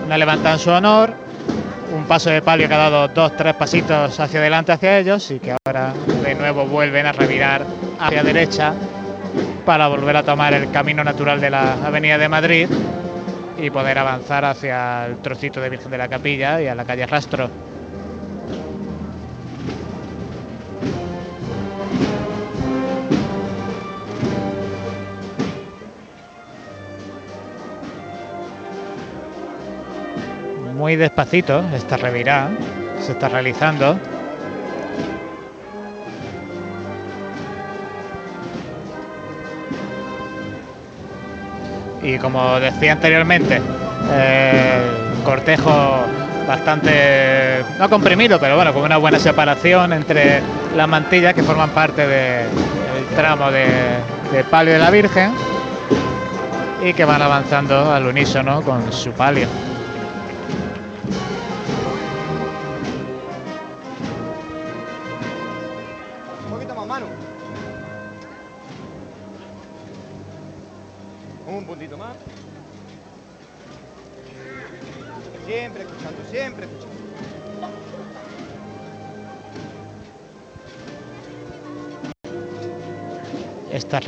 [0.06, 1.14] Una levantada en su honor,
[1.94, 5.40] un paso de palio que ha dado dos, tres pasitos hacia adelante hacia ellos y
[5.40, 5.92] que ahora
[6.24, 7.66] de nuevo vuelven a revirar
[8.00, 8.74] hacia derecha
[9.66, 12.70] para volver a tomar el camino natural de la Avenida de Madrid
[13.58, 17.06] y poder avanzar hacia el trocito de Virgen de la Capilla y a la calle
[17.06, 17.50] Rastro.
[30.76, 32.52] Muy despacito esta revirada
[33.00, 33.98] se está realizando.
[42.06, 43.60] Y como decía anteriormente,
[44.12, 44.80] eh,
[45.24, 46.06] cortejo
[46.48, 50.42] bastante, no comprimido, pero bueno, con una buena separación entre
[50.76, 53.66] las mantillas que forman parte de- del tramo de,
[54.32, 55.32] de palio de la Virgen
[56.84, 59.48] y que van avanzando al unísono con su palio.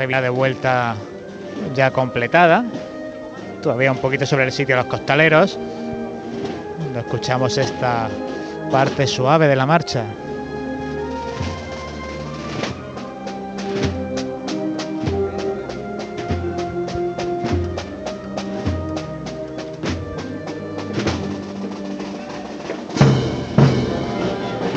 [0.07, 0.95] De vuelta
[1.75, 2.63] ya completada.
[3.61, 5.59] Todavía un poquito sobre el sitio de los costaleros.
[6.97, 8.07] Escuchamos esta
[8.71, 10.03] parte suave de la marcha.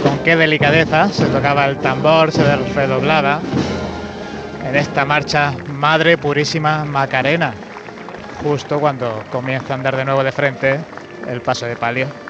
[0.03, 3.41] Con qué delicadeza se tocaba el tambor, se redoblaba
[4.71, 7.53] en esta marcha Madre Purísima Macarena,
[8.41, 10.79] justo cuando comienza a andar de nuevo de frente
[11.29, 12.30] el paso de palio.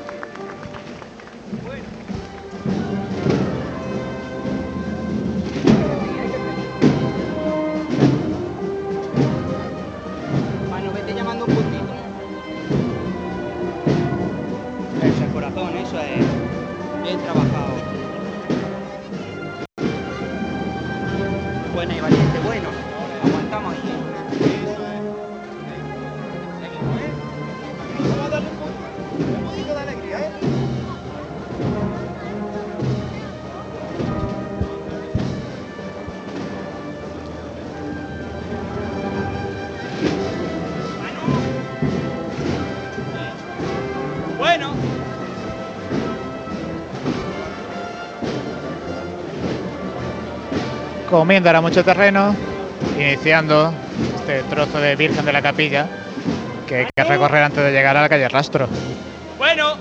[51.20, 52.34] Comiendo ahora mucho terreno,
[52.98, 53.74] iniciando
[54.16, 55.86] este trozo de Virgen de la Capilla
[56.66, 58.66] que hay que recorrer antes de llegar a la calle Rastro.
[59.36, 59.74] Bueno.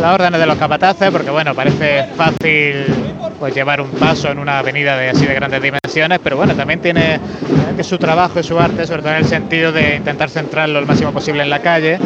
[0.00, 3.07] Las órdenes de los capataces, porque bueno, parece fácil
[3.38, 6.80] pues llevar un paso en una avenida de así de grandes dimensiones, pero bueno, también
[6.80, 7.20] tiene,
[7.66, 10.86] tiene su trabajo y su arte, sobre todo en el sentido de intentar centrarlo el
[10.86, 11.98] máximo posible en la calle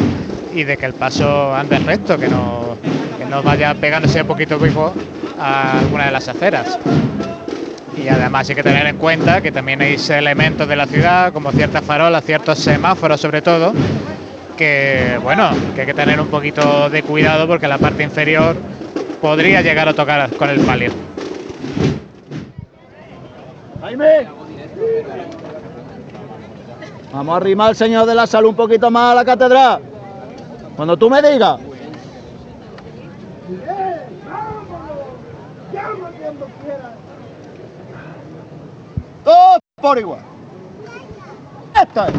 [0.53, 2.77] y de que el paso ande recto, que no,
[3.17, 4.93] que no vaya pegándose un poquito vivo
[5.39, 6.77] a alguna de las aceras.
[7.97, 11.51] Y además hay que tener en cuenta que también hay elementos de la ciudad, como
[11.51, 13.73] ciertas farolas, ciertos semáforos sobre todo,
[14.57, 18.55] que bueno, que hay que tener un poquito de cuidado porque la parte inferior
[19.21, 21.12] podría llegar a tocar con el palio.
[23.97, 24.27] Jaime.
[27.11, 29.81] Vamos a arrimar al Señor de la Salud un poquito más a la catedral.
[30.75, 31.59] Cuando tú me digas.
[39.23, 40.19] Todos por igual.
[41.79, 42.13] Esta es.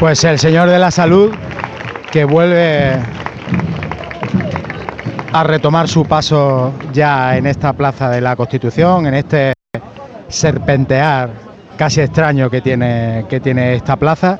[0.00, 1.34] Pues el Señor de la Salud
[2.10, 2.98] que vuelve
[5.32, 9.52] a retomar su paso ya en esta Plaza de la Constitución, en este
[10.28, 11.30] serpentear
[11.76, 14.38] casi extraño que tiene, que tiene esta plaza.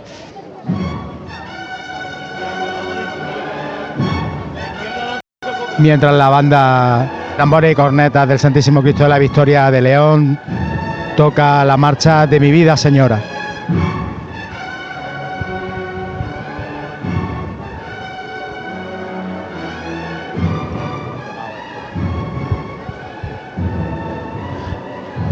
[5.79, 10.39] Mientras la banda tambores y cornetas del Santísimo Cristo de la Victoria de León
[11.17, 13.36] toca la marcha de mi vida, señora.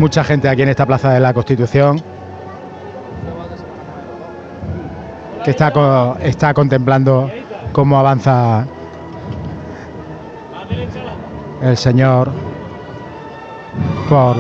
[0.05, 1.99] Mucha gente aquí en esta Plaza de la Constitución
[5.43, 5.73] que está,
[6.21, 7.31] está contemplando
[7.73, 8.67] cómo avanza
[11.63, 12.31] el señor
[14.07, 14.37] por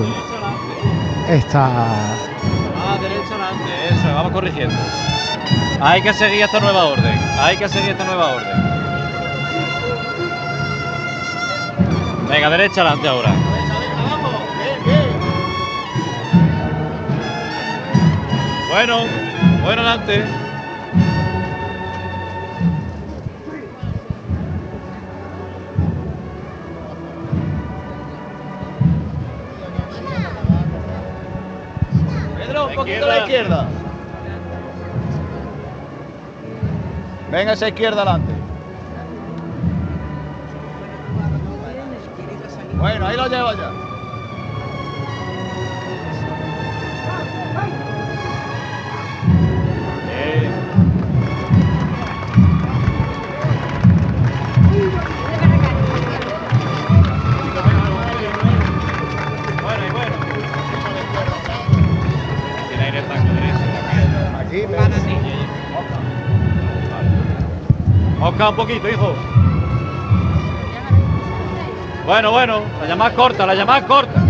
[1.30, 4.76] esta Ah, derecha adelante, eso, vamos corrigiendo.
[5.80, 8.56] Hay que seguir esta nueva orden, hay que seguir esta nueva orden.
[12.28, 13.63] Venga, derecha adelante ahora.
[18.74, 19.04] Bueno,
[19.62, 20.24] bueno adelante.
[32.36, 33.68] Pedro, un poquito a la izquierda.
[37.30, 38.32] Venga esa izquierda adelante.
[42.76, 43.84] Bueno, ahí lo llevo ya.
[64.60, 64.84] Derecho.
[64.94, 65.16] Aquí,
[68.20, 69.14] Oscar, un poquito, hijo.
[72.06, 74.23] Bueno, bueno, la llamada corta, la llamada corta.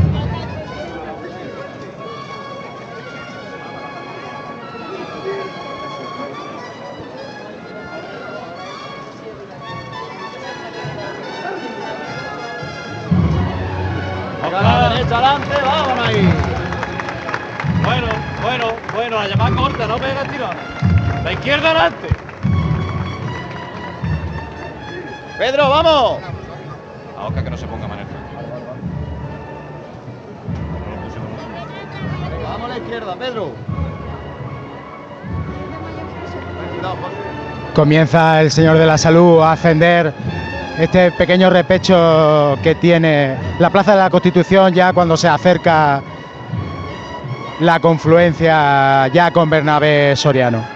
[21.44, 22.08] Izquierda adelante.
[25.38, 26.18] Pedro, vamos.
[27.18, 28.06] A Oscar que no se ponga Manel.
[32.42, 33.50] Vamos a la izquierda, Pedro.
[37.74, 40.14] Comienza el señor de la salud a ascender
[40.78, 46.00] este pequeño repecho que tiene la Plaza de la Constitución ya cuando se acerca
[47.60, 50.73] la confluencia ya con Bernabé Soriano.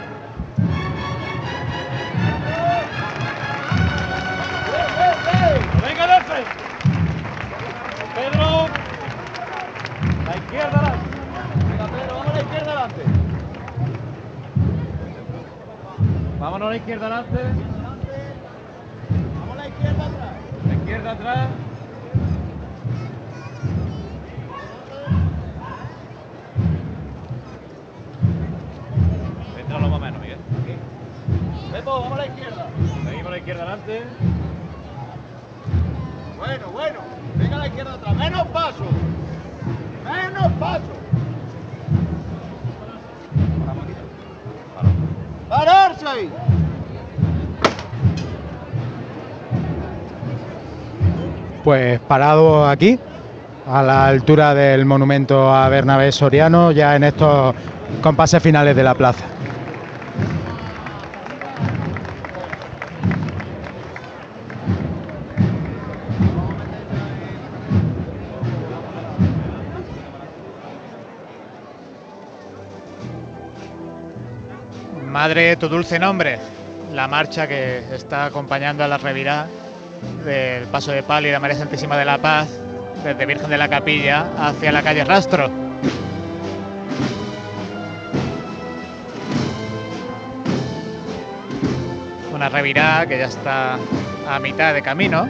[52.69, 52.99] Aquí,
[53.67, 57.55] a la altura del monumento a Bernabé Soriano, ya en estos
[58.03, 59.25] compases finales de la plaza.
[75.07, 76.39] Madre, tu dulce nombre,
[76.95, 79.47] la marcha que está acompañando a la revirá
[80.29, 82.49] del paso de palio de María Santísima de la Paz
[83.03, 85.51] desde Virgen de la Capilla hacia la calle Rastro.
[92.33, 93.79] Una revirada que ya está
[94.29, 95.27] a mitad de camino.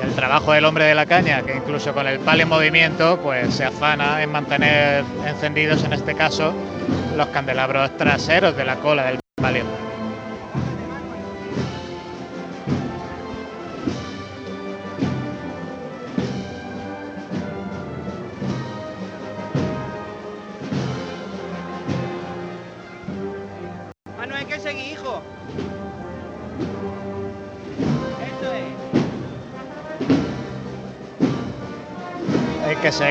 [0.00, 3.18] Y el trabajo del hombre de la caña, que incluso con el palio en movimiento,
[3.20, 6.54] pues se afana en mantener encendidos, en este caso,
[7.16, 9.91] los candelabros traseros de la cola del palio.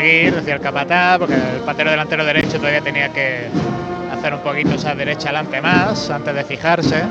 [0.01, 3.47] Decía el capataz, porque el patero delantero derecho todavía tenía que
[4.11, 7.03] hacer un poquito esa derecha adelante más antes de fijarse.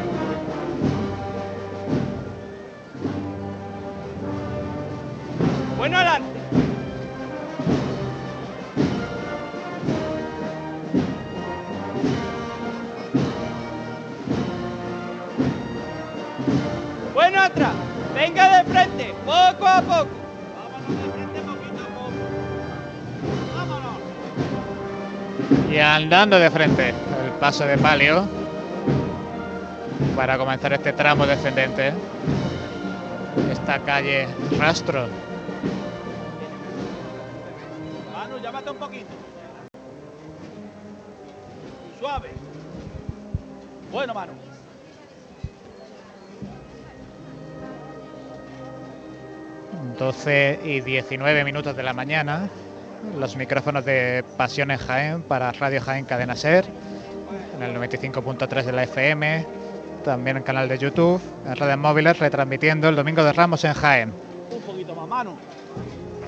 [26.21, 28.29] Y andando de frente el paso de palio
[30.15, 31.95] para comenzar este tramo descendente.
[33.51, 34.29] Esta calle
[34.59, 35.07] Rastro.
[38.13, 39.07] Manu, llámate un poquito.
[41.99, 42.29] Suave.
[43.91, 44.33] Bueno, Manu.
[49.99, 52.51] 12 y 19 minutos de la mañana.
[53.19, 56.67] Los micrófonos de Pasiones Jaén para Radio Jaén Cadena Ser,
[57.57, 59.47] en el 95.3 de la FM,
[60.05, 64.13] también en canal de YouTube, en redes móviles, retransmitiendo el Domingo de Ramos en Jaén.
[64.51, 65.37] Un poquito más, Manu.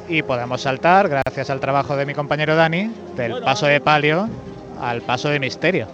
[0.09, 4.29] Y podemos saltar, gracias al trabajo de mi compañero Dani, del paso de palio
[4.81, 5.87] al paso de misterio.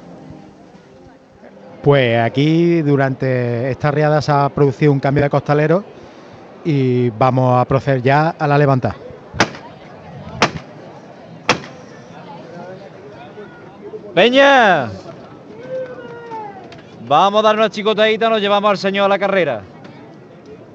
[1.83, 5.85] Pues aquí durante esta riada se ha producido un cambio de costalero
[6.65, 8.97] y vamos a proceder ya a la levantada.
[14.19, 14.91] Peña.
[17.07, 19.63] Vamos a dar una chicotadita, nos llevamos al señor a la carrera.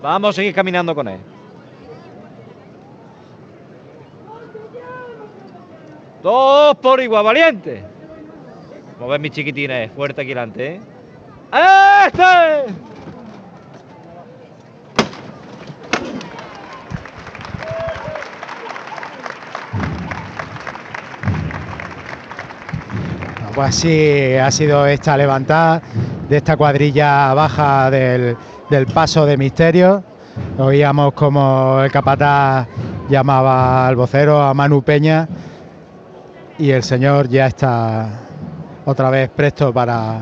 [0.02, 1.20] Vamos a seguir caminando con él.
[6.22, 7.84] Dos por igual, valiente.
[8.98, 10.82] Como ven mis chiquitines, fuerte aquí delante, ¿eh?
[12.07, 12.93] ¡Este!
[23.55, 25.80] Pues así ha sido esta levantada
[26.27, 28.35] de esta cuadrilla baja del,
[28.69, 30.03] del paso de misterio.
[30.57, 32.67] Oíamos como el capataz
[33.09, 35.27] llamaba al vocero, a Manu Peña,
[36.57, 38.21] y el señor ya está
[38.85, 40.21] otra vez presto para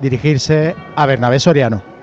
[0.00, 1.93] dirigirse a Bernabé Soriano.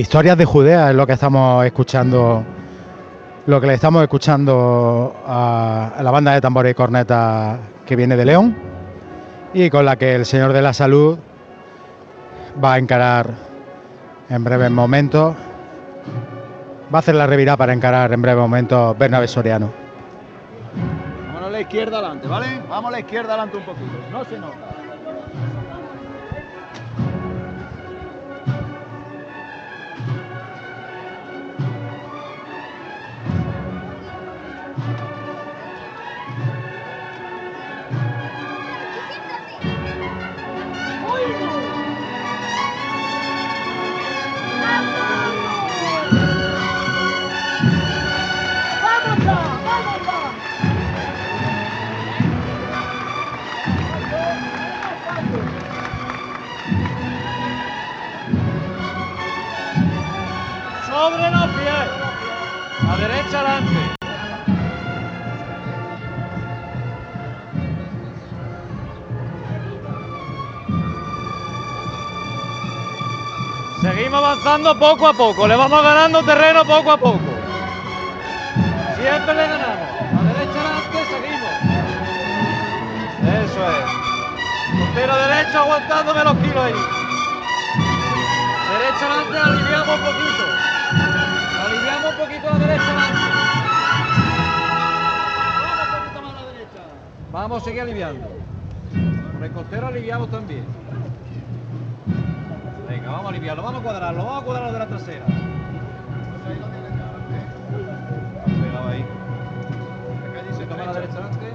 [0.00, 2.42] Historias de Judea es lo que estamos escuchando,
[3.46, 8.24] lo que le estamos escuchando a, la banda de tambores y cornetas que viene de
[8.24, 8.56] León
[9.52, 11.18] y con la que el Señor de la Salud
[12.62, 13.34] va a encarar
[14.30, 15.34] en breves momentos,
[16.92, 19.70] va a hacer la revirada para encarar en breves momentos Bernabé Soriano.
[21.26, 22.62] Vámonos a la izquierda adelante, ¿vale?
[22.68, 23.90] Vamos a la izquierda adelante un poquito.
[24.10, 24.69] No se nota.
[74.40, 77.20] Avanzando poco a poco, le vamos ganando terreno poco a poco.
[78.96, 79.88] Siempre le ganamos.
[80.00, 81.54] A derecha adelante seguimos.
[83.20, 83.84] Eso es.
[84.80, 86.74] Costero derecho aguantándome los kilos ahí.
[88.72, 90.44] Derecha adelante aliviamos un poquito.
[91.66, 93.20] Aliviamos un poquito a derecha adelante.
[95.60, 96.82] Vamos un poquito más a la derecha.
[97.32, 98.28] Vamos a seguir aliviando.
[99.32, 100.64] Con el costero aliviamos también.
[103.10, 105.24] Vamos a aliviarlo, vamos a cuadrarlo, vamos a cuadrarlo de la trasera.
[108.46, 109.04] Pegado ahí.
[110.56, 111.52] Se toma la derecha adelante.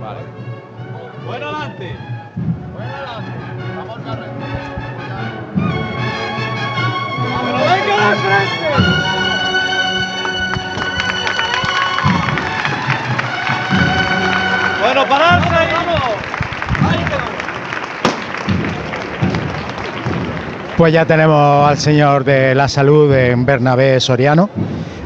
[0.00, 0.20] Vale.
[1.26, 1.96] Bueno adelante.
[2.72, 3.32] Bueno adelante.
[3.76, 4.30] Vamos al carril.
[7.44, 8.68] ¡Pero venga de frente!
[14.80, 15.47] Bueno, pararse,
[20.78, 24.48] Pues ya tenemos al señor de la salud en Bernabé Soriano.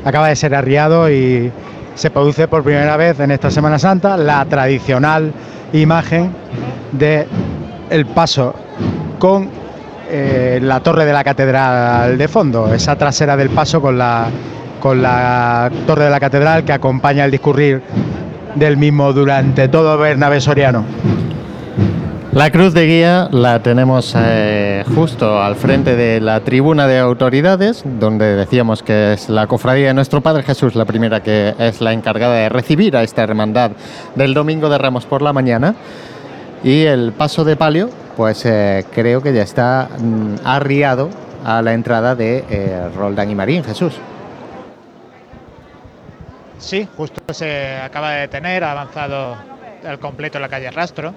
[0.05, 1.51] Acaba de ser arriado y
[1.95, 5.33] se produce por primera vez en esta Semana Santa la tradicional
[5.73, 6.31] imagen
[6.93, 7.27] de
[7.89, 8.55] el paso
[9.19, 9.49] con
[10.11, 14.27] eh, la torre de la catedral de fondo, esa trasera del paso con la,
[14.79, 17.83] con la torre de la catedral que acompaña el discurrir
[18.57, 20.85] del mismo durante todo Bernabé Soriano.
[22.33, 24.62] La cruz de guía la tenemos eh,
[24.95, 29.95] justo al frente de la tribuna de autoridades, donde decíamos que es la cofradía de
[29.95, 33.73] nuestro Padre Jesús, la primera que es la encargada de recibir a esta hermandad
[34.15, 35.75] del Domingo de Ramos por la mañana.
[36.63, 41.09] Y el paso de palio, pues eh, creo que ya está mm, arriado
[41.45, 43.95] a la entrada de eh, Roldán y Marín Jesús.
[46.59, 49.37] Sí, justo se acaba de detener, ha avanzado
[49.87, 51.15] al completo la calle Rastro.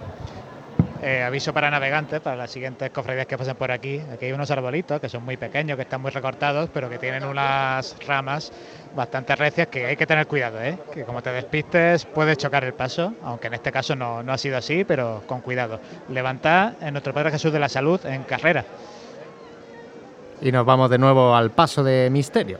[1.08, 4.02] Eh, aviso para navegantes, para las siguientes cofradías que pasen por aquí.
[4.12, 7.24] Aquí hay unos arbolitos que son muy pequeños, que están muy recortados, pero que tienen
[7.26, 8.52] unas ramas
[8.96, 10.80] bastante recias que hay que tener cuidado, ¿eh?
[10.92, 14.38] que como te despistes puedes chocar el paso, aunque en este caso no, no ha
[14.40, 15.80] sido así, pero con cuidado.
[16.10, 18.66] Levantad en nuestro Padre Jesús de la Salud en carrera.
[20.42, 22.58] Y nos vamos de nuevo al paso de misterio.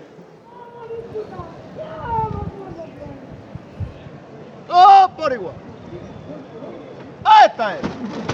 [4.70, 5.56] ¡Oh, por igual!
[7.24, 8.25] ¡Ahí está él!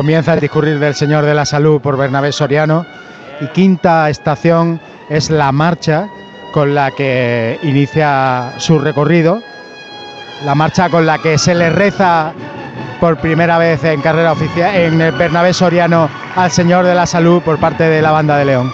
[0.00, 2.86] Comienza el discurrir del Señor de la Salud por Bernabé Soriano
[3.42, 6.08] y quinta estación es la marcha
[6.54, 9.42] con la que inicia su recorrido,
[10.46, 12.32] la marcha con la que se le reza
[12.98, 17.42] por primera vez en carrera oficial en el Bernabé Soriano al Señor de la Salud
[17.42, 18.72] por parte de la banda de León.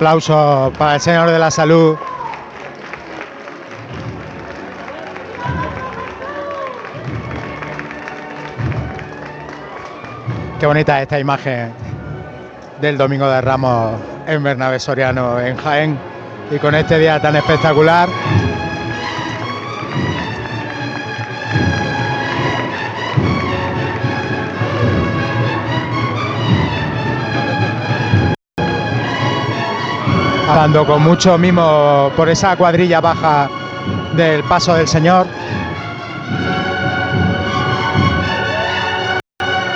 [0.00, 1.94] Aplausos para el Señor de la Salud.
[10.58, 11.74] Qué bonita esta imagen
[12.80, 15.98] del Domingo de Ramos en Bernabé Soriano, en Jaén,
[16.50, 18.08] y con este día tan espectacular.
[30.50, 33.48] Andando con mucho mimo por esa cuadrilla baja
[34.14, 35.28] del paso del Señor.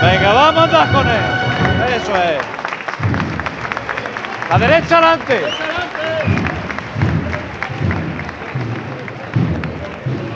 [0.03, 1.95] Venga, vamos a con él.
[1.95, 2.43] Eso es.
[4.51, 5.41] La derecha adelante.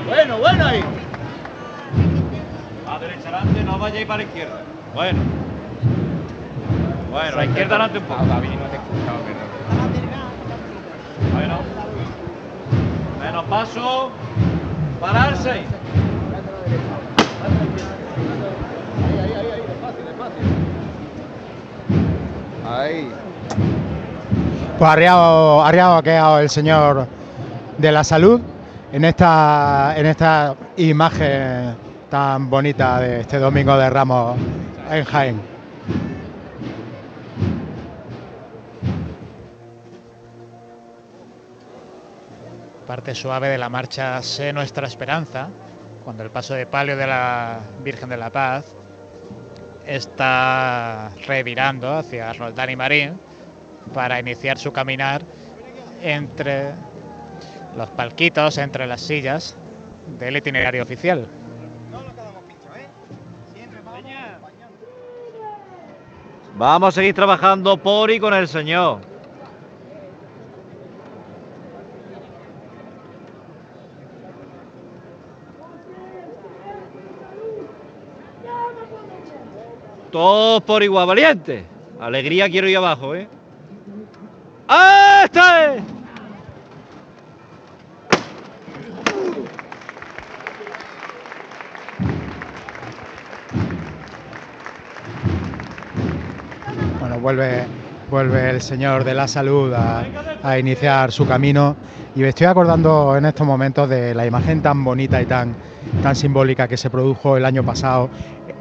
[0.06, 0.85] Bueno, bueno ahí.
[2.86, 4.62] La derecha adelante, no vayáis para la izquierda.
[4.94, 5.19] Bueno.
[7.10, 8.24] Bueno, la izquierda adelante un poco.
[13.49, 14.11] Paso.
[15.01, 15.62] Pararse.
[22.69, 23.11] Ahí.
[24.79, 27.07] Pues arriado, arriado ha quedado el Señor
[27.79, 28.41] de la Salud
[28.93, 31.77] en esta, en esta imagen
[32.11, 34.37] tan bonita de este Domingo de Ramos
[34.91, 35.57] en Jaén.
[42.89, 45.51] Parte suave de la marcha Sé Nuestra Esperanza,
[46.05, 48.65] cuando el paso de palio de la Virgen de la Paz
[49.86, 53.20] está revirando hacia Roldán y Marín
[53.93, 55.20] para iniciar su caminar
[56.02, 56.70] entre
[57.77, 59.55] los palquitos, entre las sillas
[60.19, 61.28] del itinerario oficial.
[66.56, 69.18] Vamos a seguir trabajando por y con el Señor.
[80.11, 81.65] Todos por igual, valiente.
[82.01, 83.28] Alegría quiero ir abajo, ¿eh?
[85.24, 85.82] ¡Este!
[97.01, 97.66] Bueno, vuelve,
[98.11, 100.05] vuelve el Señor de la Salud a,
[100.43, 101.77] a iniciar su camino
[102.15, 105.55] y me estoy acordando en estos momentos de la imagen tan bonita y tan,
[106.03, 108.11] tan simbólica que se produjo el año pasado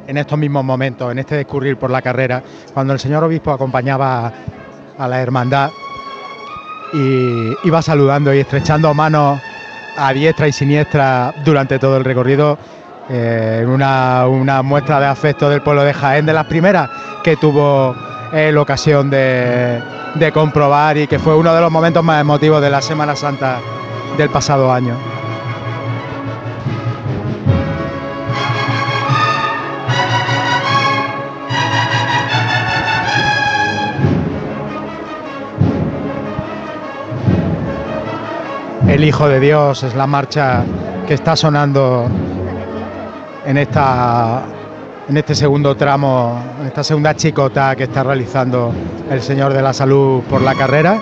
[0.08, 4.32] en estos mismos momentos, en este discurrir por la carrera, cuando el señor obispo acompañaba
[4.98, 5.70] a la hermandad
[6.94, 9.38] y iba saludando y estrechando manos
[9.98, 12.58] a diestra y siniestra durante todo el recorrido,
[13.10, 16.88] eh, una, muestra de afecto del pueblo de Jaén, de las primeras
[17.22, 17.94] que tuvo
[18.32, 22.80] la ocasión de comprobar y que fue uno de los momentos más emotivos de la
[22.80, 23.58] Semana Santa
[24.16, 25.17] del pasado año.
[38.98, 40.64] El Hijo de Dios es la marcha
[41.06, 42.08] que está sonando
[43.46, 44.42] en esta
[45.08, 48.72] en este segundo tramo, en esta segunda chicota que está realizando
[49.08, 51.00] el Señor de la Salud por la carrera.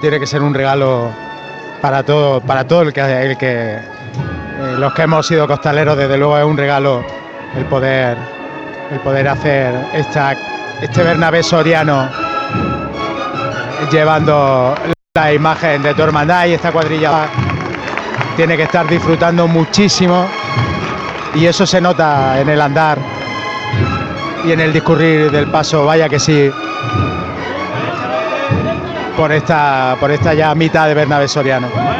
[0.00, 1.10] Tiene que ser un regalo
[1.80, 3.80] para todo, para todo el que, el que eh,
[4.78, 7.04] los que hemos sido costaleros, desde luego es un regalo
[7.56, 8.16] el poder,
[8.90, 10.36] el poder hacer esta,
[10.80, 12.08] este Bernabé Soriano
[13.90, 14.74] llevando
[15.14, 17.26] la imagen de tu hermandad y esta cuadrilla
[18.36, 20.26] tiene que estar disfrutando muchísimo
[21.34, 22.98] y eso se nota en el andar
[24.44, 26.50] y en el discurrir del paso, vaya que sí.
[29.18, 31.97] Por esta, por esta ya mitad de Bernabé Soriano.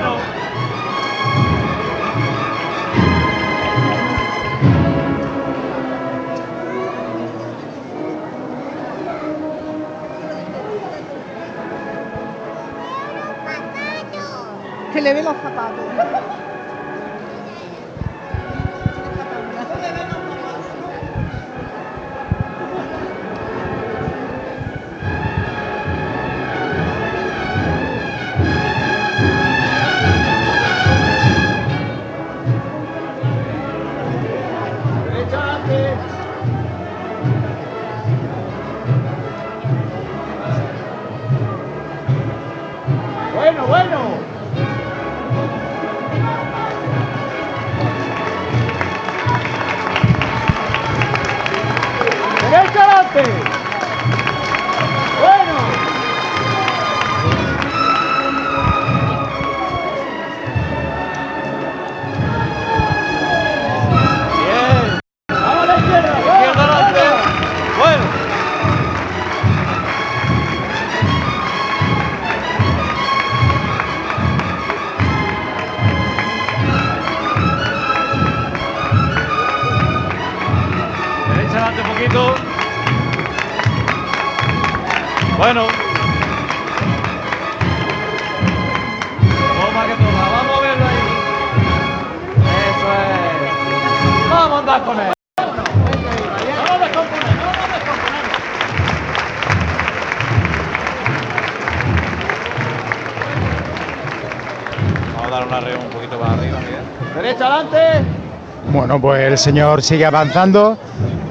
[109.39, 110.77] El señor sigue avanzando.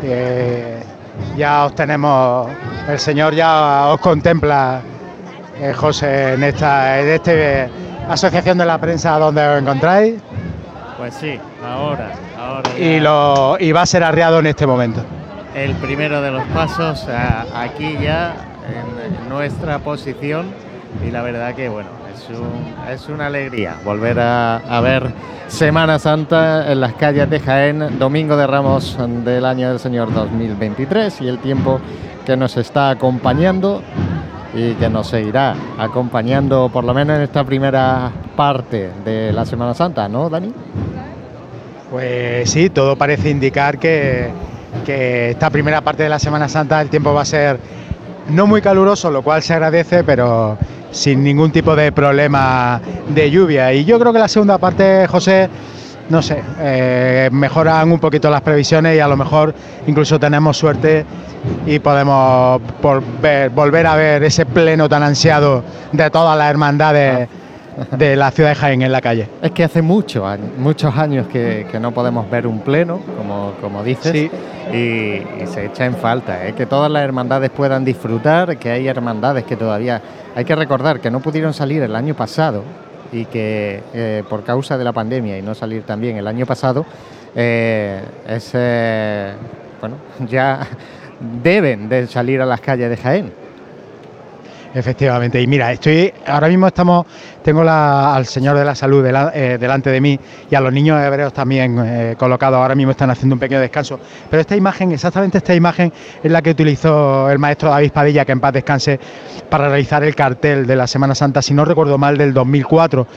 [0.02, 0.82] eh,
[1.36, 2.48] ya os tenemos,
[2.88, 4.80] el señor ya os contempla,
[5.60, 7.70] eh, José, en esta en este
[8.10, 10.16] asociación de la prensa donde os encontráis
[10.98, 12.70] Pues sí, ahora, ahora.
[12.80, 15.04] y, lo, y va a ser arriado en este momento.
[15.54, 18.36] el primero de los pasos a- aquí ya
[18.70, 20.46] en, en nuestra posición
[21.06, 25.12] y la verdad que bueno es, un- es una alegría volver a, a ver
[25.58, 31.20] Semana Santa en las calles de Jaén, Domingo de Ramos del año del Señor 2023
[31.22, 31.80] y el tiempo
[32.28, 33.82] que nos está acompañando
[34.54, 39.74] y que nos seguirá acompañando por lo menos en esta primera parte de la Semana
[39.74, 40.54] Santa, ¿no, Dani?
[41.90, 44.30] Pues sí, todo parece indicar que,
[44.86, 47.60] que esta primera parte de la Semana Santa el tiempo va a ser
[48.30, 50.58] no muy caluroso, lo cual se agradece, pero
[50.92, 53.74] sin ningún tipo de problema de lluvia.
[53.74, 55.50] Y yo creo que la segunda parte, José,
[56.10, 59.54] no sé, eh, mejoran un poquito las previsiones y a lo mejor
[59.88, 61.06] incluso tenemos suerte
[61.66, 67.28] y podemos volver, volver a ver ese pleno tan ansiado de todas las hermandades
[67.98, 69.28] de la ciudad de Jaén en la calle.
[69.42, 73.54] Es que hace muchos años, muchos años que, que no podemos ver un pleno, como,
[73.62, 74.32] como dices, Sí.
[74.74, 74.78] y,
[75.44, 76.54] y se echa en falta, ¿eh?
[76.54, 80.02] que todas las hermandades puedan disfrutar, que hay hermandades que todavía
[80.36, 82.64] hay que recordar que no pudieron salir el año pasado
[83.12, 86.86] y que eh, por causa de la pandemia y no salir también el año pasado,
[87.36, 88.52] eh, es,
[89.80, 89.96] bueno,
[90.28, 90.60] ya
[91.44, 93.47] deben de salir a las calles de Jaén.
[94.78, 97.08] Efectivamente, y mira, estoy ahora mismo estamos,
[97.42, 100.20] tengo al señor de la salud eh, delante de mí
[100.52, 102.60] y a los niños hebreos también eh, colocados.
[102.60, 104.00] Ahora mismo están haciendo un pequeño descanso.
[104.30, 105.92] Pero esta imagen, exactamente esta imagen,
[106.22, 109.00] es la que utilizó el maestro David Padilla, que en paz descanse,
[109.50, 113.08] para realizar el cartel de la Semana Santa, si no recuerdo mal, del 2004.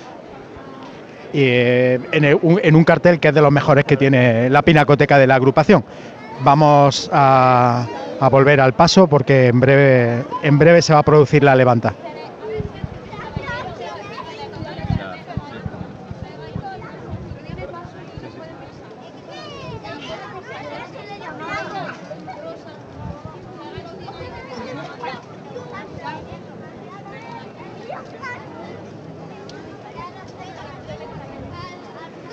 [1.35, 5.27] Y, eh, en un cartel que es de los mejores que tiene la pinacoteca de
[5.27, 5.85] la agrupación.
[6.43, 7.87] Vamos a,
[8.21, 11.95] a volver al paso porque en breve, en breve se va a producir la levanta.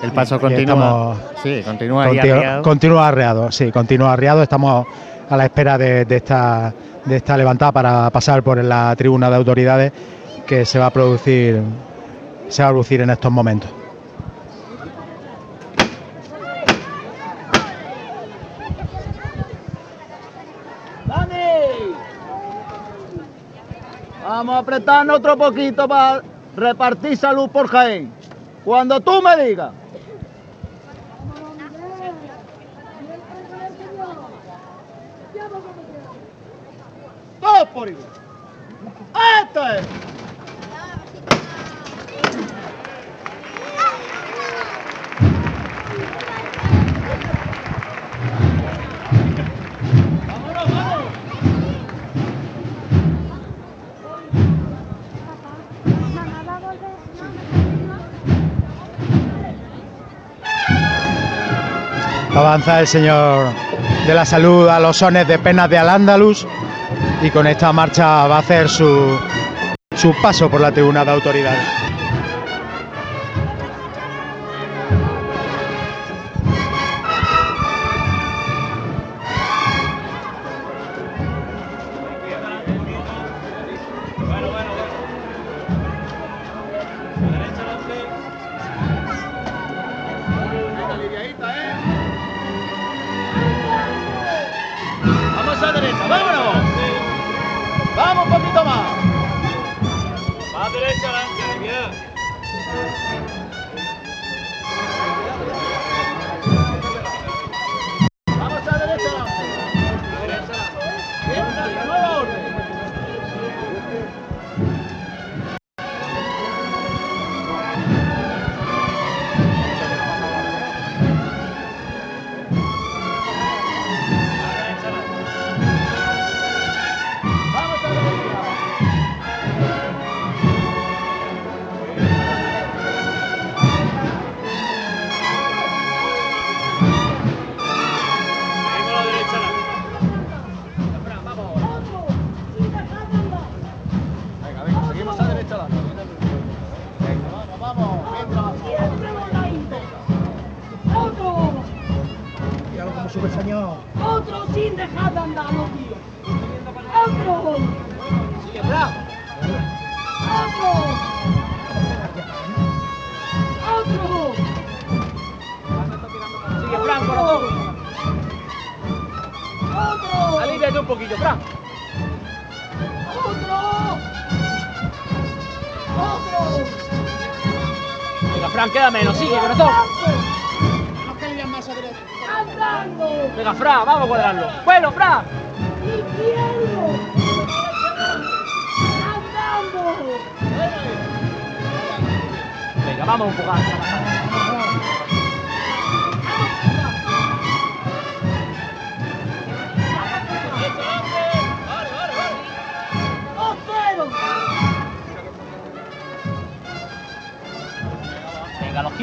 [0.04, 1.16] El paso continúa.
[1.16, 2.62] estamos- Sí, continúa arriado.
[2.62, 4.44] continúa arriado, sí, continúa arriado.
[4.44, 4.86] Estamos
[5.30, 6.74] a la espera de, esta,
[7.38, 9.92] levantada para pasar por la tribuna de autoridades
[10.46, 11.62] que se va a producir,
[12.48, 13.70] se va a producir en estos momentos.
[24.28, 26.22] Vamos a apretarnos otro poquito para
[26.56, 28.12] repartir salud por Jaén.
[28.66, 29.72] Cuando tú me digas.
[37.48, 37.96] Todos por es!
[50.28, 51.07] ¡Vámonos, vámonos!
[62.36, 63.48] Avanza el señor
[64.06, 66.46] de la salud a los sones de penas de Al-Ándalus
[67.22, 69.20] y con esta marcha va a hacer su,
[69.96, 71.77] su paso por la tribuna de autoridades.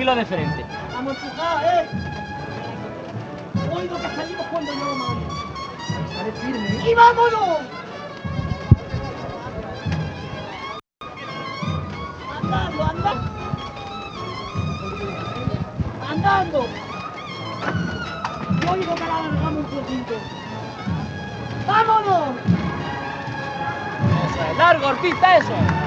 [0.05, 0.66] Kilos de frente.
[0.93, 1.89] ¡Vamos a empujar, eh!
[3.74, 5.26] Oigo que salimos cuando yo lo mando.
[6.86, 7.60] ¡Y vámonos!
[12.36, 13.31] Andando, andando.
[16.10, 16.66] Andando.
[18.60, 20.14] Yo oigo que la alargamos un poquito.
[21.66, 22.36] ¡Vámonos!
[24.28, 25.84] Eso es, largo, artista, eso.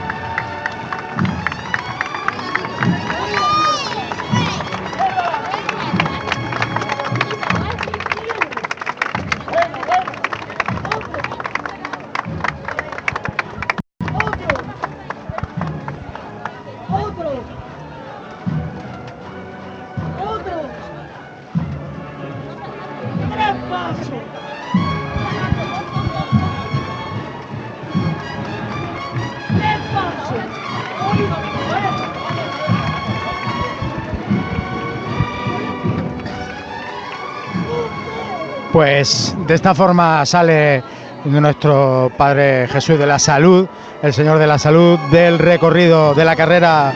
[38.98, 40.82] Pues de esta forma sale
[41.24, 43.68] nuestro Padre Jesús de la Salud,
[44.02, 46.94] el Señor de la Salud, del recorrido de la carrera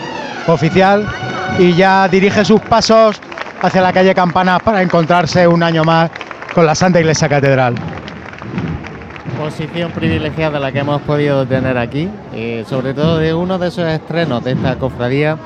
[0.48, 1.08] oficial
[1.60, 3.22] y ya dirige sus pasos
[3.62, 6.10] hacia la calle Campanas para encontrarse un año más
[6.56, 7.76] con la Santa Iglesia Catedral.
[9.38, 13.88] Posición privilegiada la que hemos podido tener aquí, y sobre todo de uno de esos
[13.88, 15.38] estrenos de esta cofradía,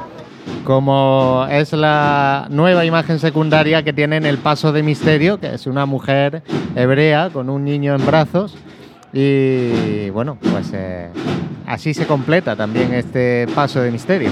[0.65, 5.67] como es la nueva imagen secundaria que tiene en el paso de misterio, que es
[5.67, 6.41] una mujer
[6.75, 8.55] hebrea con un niño en brazos.
[9.13, 11.09] Y bueno, pues eh,
[11.67, 14.29] así se completa también este paso de misterio.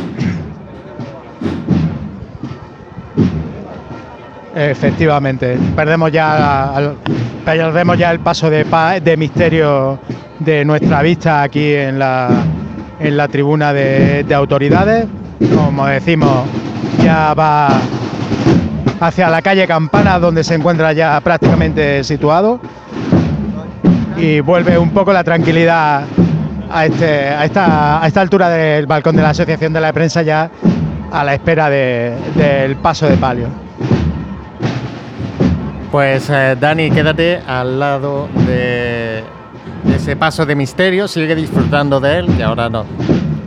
[4.55, 6.93] Efectivamente, perdemos ya,
[7.45, 9.99] perdemos ya el paso de, misterio
[10.39, 12.29] de nuestra vista aquí en la,
[12.99, 15.07] en la tribuna de autoridades.
[15.55, 16.45] Como decimos,
[17.03, 17.67] ya va
[18.99, 22.59] hacia la calle Campana, donde se encuentra ya prácticamente situado.
[24.17, 26.03] Y vuelve un poco la tranquilidad
[26.71, 30.49] a, este, esta, altura del balcón de la Asociación de la Prensa, ya
[31.11, 33.47] a la espera de- del paso de palio.
[35.91, 39.23] Pues eh, Dani, quédate al lado de
[39.93, 42.85] ese paso de misterio, sigue disfrutando de él, que ahora no,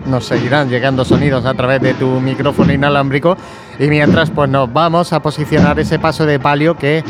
[0.07, 3.37] nos seguirán llegando sonidos a través de tu micrófono inalámbrico.
[3.79, 7.05] Y mientras pues nos vamos a posicionar ese paso de palio que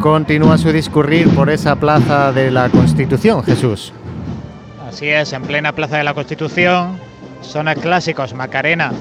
[0.00, 3.92] continúa su discurrir por esa plaza de la Constitución, Jesús.
[4.88, 6.98] Así es, en plena plaza de la Constitución,
[7.42, 8.92] zonas clásicos, Macarena,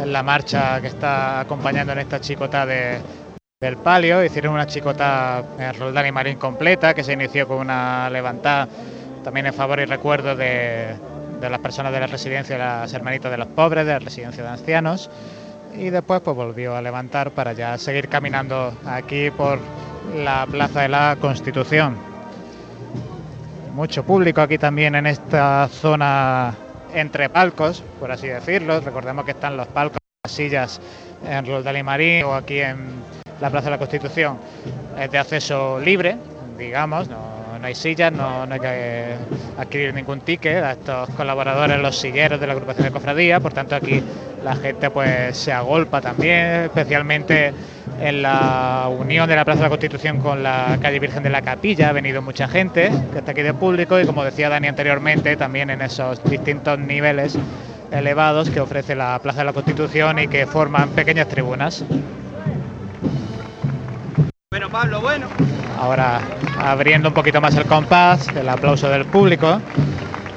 [0.00, 3.00] en la marcha que está acompañando en esta chicota de,
[3.60, 4.24] del palio.
[4.24, 8.68] Hicieron una chicota en Roldán y Marín completa que se inició con una levantada
[9.24, 10.94] también en favor y recuerdo de,
[11.40, 14.42] de las personas de la residencia de las hermanitas de los pobres, de la residencia
[14.42, 15.10] de ancianos.
[15.74, 19.58] Y después pues volvió a levantar para ya seguir caminando aquí por
[20.14, 21.96] la Plaza de la Constitución.
[23.74, 26.54] Mucho público aquí también en esta zona
[26.94, 28.80] entre palcos, por así decirlo.
[28.80, 30.80] Recordemos que están los palcos, las sillas
[31.28, 33.02] en Roldán y Marín o aquí en
[33.40, 34.38] la Plaza de la Constitución.
[34.98, 36.16] Es de acceso libre,
[36.56, 39.14] digamos, no, no hay sillas, no, hay que
[39.58, 43.74] adquirir ningún ticket a estos colaboradores, los silleros de la agrupación de cofradía, por tanto
[43.74, 44.02] aquí
[44.44, 47.52] la gente pues se agolpa también, especialmente
[48.00, 51.42] en la unión de la Plaza de la Constitución con la calle Virgen de la
[51.42, 55.36] Capilla, ha venido mucha gente que está aquí de público y como decía Dani anteriormente,
[55.36, 57.38] también en esos distintos niveles
[57.90, 61.84] elevados que ofrece la Plaza de la Constitución y que forman pequeñas tribunas.
[64.56, 65.26] Bueno, Pablo, bueno.
[65.78, 66.18] Ahora
[66.58, 69.60] abriendo un poquito más el compás, el aplauso del público,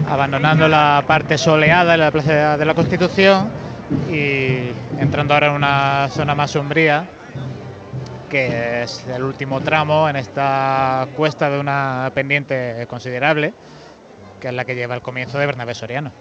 [0.10, 3.50] abandonando la parte soleada de la Plaza de la Constitución
[4.12, 7.08] y entrando ahora en una zona más sombría,
[8.30, 13.54] que es el último tramo en esta cuesta de una pendiente considerable,
[14.42, 16.12] que es la que lleva el comienzo de Bernabé Soriano.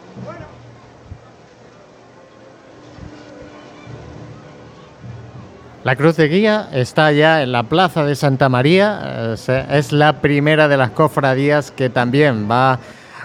[5.89, 9.33] La cruz de guía está ya en la plaza de Santa María.
[9.71, 12.79] Es, la primera de las cofradías que también va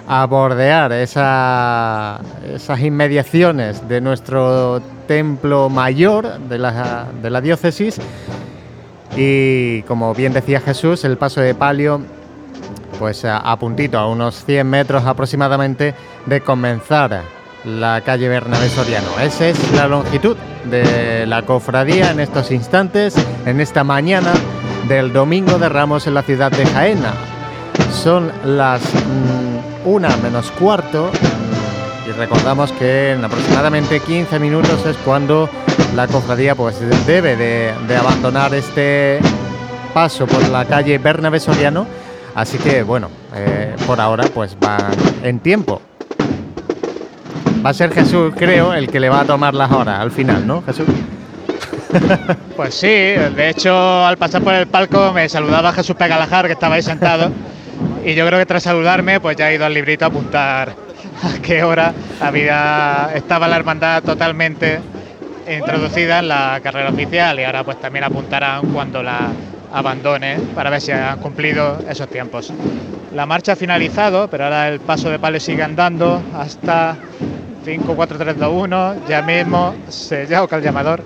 [0.07, 2.22] a bordear esa-
[2.56, 7.99] esas inmediaciones de nuestro templo mayor de la, de la diócesis.
[9.18, 11.99] Y como bien decía Jesús, el paso de palio,
[12.98, 15.94] pues a, a puntito, a unos 100 metros aproximadamente
[16.27, 17.23] de comenzar
[17.65, 19.08] la calle Bernabé Soriano.
[19.22, 20.35] Esa es la longitud
[20.66, 24.33] de la cofradía en estos instantes, en esta mañana
[24.88, 27.14] del Domingo de Ramos en la ciudad de Jaena.
[27.92, 34.98] Son las mm, una menos cuarto mm, y recordamos que en aproximadamente 15 minutos es
[34.98, 35.50] cuando
[35.95, 39.19] la cofradía pues debe de, abandonar este
[39.93, 41.85] paso por la calle Bernabé Soriano.
[42.35, 44.92] Así que bueno, eh, por ahora pues van
[45.24, 45.82] en tiempo.
[47.64, 50.45] Va a ser Jesús, creo, el que le va a tomar las horas al final,
[50.45, 50.85] ¿no, Jesús?
[52.56, 56.75] Pues sí, de hecho al pasar por el palco me saludaba Jesús Pegalajar que estaba
[56.75, 57.32] ahí sentado
[58.03, 60.75] y yo creo que tras saludarme pues ya he ido al librito a apuntar
[61.24, 64.80] a qué hora había estaba la hermandad totalmente
[65.48, 69.30] introducida en la carrera oficial y ahora pues también apuntarán cuando la
[69.74, 72.53] abandone para ver si han cumplido esos tiempos.
[73.14, 76.95] La marcha ha finalizado, pero ahora el paso de palo sigue andando hasta
[77.64, 81.03] 5, 4, 3, 2, 1, ya mismo se llama el llamador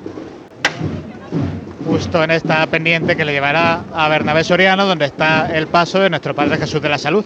[1.87, 6.09] justo en esta pendiente que le llevará a Bernabé Soriano, donde está el paso de
[6.09, 7.23] nuestro Padre Jesús de la Salud.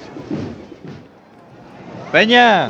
[2.11, 2.69] Peña,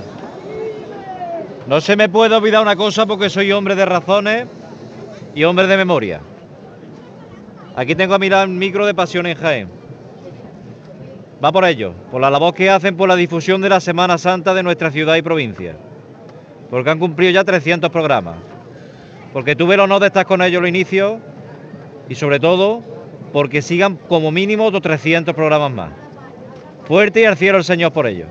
[1.67, 4.47] no se me puede olvidar una cosa porque soy hombre de razones
[5.35, 6.21] y hombre de memoria.
[7.75, 9.69] Aquí tengo a mirar el micro de Pasión en Jaén.
[11.43, 14.53] Va por ello, por la labor que hacen por la difusión de la Semana Santa
[14.53, 15.75] de nuestra ciudad y provincia.
[16.71, 18.37] Porque han cumplido ya 300 programas.
[19.33, 21.19] Porque tuve el honor de estar con ellos al inicio
[22.09, 22.81] y sobre todo
[23.33, 25.91] porque sigan como mínimo otros 300 programas más.
[26.87, 28.25] Fuerte y al cielo el Señor por ello.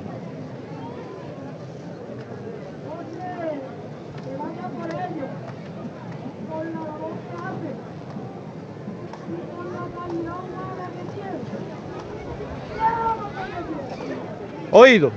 [14.71, 15.11] Oído.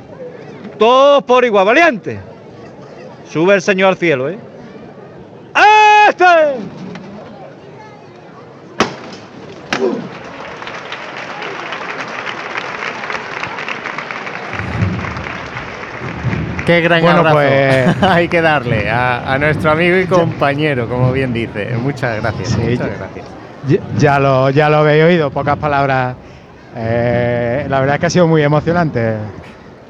[0.79, 2.34] Todos por igual, valiente.
[3.35, 4.39] Sube el Señor al cielo, ¿eh?
[6.09, 6.25] ¡Este!
[16.67, 21.13] Qué gran Bueno, abrazo pues- hay que darle a, a nuestro amigo y compañero, como
[21.13, 21.77] bien dice.
[21.77, 22.49] Muchas gracias.
[22.49, 23.27] Sí, muchas ya- gracias.
[23.69, 26.17] Ya, ya lo, ya lo habéis oído, pocas palabras.
[26.77, 29.15] Eh, la verdad es que ha sido muy emocionante.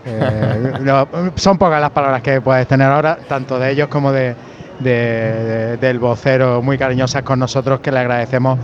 [0.07, 4.35] Eh, no, son pocas las palabras que puedes tener ahora, tanto de ellos como de,
[4.81, 8.59] de- de- del vocero, muy cariñosas con nosotros, que le agradecemos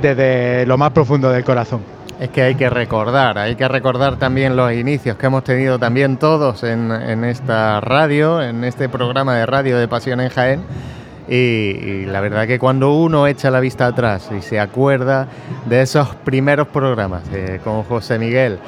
[0.00, 1.80] desde lo más profundo del corazón.
[2.20, 6.16] Es que hay que recordar, hay que recordar también los inicios que hemos tenido también
[6.16, 6.90] todos en,
[7.24, 10.62] esta radio, en este programa de radio de Pasión en Jaén.
[11.28, 15.26] Y, y la verdad que cuando uno echa la vista atrás y se acuerda
[15.66, 18.60] de esos primeros programas eh, con José Miguel,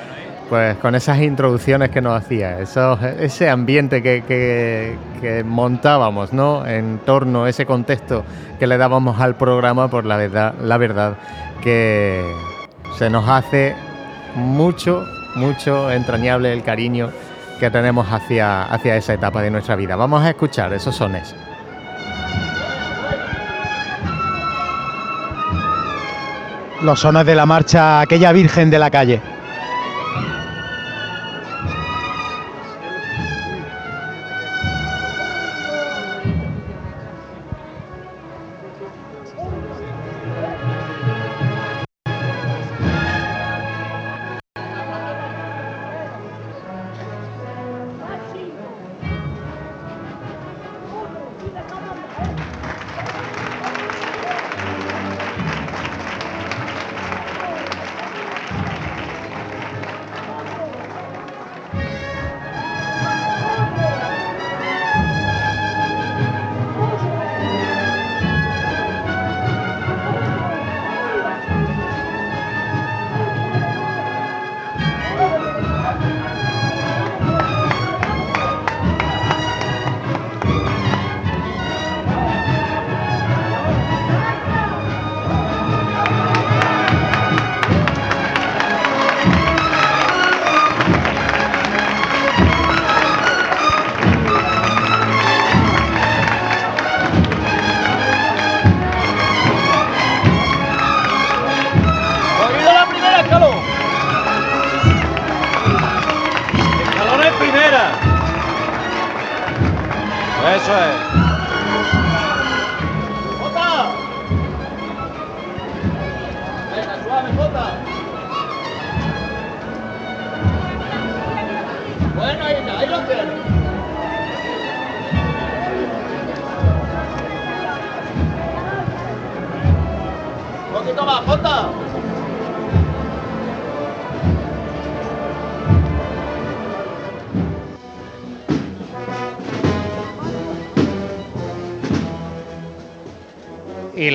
[0.48, 4.96] pues con esas introducciones que nos hacía, ese ambiente que,
[5.44, 6.66] montábamos, ¿no?
[6.66, 8.24] En torno a ese contexto
[8.58, 11.16] que le dábamos al programa, por la verdad, la verdad
[11.62, 12.24] que
[12.96, 13.74] se nos hace
[14.34, 15.04] mucho,
[15.34, 17.10] mucho entrañable el cariño
[17.60, 19.96] que tenemos hacia, hacia esa etapa de nuestra vida.
[19.96, 21.34] Vamos a escuchar esos sones.
[26.82, 29.37] Los sones de la marcha Aquella Virgen de la Calle.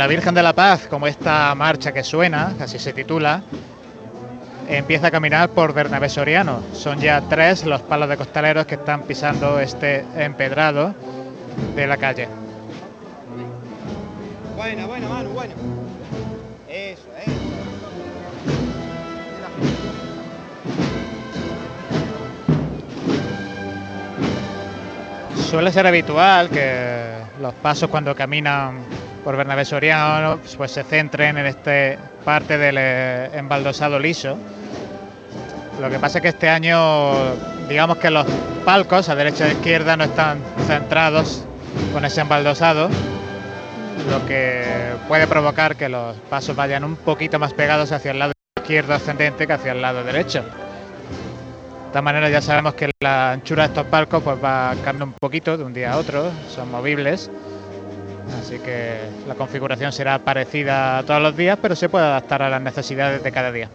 [0.03, 3.41] La Virgen de la Paz, como esta marcha que suena, así se titula,
[4.67, 6.61] empieza a caminar por Bernabé Soriano.
[6.73, 10.93] Son ya tres los palos de costaleros que están pisando este empedrado
[11.73, 12.27] de la calle.
[14.57, 15.53] Buena, buena, mano, bueno.
[16.67, 17.32] Eso, eh.
[25.49, 31.45] Suele ser habitual que los pasos cuando caminan por Bernabé Soriano pues se centren en
[31.45, 34.38] este parte del eh, embaldosado liso.
[35.80, 37.14] Lo que pasa es que este año,
[37.68, 38.26] digamos que los
[38.66, 41.43] palcos a derecha e izquierda no están centrados
[41.92, 42.90] con ese embaldosado,
[44.10, 44.64] lo que
[45.08, 49.48] puede provocar que los pasos vayan un poquito más pegados hacia el lado izquierdo ascendente
[49.48, 50.42] que hacia el lado derecho.
[50.42, 55.14] De esta manera ya sabemos que la anchura de estos palcos pues va cambiando un
[55.14, 57.30] poquito de un día a otro, son movibles,
[58.40, 62.61] así que la configuración será parecida todos los días, pero se puede adaptar a las
[62.61, 63.69] necesidades de cada día.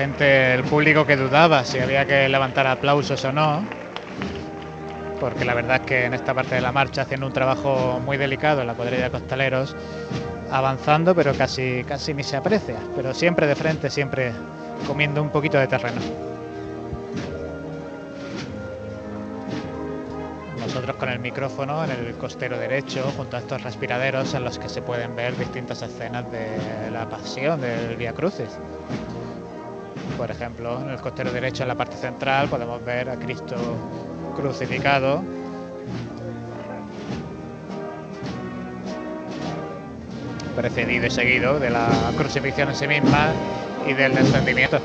[0.00, 3.64] El público que dudaba si había que levantar aplausos o no,
[5.18, 8.16] porque la verdad es que en esta parte de la marcha haciendo un trabajo muy
[8.16, 9.74] delicado en la cuadrilla de costaleros,
[10.52, 14.32] avanzando, pero casi, casi ni se aprecia, pero siempre de frente, siempre
[14.86, 16.00] comiendo un poquito de terreno.
[20.60, 24.68] Nosotros con el micrófono en el costero derecho, junto a estos respiraderos en los que
[24.68, 28.50] se pueden ver distintas escenas de la pasión del Vía Crucis.
[30.16, 33.56] Por ejemplo, en el costero derecho, en la parte central, podemos ver a Cristo
[34.36, 35.22] crucificado.
[40.56, 43.32] Precedido y seguido de la crucifixión en sí misma
[43.86, 44.80] y del descendimiento.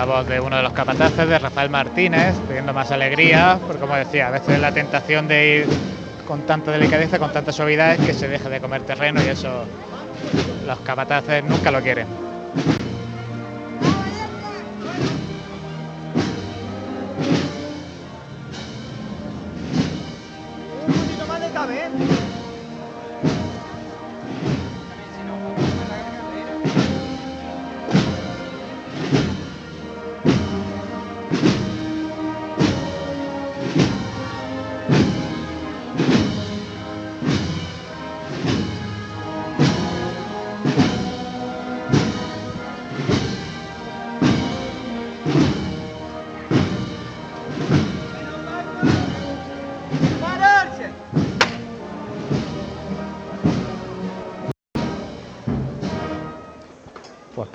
[0.00, 3.94] La voz de uno de los capataces, de Rafael Martínez, pidiendo más alegría, porque como
[3.96, 5.66] decía, a veces la tentación de ir
[6.26, 9.66] con tanta delicadeza, con tanta suavidad, es que se deje de comer terreno y eso
[10.66, 12.29] los capataces nunca lo quieren.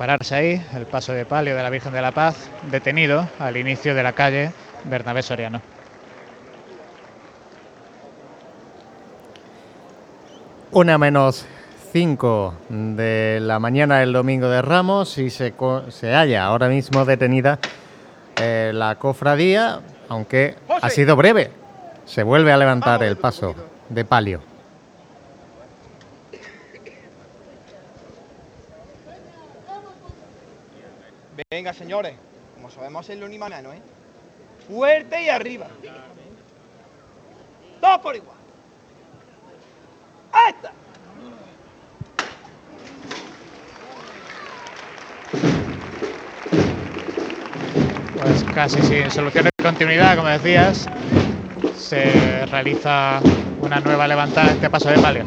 [0.05, 2.35] Pararse ahí, el paso de palio de la Virgen de la Paz,
[2.69, 4.51] detenido al inicio de la calle
[4.83, 5.63] Bernabé Soriano.
[10.69, 11.47] Una menos
[11.91, 15.53] 5 de la mañana del domingo de Ramos y se
[16.13, 17.57] halla ahora mismo detenida
[18.39, 20.53] eh, la cofradía, aunque
[20.83, 21.49] ha sido breve.
[22.05, 23.55] Se vuelve a levantar el paso
[23.89, 24.54] de palio.
[31.51, 32.13] Venga, señores,
[32.55, 33.81] como sabemos hacerlo ni manano, ¿eh?
[34.67, 35.67] Fuerte y arriba.
[37.81, 38.37] Dos por igual.
[40.49, 40.71] ¡Esta!
[48.21, 50.87] Pues casi sin solución de continuidad, como decías,
[51.77, 53.19] se realiza
[53.61, 55.25] una nueva levantada en este paso de palio.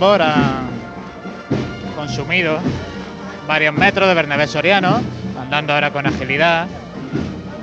[0.00, 0.66] Tambor han
[1.94, 2.58] consumido
[3.46, 4.98] varios metros de Bernabé Soriano,
[5.38, 6.68] andando ahora con agilidad.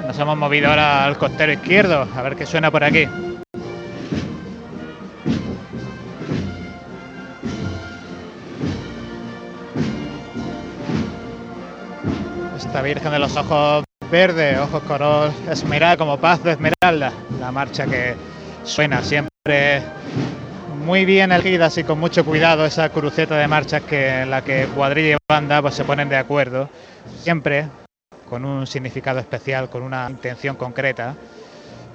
[0.06, 3.07] Nos hemos movido ahora al costero izquierdo, a ver qué suena por aquí.
[12.56, 17.88] Esta Virgen de los Ojos Verdes, ojos color esmeralda, como paz de esmeralda, la marcha
[17.88, 18.16] que
[18.64, 19.82] suena siempre
[20.88, 24.69] muy bien elegida y con mucho cuidado esa cruceta de marchas que en la que
[24.74, 26.69] cuadrilla y banda pues se ponen de acuerdo
[27.22, 27.66] siempre
[28.30, 31.14] con un significado especial con una intención concreta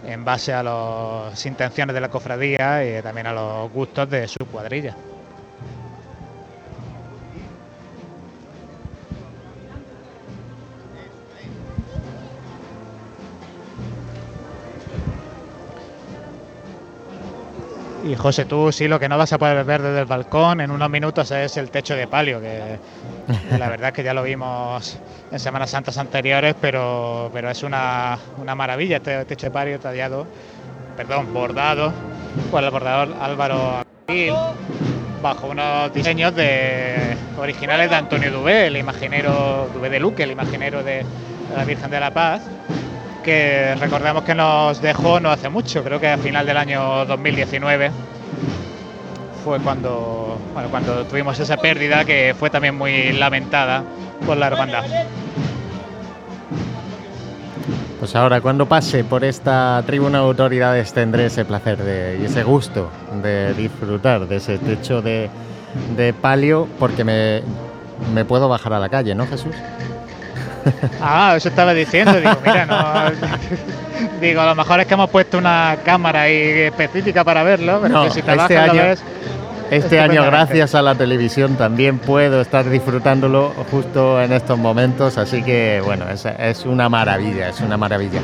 [0.07, 4.45] en base a las intenciones de la cofradía y también a los gustos de su
[4.53, 4.95] cuadrilla
[18.05, 20.73] Y José, tú sí lo que no vas a poder ver desde el balcón en
[20.73, 22.79] unos minutos es el techo de palio, que
[23.59, 24.99] la verdad es que ya lo vimos
[25.31, 30.27] en Semanas Santas anteriores, pero, pero es una, una maravilla este techo de palio tallado,
[30.97, 31.93] perdón, bordado
[32.51, 34.35] por el bordador Álvaro Gil,
[35.23, 40.83] bajo unos diseños de originales de Antonio Dubé, el imaginero Dubé de Luque, el imaginero
[40.83, 41.05] de
[41.57, 42.43] la Virgen de la Paz
[43.23, 47.91] que recordemos que nos dejó no hace mucho, creo que a final del año 2019
[49.44, 53.83] fue cuando, bueno, cuando tuvimos esa pérdida que fue también muy lamentada
[54.26, 54.84] por la hermandad.
[57.99, 62.42] Pues ahora, cuando pase por esta tribuna de autoridades, tendré ese placer de, y ese
[62.42, 62.91] gusto
[63.23, 65.31] de disfrutar de ese techo de,
[66.20, 69.55] palio, porque me puedo bajar a la calle, ¿no, Jesús?
[71.00, 72.76] Ah, eso estaba diciendo, digo, mira, no.
[74.20, 77.94] digo, a lo mejor es que hemos puesto una cámara ahí específica para verlo, pero
[77.94, 79.02] No, que si te este lo año- ves
[79.70, 85.42] Este año, gracias a la televisión, también puedo estar disfrutándolo justo en estos momentos, así
[85.42, 88.20] que bueno, es, es una maravilla, es una maravilla.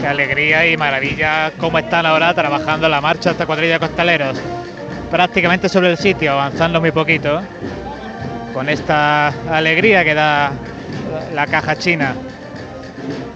[0.00, 4.36] Qué alegría y maravilla cómo están ahora trabajando la marcha esta cuadrilla de costaleros.
[5.12, 7.40] Prácticamente sobre el sitio, avanzando muy poquito.
[8.52, 10.52] Con esta alegría que da
[11.34, 12.14] la caja china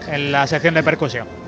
[0.08, 1.45] en la sección de percusión.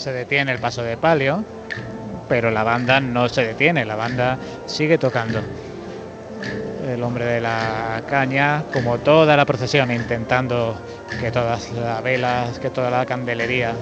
[0.00, 1.44] Se detiene el paso de palio,
[2.28, 5.40] pero la banda no se detiene, la banda sigue tocando.
[6.88, 10.80] El hombre de la caña, como toda la procesión, intentando
[11.20, 13.74] que todas las velas, que toda la candelería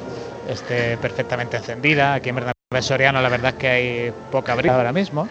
[0.49, 2.15] esté perfectamente encendida.
[2.15, 5.29] Aquí en Bernabé Soriano la verdad es que hay poca brisa ahora mismo.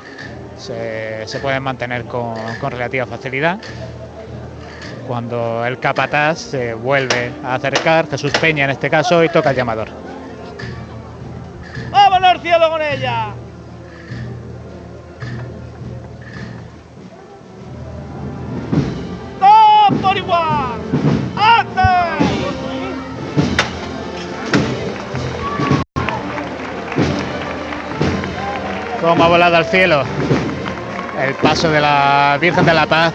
[0.57, 3.59] Se, se pueden mantener con, con relativa facilidad.
[5.05, 9.55] Cuando el capataz se vuelve a acercar, Jesús Peña en este caso, y toca el
[9.55, 9.89] llamador.
[12.27, 13.27] ¡Vámonos al cielo con ella!
[19.39, 20.81] ¡Dos por igual!
[29.01, 30.03] Cómo ha volado al cielo
[31.25, 33.13] el paso de la Virgen de la Paz.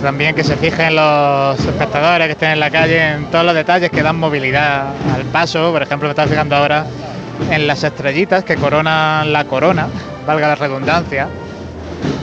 [0.00, 3.90] También que se fijen los espectadores que estén en la calle en todos los detalles
[3.90, 5.72] que dan movilidad al paso.
[5.72, 6.86] Por ejemplo, me está fijando ahora
[7.50, 9.88] en las estrellitas que coronan la corona,
[10.26, 11.28] valga la redundancia,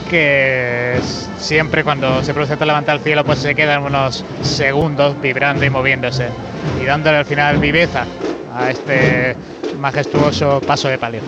[0.08, 0.98] que
[1.38, 5.70] siempre cuando se produce esta levanta al cielo pues se quedan unos segundos vibrando y
[5.70, 6.28] moviéndose
[6.82, 8.04] y dándole al final viveza
[8.54, 9.36] a este
[9.78, 11.20] majestuoso paso de palio.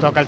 [0.00, 0.26] Toca el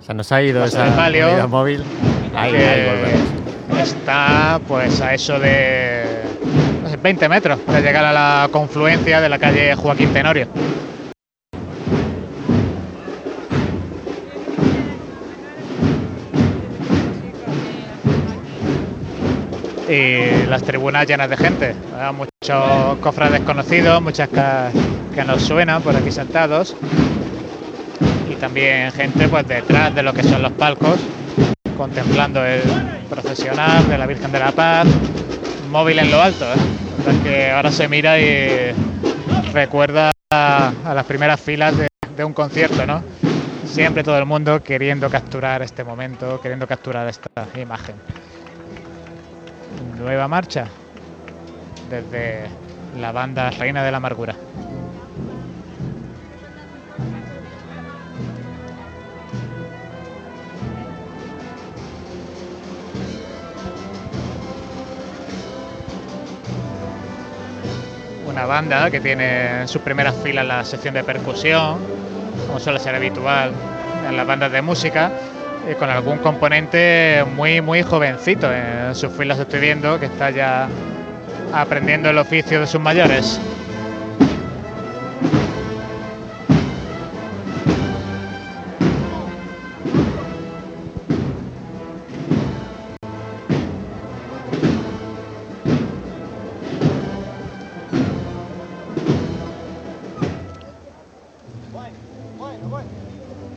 [0.00, 1.48] Se nos ha ido Paso esa de palio.
[1.48, 1.84] móvil.
[2.38, 3.88] Ahí, que ahí volvemos.
[3.88, 6.22] Está pues a eso de
[6.82, 10.46] no sé, 20 metros de llegar a la confluencia de la calle Joaquín Tenorio.
[19.88, 22.12] Y las tribunas llenas de gente, ¿verdad?
[22.12, 26.76] muchos cofres desconocidos, muchas que nos suenan por aquí sentados
[28.30, 31.00] y también gente pues detrás de lo que son los palcos
[31.78, 32.60] contemplando el
[33.08, 34.86] procesional de la Virgen de la Paz,
[35.70, 36.44] móvil en lo alto.
[36.44, 36.56] ¿eh?
[37.22, 38.72] Que ahora se mira y
[39.52, 43.02] recuerda a, a las primeras filas de, de un concierto, ¿no?
[43.64, 47.94] Siempre todo el mundo queriendo capturar este momento, queriendo capturar esta imagen.
[49.98, 50.66] Nueva marcha
[51.88, 52.48] desde
[53.00, 54.34] la banda Reina de la Amargura.
[68.28, 71.78] Una banda que tiene en sus primeras filas la sección de percusión,
[72.46, 73.52] como suele ser habitual
[74.08, 75.10] en las bandas de música,
[75.70, 78.50] y con algún componente muy, muy jovencito.
[78.52, 80.68] En sus filas estoy viendo que está ya
[81.52, 83.40] aprendiendo el oficio de sus mayores.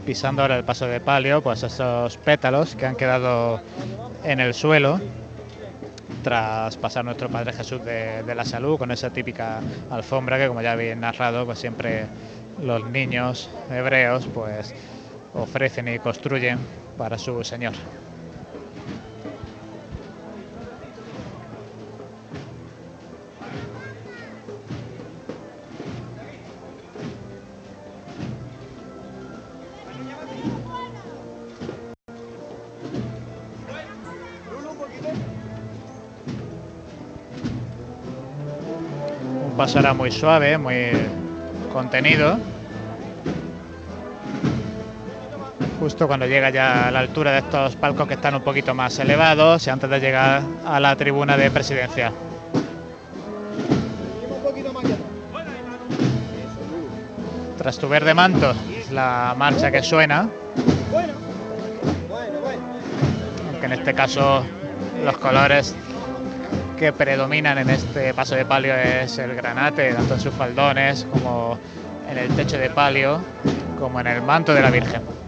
[0.06, 3.62] Pisando ahora el paso de palio, pues esos pétalos que han quedado
[4.24, 5.00] en el suelo
[6.24, 9.60] tras pasar nuestro Padre Jesús de, la Salud con esa típica
[9.90, 12.06] alfombra que como ya habéis narrado, pues siempre
[12.62, 14.74] los niños hebreos pues
[15.34, 16.60] ofrecen y construyen
[16.98, 17.74] para su Señor.
[39.72, 40.92] Paso ahora muy suave, muy
[41.72, 42.38] contenido.
[45.80, 49.00] Justo cuando llega ya a la altura de estos palcos que están un poquito más
[49.00, 52.12] elevados y antes de llegar a la tribuna de presidencia.
[57.58, 60.28] Tras tu verde manto, es la marcha que suena.
[63.50, 64.44] Aunque en este caso
[65.06, 65.74] los colores
[66.82, 71.56] que predominan en este paso de palio es el granate, tanto en sus faldones como
[72.10, 73.22] en el techo de palio,
[73.78, 75.21] como en el manto de la Virgen.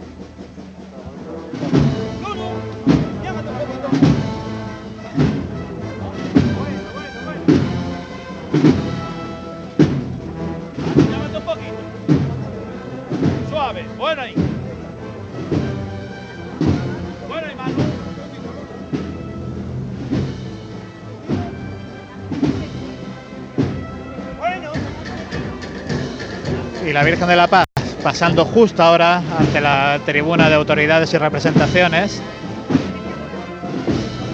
[26.94, 27.66] La Virgen de la Paz
[28.04, 32.22] pasando justo ahora ante la tribuna de autoridades y representaciones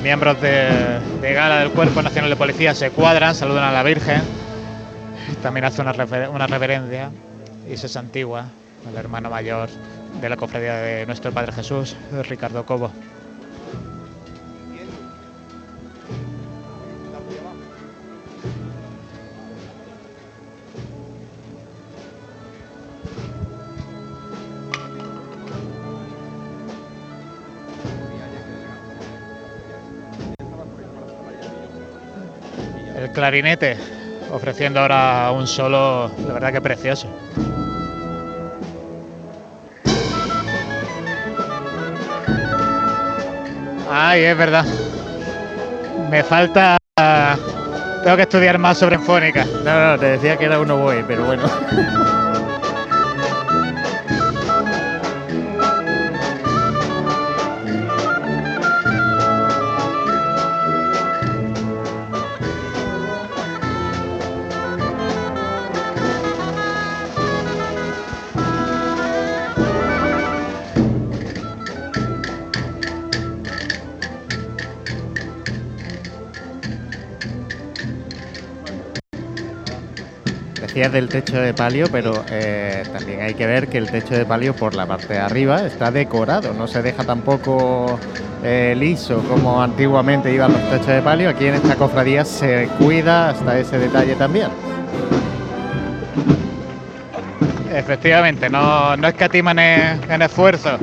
[0.04, 4.22] miembros de, gala del Cuerpo Nacional de Policía se cuadran, saludan a la Virgen,
[5.42, 5.94] también hace una,
[6.34, 7.12] una reverencia
[7.72, 8.48] y se santigua
[8.92, 9.70] el hermano mayor
[10.20, 11.96] de la cofradía de nuestro Padre Jesús,
[12.28, 12.92] Ricardo Cobo.
[33.20, 33.76] Clarinete
[34.32, 37.10] ofreciendo ahora un solo, la verdad que precioso.
[43.92, 44.66] Ay, es verdad.
[46.10, 46.78] Me falta.
[48.04, 49.46] Tengo que estudiar más sobre enfónica.
[49.66, 51.44] No, no, te decía que era un oboe, pero bueno.
[80.80, 84.26] Decías del techo de palio, pero eh, también hay que ver que el techo de
[84.26, 88.00] palio por la parte de arriba está decorado, no se deja tampoco
[88.46, 91.30] eh, liso como antiguamente iban los techos de palio.
[91.32, 94.48] Aquí en esta cofradía se cuida hasta ese detalle también.
[97.74, 100.80] Efectivamente, no, no escatiman en, en esfuerzo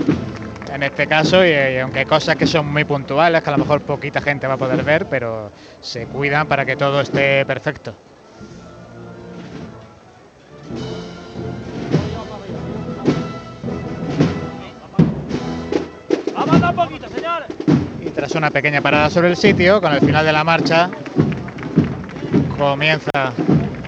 [0.75, 3.81] en este caso, y, aunque hay cosas que son muy puntuales, que a lo mejor
[3.81, 5.50] poquita gente va a poder ver, pero
[5.81, 7.94] se cuidan para que todo esté perfecto.
[18.17, 20.89] Tras una pequeña parada sobre el sitio, con el final de la marcha,
[22.57, 23.11] comienza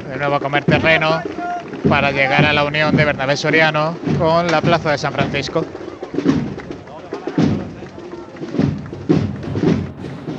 [0.07, 1.23] de nuevo a comer terreno
[1.89, 5.65] para llegar a la unión de Bernabé Soriano con la plaza de San Francisco.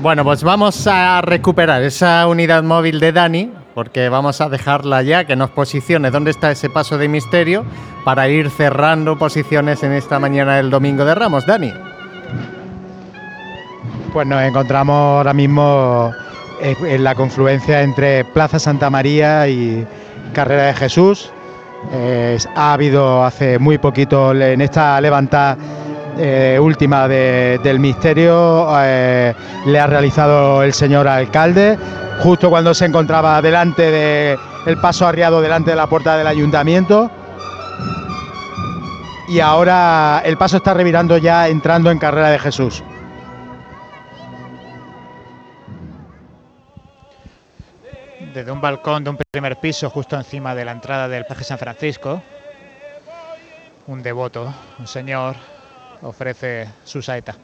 [0.01, 5.26] Bueno, pues vamos a recuperar esa unidad móvil de Dani, porque vamos a dejarla ya,
[5.26, 7.66] que nos posicione dónde está ese paso de misterio,
[8.06, 11.48] para ir cerrando posiciones en esta mañana del Domingo de Ramos.
[11.48, 11.74] Dani.
[14.13, 16.11] Pues nos encontramos ahora mismo
[16.61, 19.85] eh, en la confluencia entre Plaza Santa María y
[20.33, 21.31] Carrera de Jesús.
[22.55, 25.57] Ha habido hace muy poquito en esta levantada
[26.17, 29.33] eh, última de- del misterio, eh,
[29.65, 31.77] le ha realizado el señor alcalde,
[32.21, 37.09] justo cuando se encontraba delante del paso arriado delante de la puerta del ayuntamiento.
[39.29, 42.83] Y ahora el paso está revirando ya entrando en Carrera de Jesús.
[48.40, 51.58] Desde un balcón de un primer piso, justo encima de la entrada del Paje San
[51.58, 52.24] Francisco,
[53.88, 55.35] un devoto, un señor,
[56.03, 57.35] ofrece su saeta.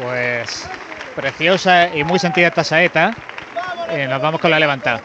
[0.00, 0.68] Pues
[1.16, 3.14] preciosa y muy sentida esta saeta.
[3.90, 5.02] Eh, nos vamos con la levantada.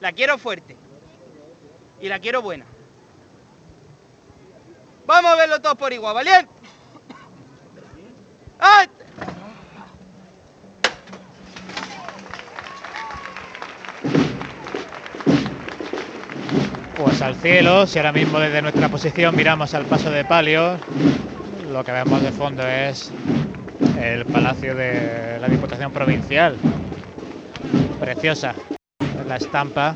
[0.00, 0.76] La quiero fuerte.
[2.00, 2.64] Y la quiero buena.
[5.06, 6.59] Vamos a verlo todos por igual, ¿valiente?
[17.30, 20.76] Al cielo, si ahora mismo desde nuestra posición miramos al paso de palio,
[21.70, 23.12] lo que vemos de fondo es
[24.02, 26.56] el Palacio de la Diputación Provincial.
[28.00, 28.52] Preciosa
[29.28, 29.94] la estampa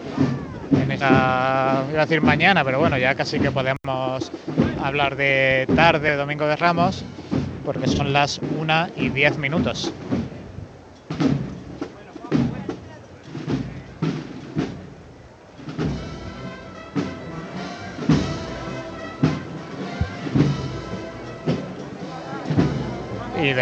[0.80, 4.30] en esa, iba a decir mañana, pero bueno, ya casi que podemos
[4.80, 7.04] hablar de tarde, de Domingo de Ramos,
[7.64, 9.92] porque son las 1 y 10 minutos.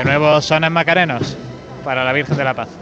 [0.03, 1.37] De nuevo sones macarenos
[1.85, 2.82] para la Virgen de la Paz.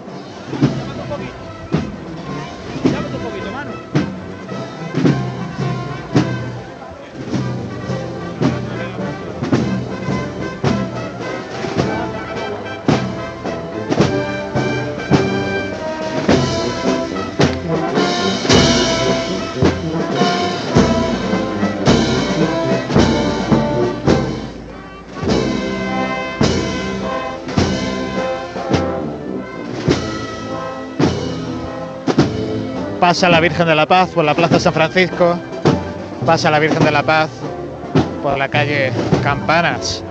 [33.11, 35.37] Pasa la Virgen de la Paz por la Plaza San Francisco,
[36.25, 37.29] pasa la Virgen de la Paz
[38.23, 40.05] por la calle Campanas.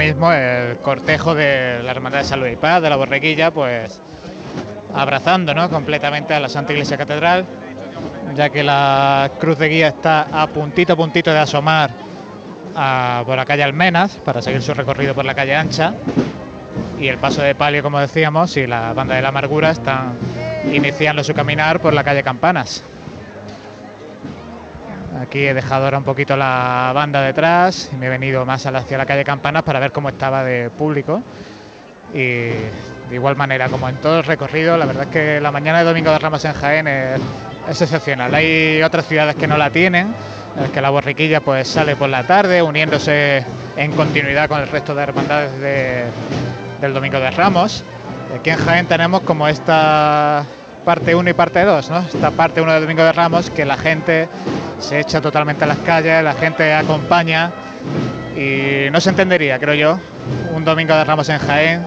[0.00, 4.00] Mismo el cortejo de la Hermandad de Salud y Paz, de la Borreguilla, pues
[4.94, 5.68] abrazando ¿no?
[5.68, 7.44] completamente a la Santa Iglesia Catedral,
[8.34, 11.90] ya que la cruz de guía está a puntito a puntito de asomar
[12.74, 15.92] a- por la calle Almenas para seguir su recorrido por la calle Ancha.
[16.98, 20.12] Y el paso de palio, como decíamos, y la banda de la amargura están
[20.72, 22.82] iniciando su caminar por la calle Campanas.
[25.30, 28.98] Aquí he dejado ahora un poquito la banda detrás y me he venido más hacia
[28.98, 31.22] la calle Campanas para ver cómo estaba de público.
[32.12, 35.78] Y de igual manera, como en todo el recorrido, la verdad es que la mañana
[35.78, 37.20] de Domingo de Ramos en Jaén es,
[37.70, 38.34] es excepcional.
[38.34, 40.08] Hay otras ciudades que no la tienen,
[40.56, 43.44] en las que la borriquilla pues sale por la tarde, uniéndose
[43.76, 46.06] en continuidad con el resto de hermandades de-
[46.80, 47.84] del Domingo de Ramos.
[48.36, 50.42] Aquí en Jaén tenemos como esta
[50.84, 51.98] parte 1 y parte 2, ¿no?
[52.00, 54.28] Esta parte 1 del Domingo de Ramos, que la gente
[54.80, 57.50] se echa totalmente a las calles, la gente acompaña
[58.36, 59.98] y no se entendería, creo yo,
[60.54, 61.86] un Domingo de Ramos en Jaén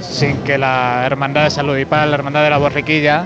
[0.00, 3.24] sin que la Hermandad de Salud y Paz, la Hermandad de la Borriquilla,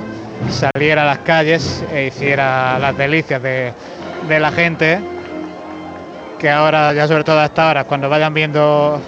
[0.51, 3.73] saliera a las calles e hiciera las delicias de,
[4.29, 5.01] de la gente,
[6.39, 9.01] que ahora, ya sobre todo a esta hora, cuando vayan viendo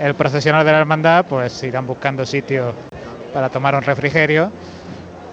[0.00, 2.74] el procesional de la hermandad, pues irán buscando sitios
[3.32, 4.50] para tomar un refrigerio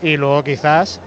[0.03, 0.99] y luego quizás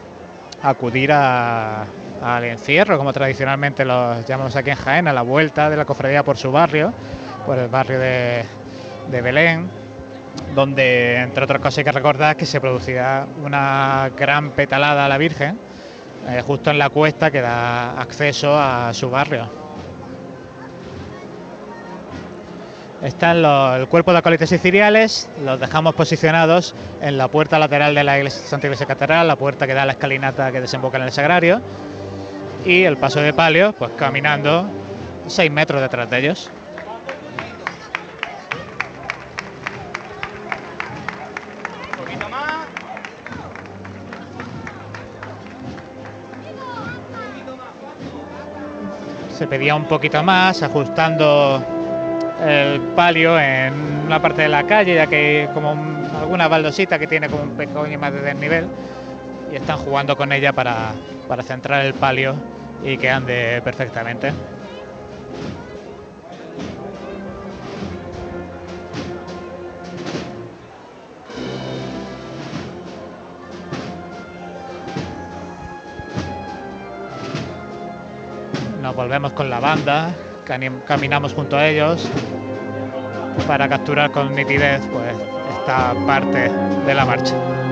[0.62, 1.84] acudir a-
[2.22, 6.22] al encierro, como tradicionalmente los llamamos aquí en Jaén, a la vuelta de la cofradía
[6.22, 6.92] por su barrio,
[7.46, 8.44] por el barrio de,
[9.10, 9.68] Belén,
[10.54, 15.18] donde entre otras cosas hay que recordar que se producirá una gran petalada a la
[15.18, 15.58] Virgen,
[16.28, 19.48] eh, justo en la cuesta que da acceso a su barrio.
[23.02, 27.94] Están los- el cuerpo de acólitos y ciriales, los dejamos posicionados en la puerta lateral
[27.94, 30.98] de la iglesia, Santa Iglesia Catedral, la puerta que da a la escalinata que desemboca
[30.98, 31.62] en el sagrario,
[32.64, 34.66] y el paso de palio, pues caminando
[35.26, 36.50] 6 metros detrás de ellos.
[49.36, 51.64] Se pedía un poquito más, ajustando
[52.46, 53.72] el palio en
[54.04, 57.44] una parte de la calle, ya que hay como un- alguna baldosita que tiene como
[57.44, 58.68] un pequeño más de desnivel,
[59.50, 60.92] y están jugando con ella para,
[61.30, 62.34] para centrar el palio
[62.82, 64.32] y que ande perfectamente.
[78.82, 80.12] Nos volvemos con la banda,
[80.84, 82.08] caminamos junto a ellos
[83.46, 85.14] para capturar con nitidez pues
[85.60, 86.50] esta parte
[86.86, 87.69] de la marcha.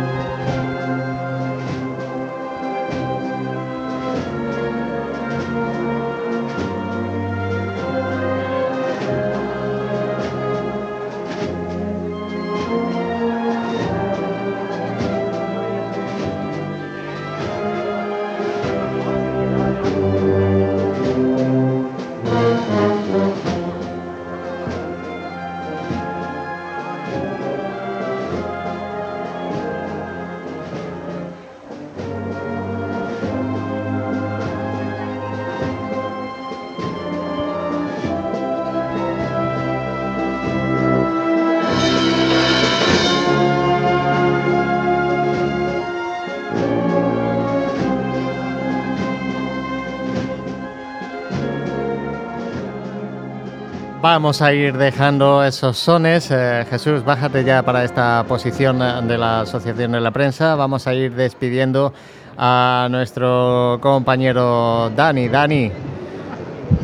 [54.19, 56.33] Vamos a ir dejando esos sones.
[56.33, 60.57] Eh, Jesús, bájate ya para esta posición de la Asociación de la Prensa.
[60.57, 61.93] Vamos a ir despidiendo
[62.37, 65.29] a nuestro compañero Dani.
[65.29, 65.71] Dani,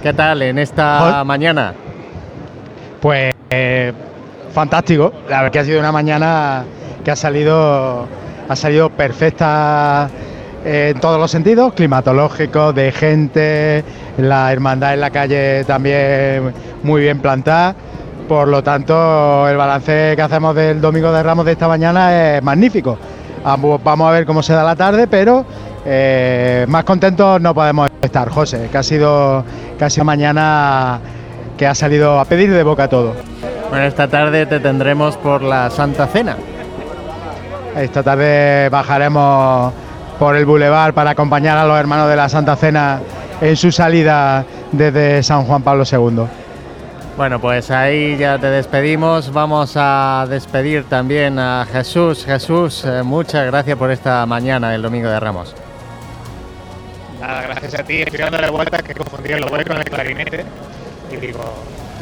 [0.01, 1.75] ¿qué tal en esta mañana?
[3.01, 3.93] Pues eh,
[4.53, 5.13] fantástico.
[5.29, 6.65] La verdad que ha sido una mañana
[7.05, 8.07] que ha salido,
[8.49, 10.09] ha salido perfecta
[10.65, 13.85] en todos los sentidos, climatológico, de gente,
[14.17, 17.75] la hermandad en la calle también muy bien plantada.
[18.27, 22.43] Por lo tanto, el balance que hacemos del Domingo de Ramos de esta mañana es
[22.43, 22.97] magnífico.
[23.45, 25.45] Vamos a ver cómo se da la tarde, pero
[25.85, 29.45] eh, más contentos no podemos estar, José, que ha sido
[29.79, 30.99] casi mañana
[31.59, 33.13] que ha salido a pedir de boca todo.
[33.69, 36.37] Bueno, esta tarde te tendremos por la Santa Cena.
[37.77, 39.75] Esta tarde bajaremos
[40.19, 43.01] por el bulevar para acompañar a los hermanos de la Santa Cena
[43.41, 46.25] en su salida desde San Juan Pablo II.
[47.17, 49.33] Bueno, pues ahí ya te despedimos.
[49.33, 52.25] Vamos a despedir también a Jesús.
[52.25, 55.55] Jesús, eh, muchas gracias por esta mañana del Domingo de Ramos.
[57.21, 58.03] Nada, gracias a ti.
[58.03, 60.45] Estoy dándole vueltas que confundí el oboe con el clarinete.
[61.13, 61.41] Y digo,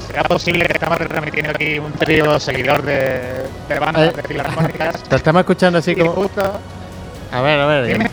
[0.06, 3.20] ¿será posible que estamos retransmitiendo aquí un trío seguidor de,
[3.68, 5.02] de bandas Eh, de filarmónicas?
[5.08, 6.12] Te estamos escuchando así Y como...
[6.12, 6.58] justo-
[7.32, 7.90] A ver, a ver.
[7.90, 8.10] Eh,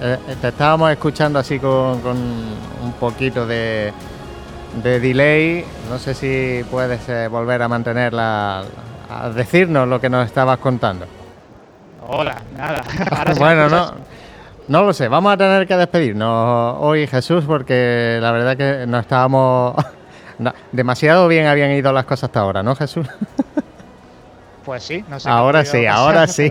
[0.00, 3.92] eh, te estábamos escuchando así con, con un poquito de,
[4.82, 5.64] de delay.
[5.90, 8.64] No sé si puedes eh, volver a mantener la,
[9.10, 11.06] a decirnos lo que nos estabas contando.
[12.08, 12.82] Hola, nada.
[13.10, 13.94] Ahora bueno, no,
[14.68, 15.08] no lo sé.
[15.08, 19.74] Vamos a tener que despedirnos hoy, Jesús, porque la verdad que no estábamos...
[20.38, 23.06] no, demasiado bien habían ido las cosas hasta ahora, ¿no, Jesús?
[24.64, 25.28] Pues sí, no sé.
[25.28, 26.50] Ahora sí, ahora sí.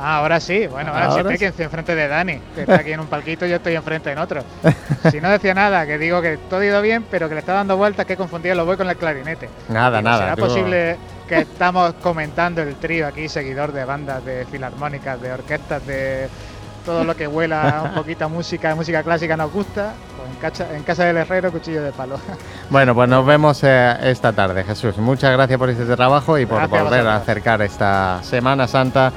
[0.00, 0.66] Ah, ahora sí.
[0.68, 1.44] Bueno, ahora, sí Ahora estoy sí.
[1.46, 4.18] aquí enfrente de Dani, que está aquí en un palquito y yo estoy enfrente en
[4.18, 4.42] otro.
[5.10, 7.52] Si no decía nada, que digo que todo ha ido bien, pero que le está
[7.54, 9.48] dando vueltas, que he confundido lo voy con el clarinete.
[9.68, 10.18] Nada, nada.
[10.18, 10.96] ¿Será tú- posible
[11.28, 16.28] que estamos comentando el trío aquí, seguidor de bandas, de filarmónicas, de orquestas, de
[16.84, 19.92] todo lo que huela un poquito a música, música clásica nos gusta?
[20.16, 22.18] Pues en, cacha- en casa del herrero, cuchillo de palo.
[22.70, 24.96] Bueno, pues nos vemos eh, esta tarde, Jesús.
[24.98, 27.22] Muchas gracias por este trabajo y por Gracias a volver a vosotros.
[27.22, 29.10] acercar esta Semana Santa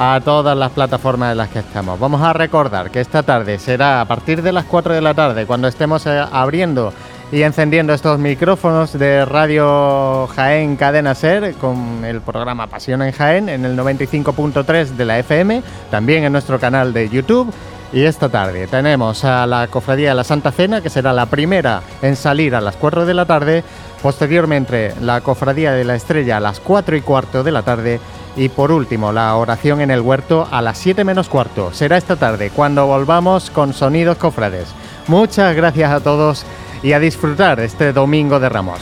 [0.00, 1.98] a todas las plataformas en las que estamos.
[1.98, 5.44] Vamos a recordar que esta tarde será a partir de las 4 de la tarde,
[5.44, 6.92] cuando estemos eh, abriendo
[7.32, 13.48] y encendiendo estos micrófonos de Radio Jaén Cadena Ser con el programa Pasión en Jaén
[13.48, 17.52] en el 95.3 de la FM, también en nuestro canal de YouTube.
[17.92, 21.80] Y esta tarde tenemos a la Cofradía de la Santa Cena, que será la primera
[22.02, 23.64] en salir a las 4 de la tarde.
[24.02, 27.98] Posteriormente, la Cofradía de la Estrella a las 4 y cuarto de la tarde.
[28.38, 31.72] Y por último, la oración en el huerto a las 7 menos cuarto.
[31.72, 34.68] Será esta tarde cuando volvamos con Sonidos Cofrades.
[35.08, 36.46] Muchas gracias a todos
[36.80, 38.78] y a disfrutar este domingo de Ramos.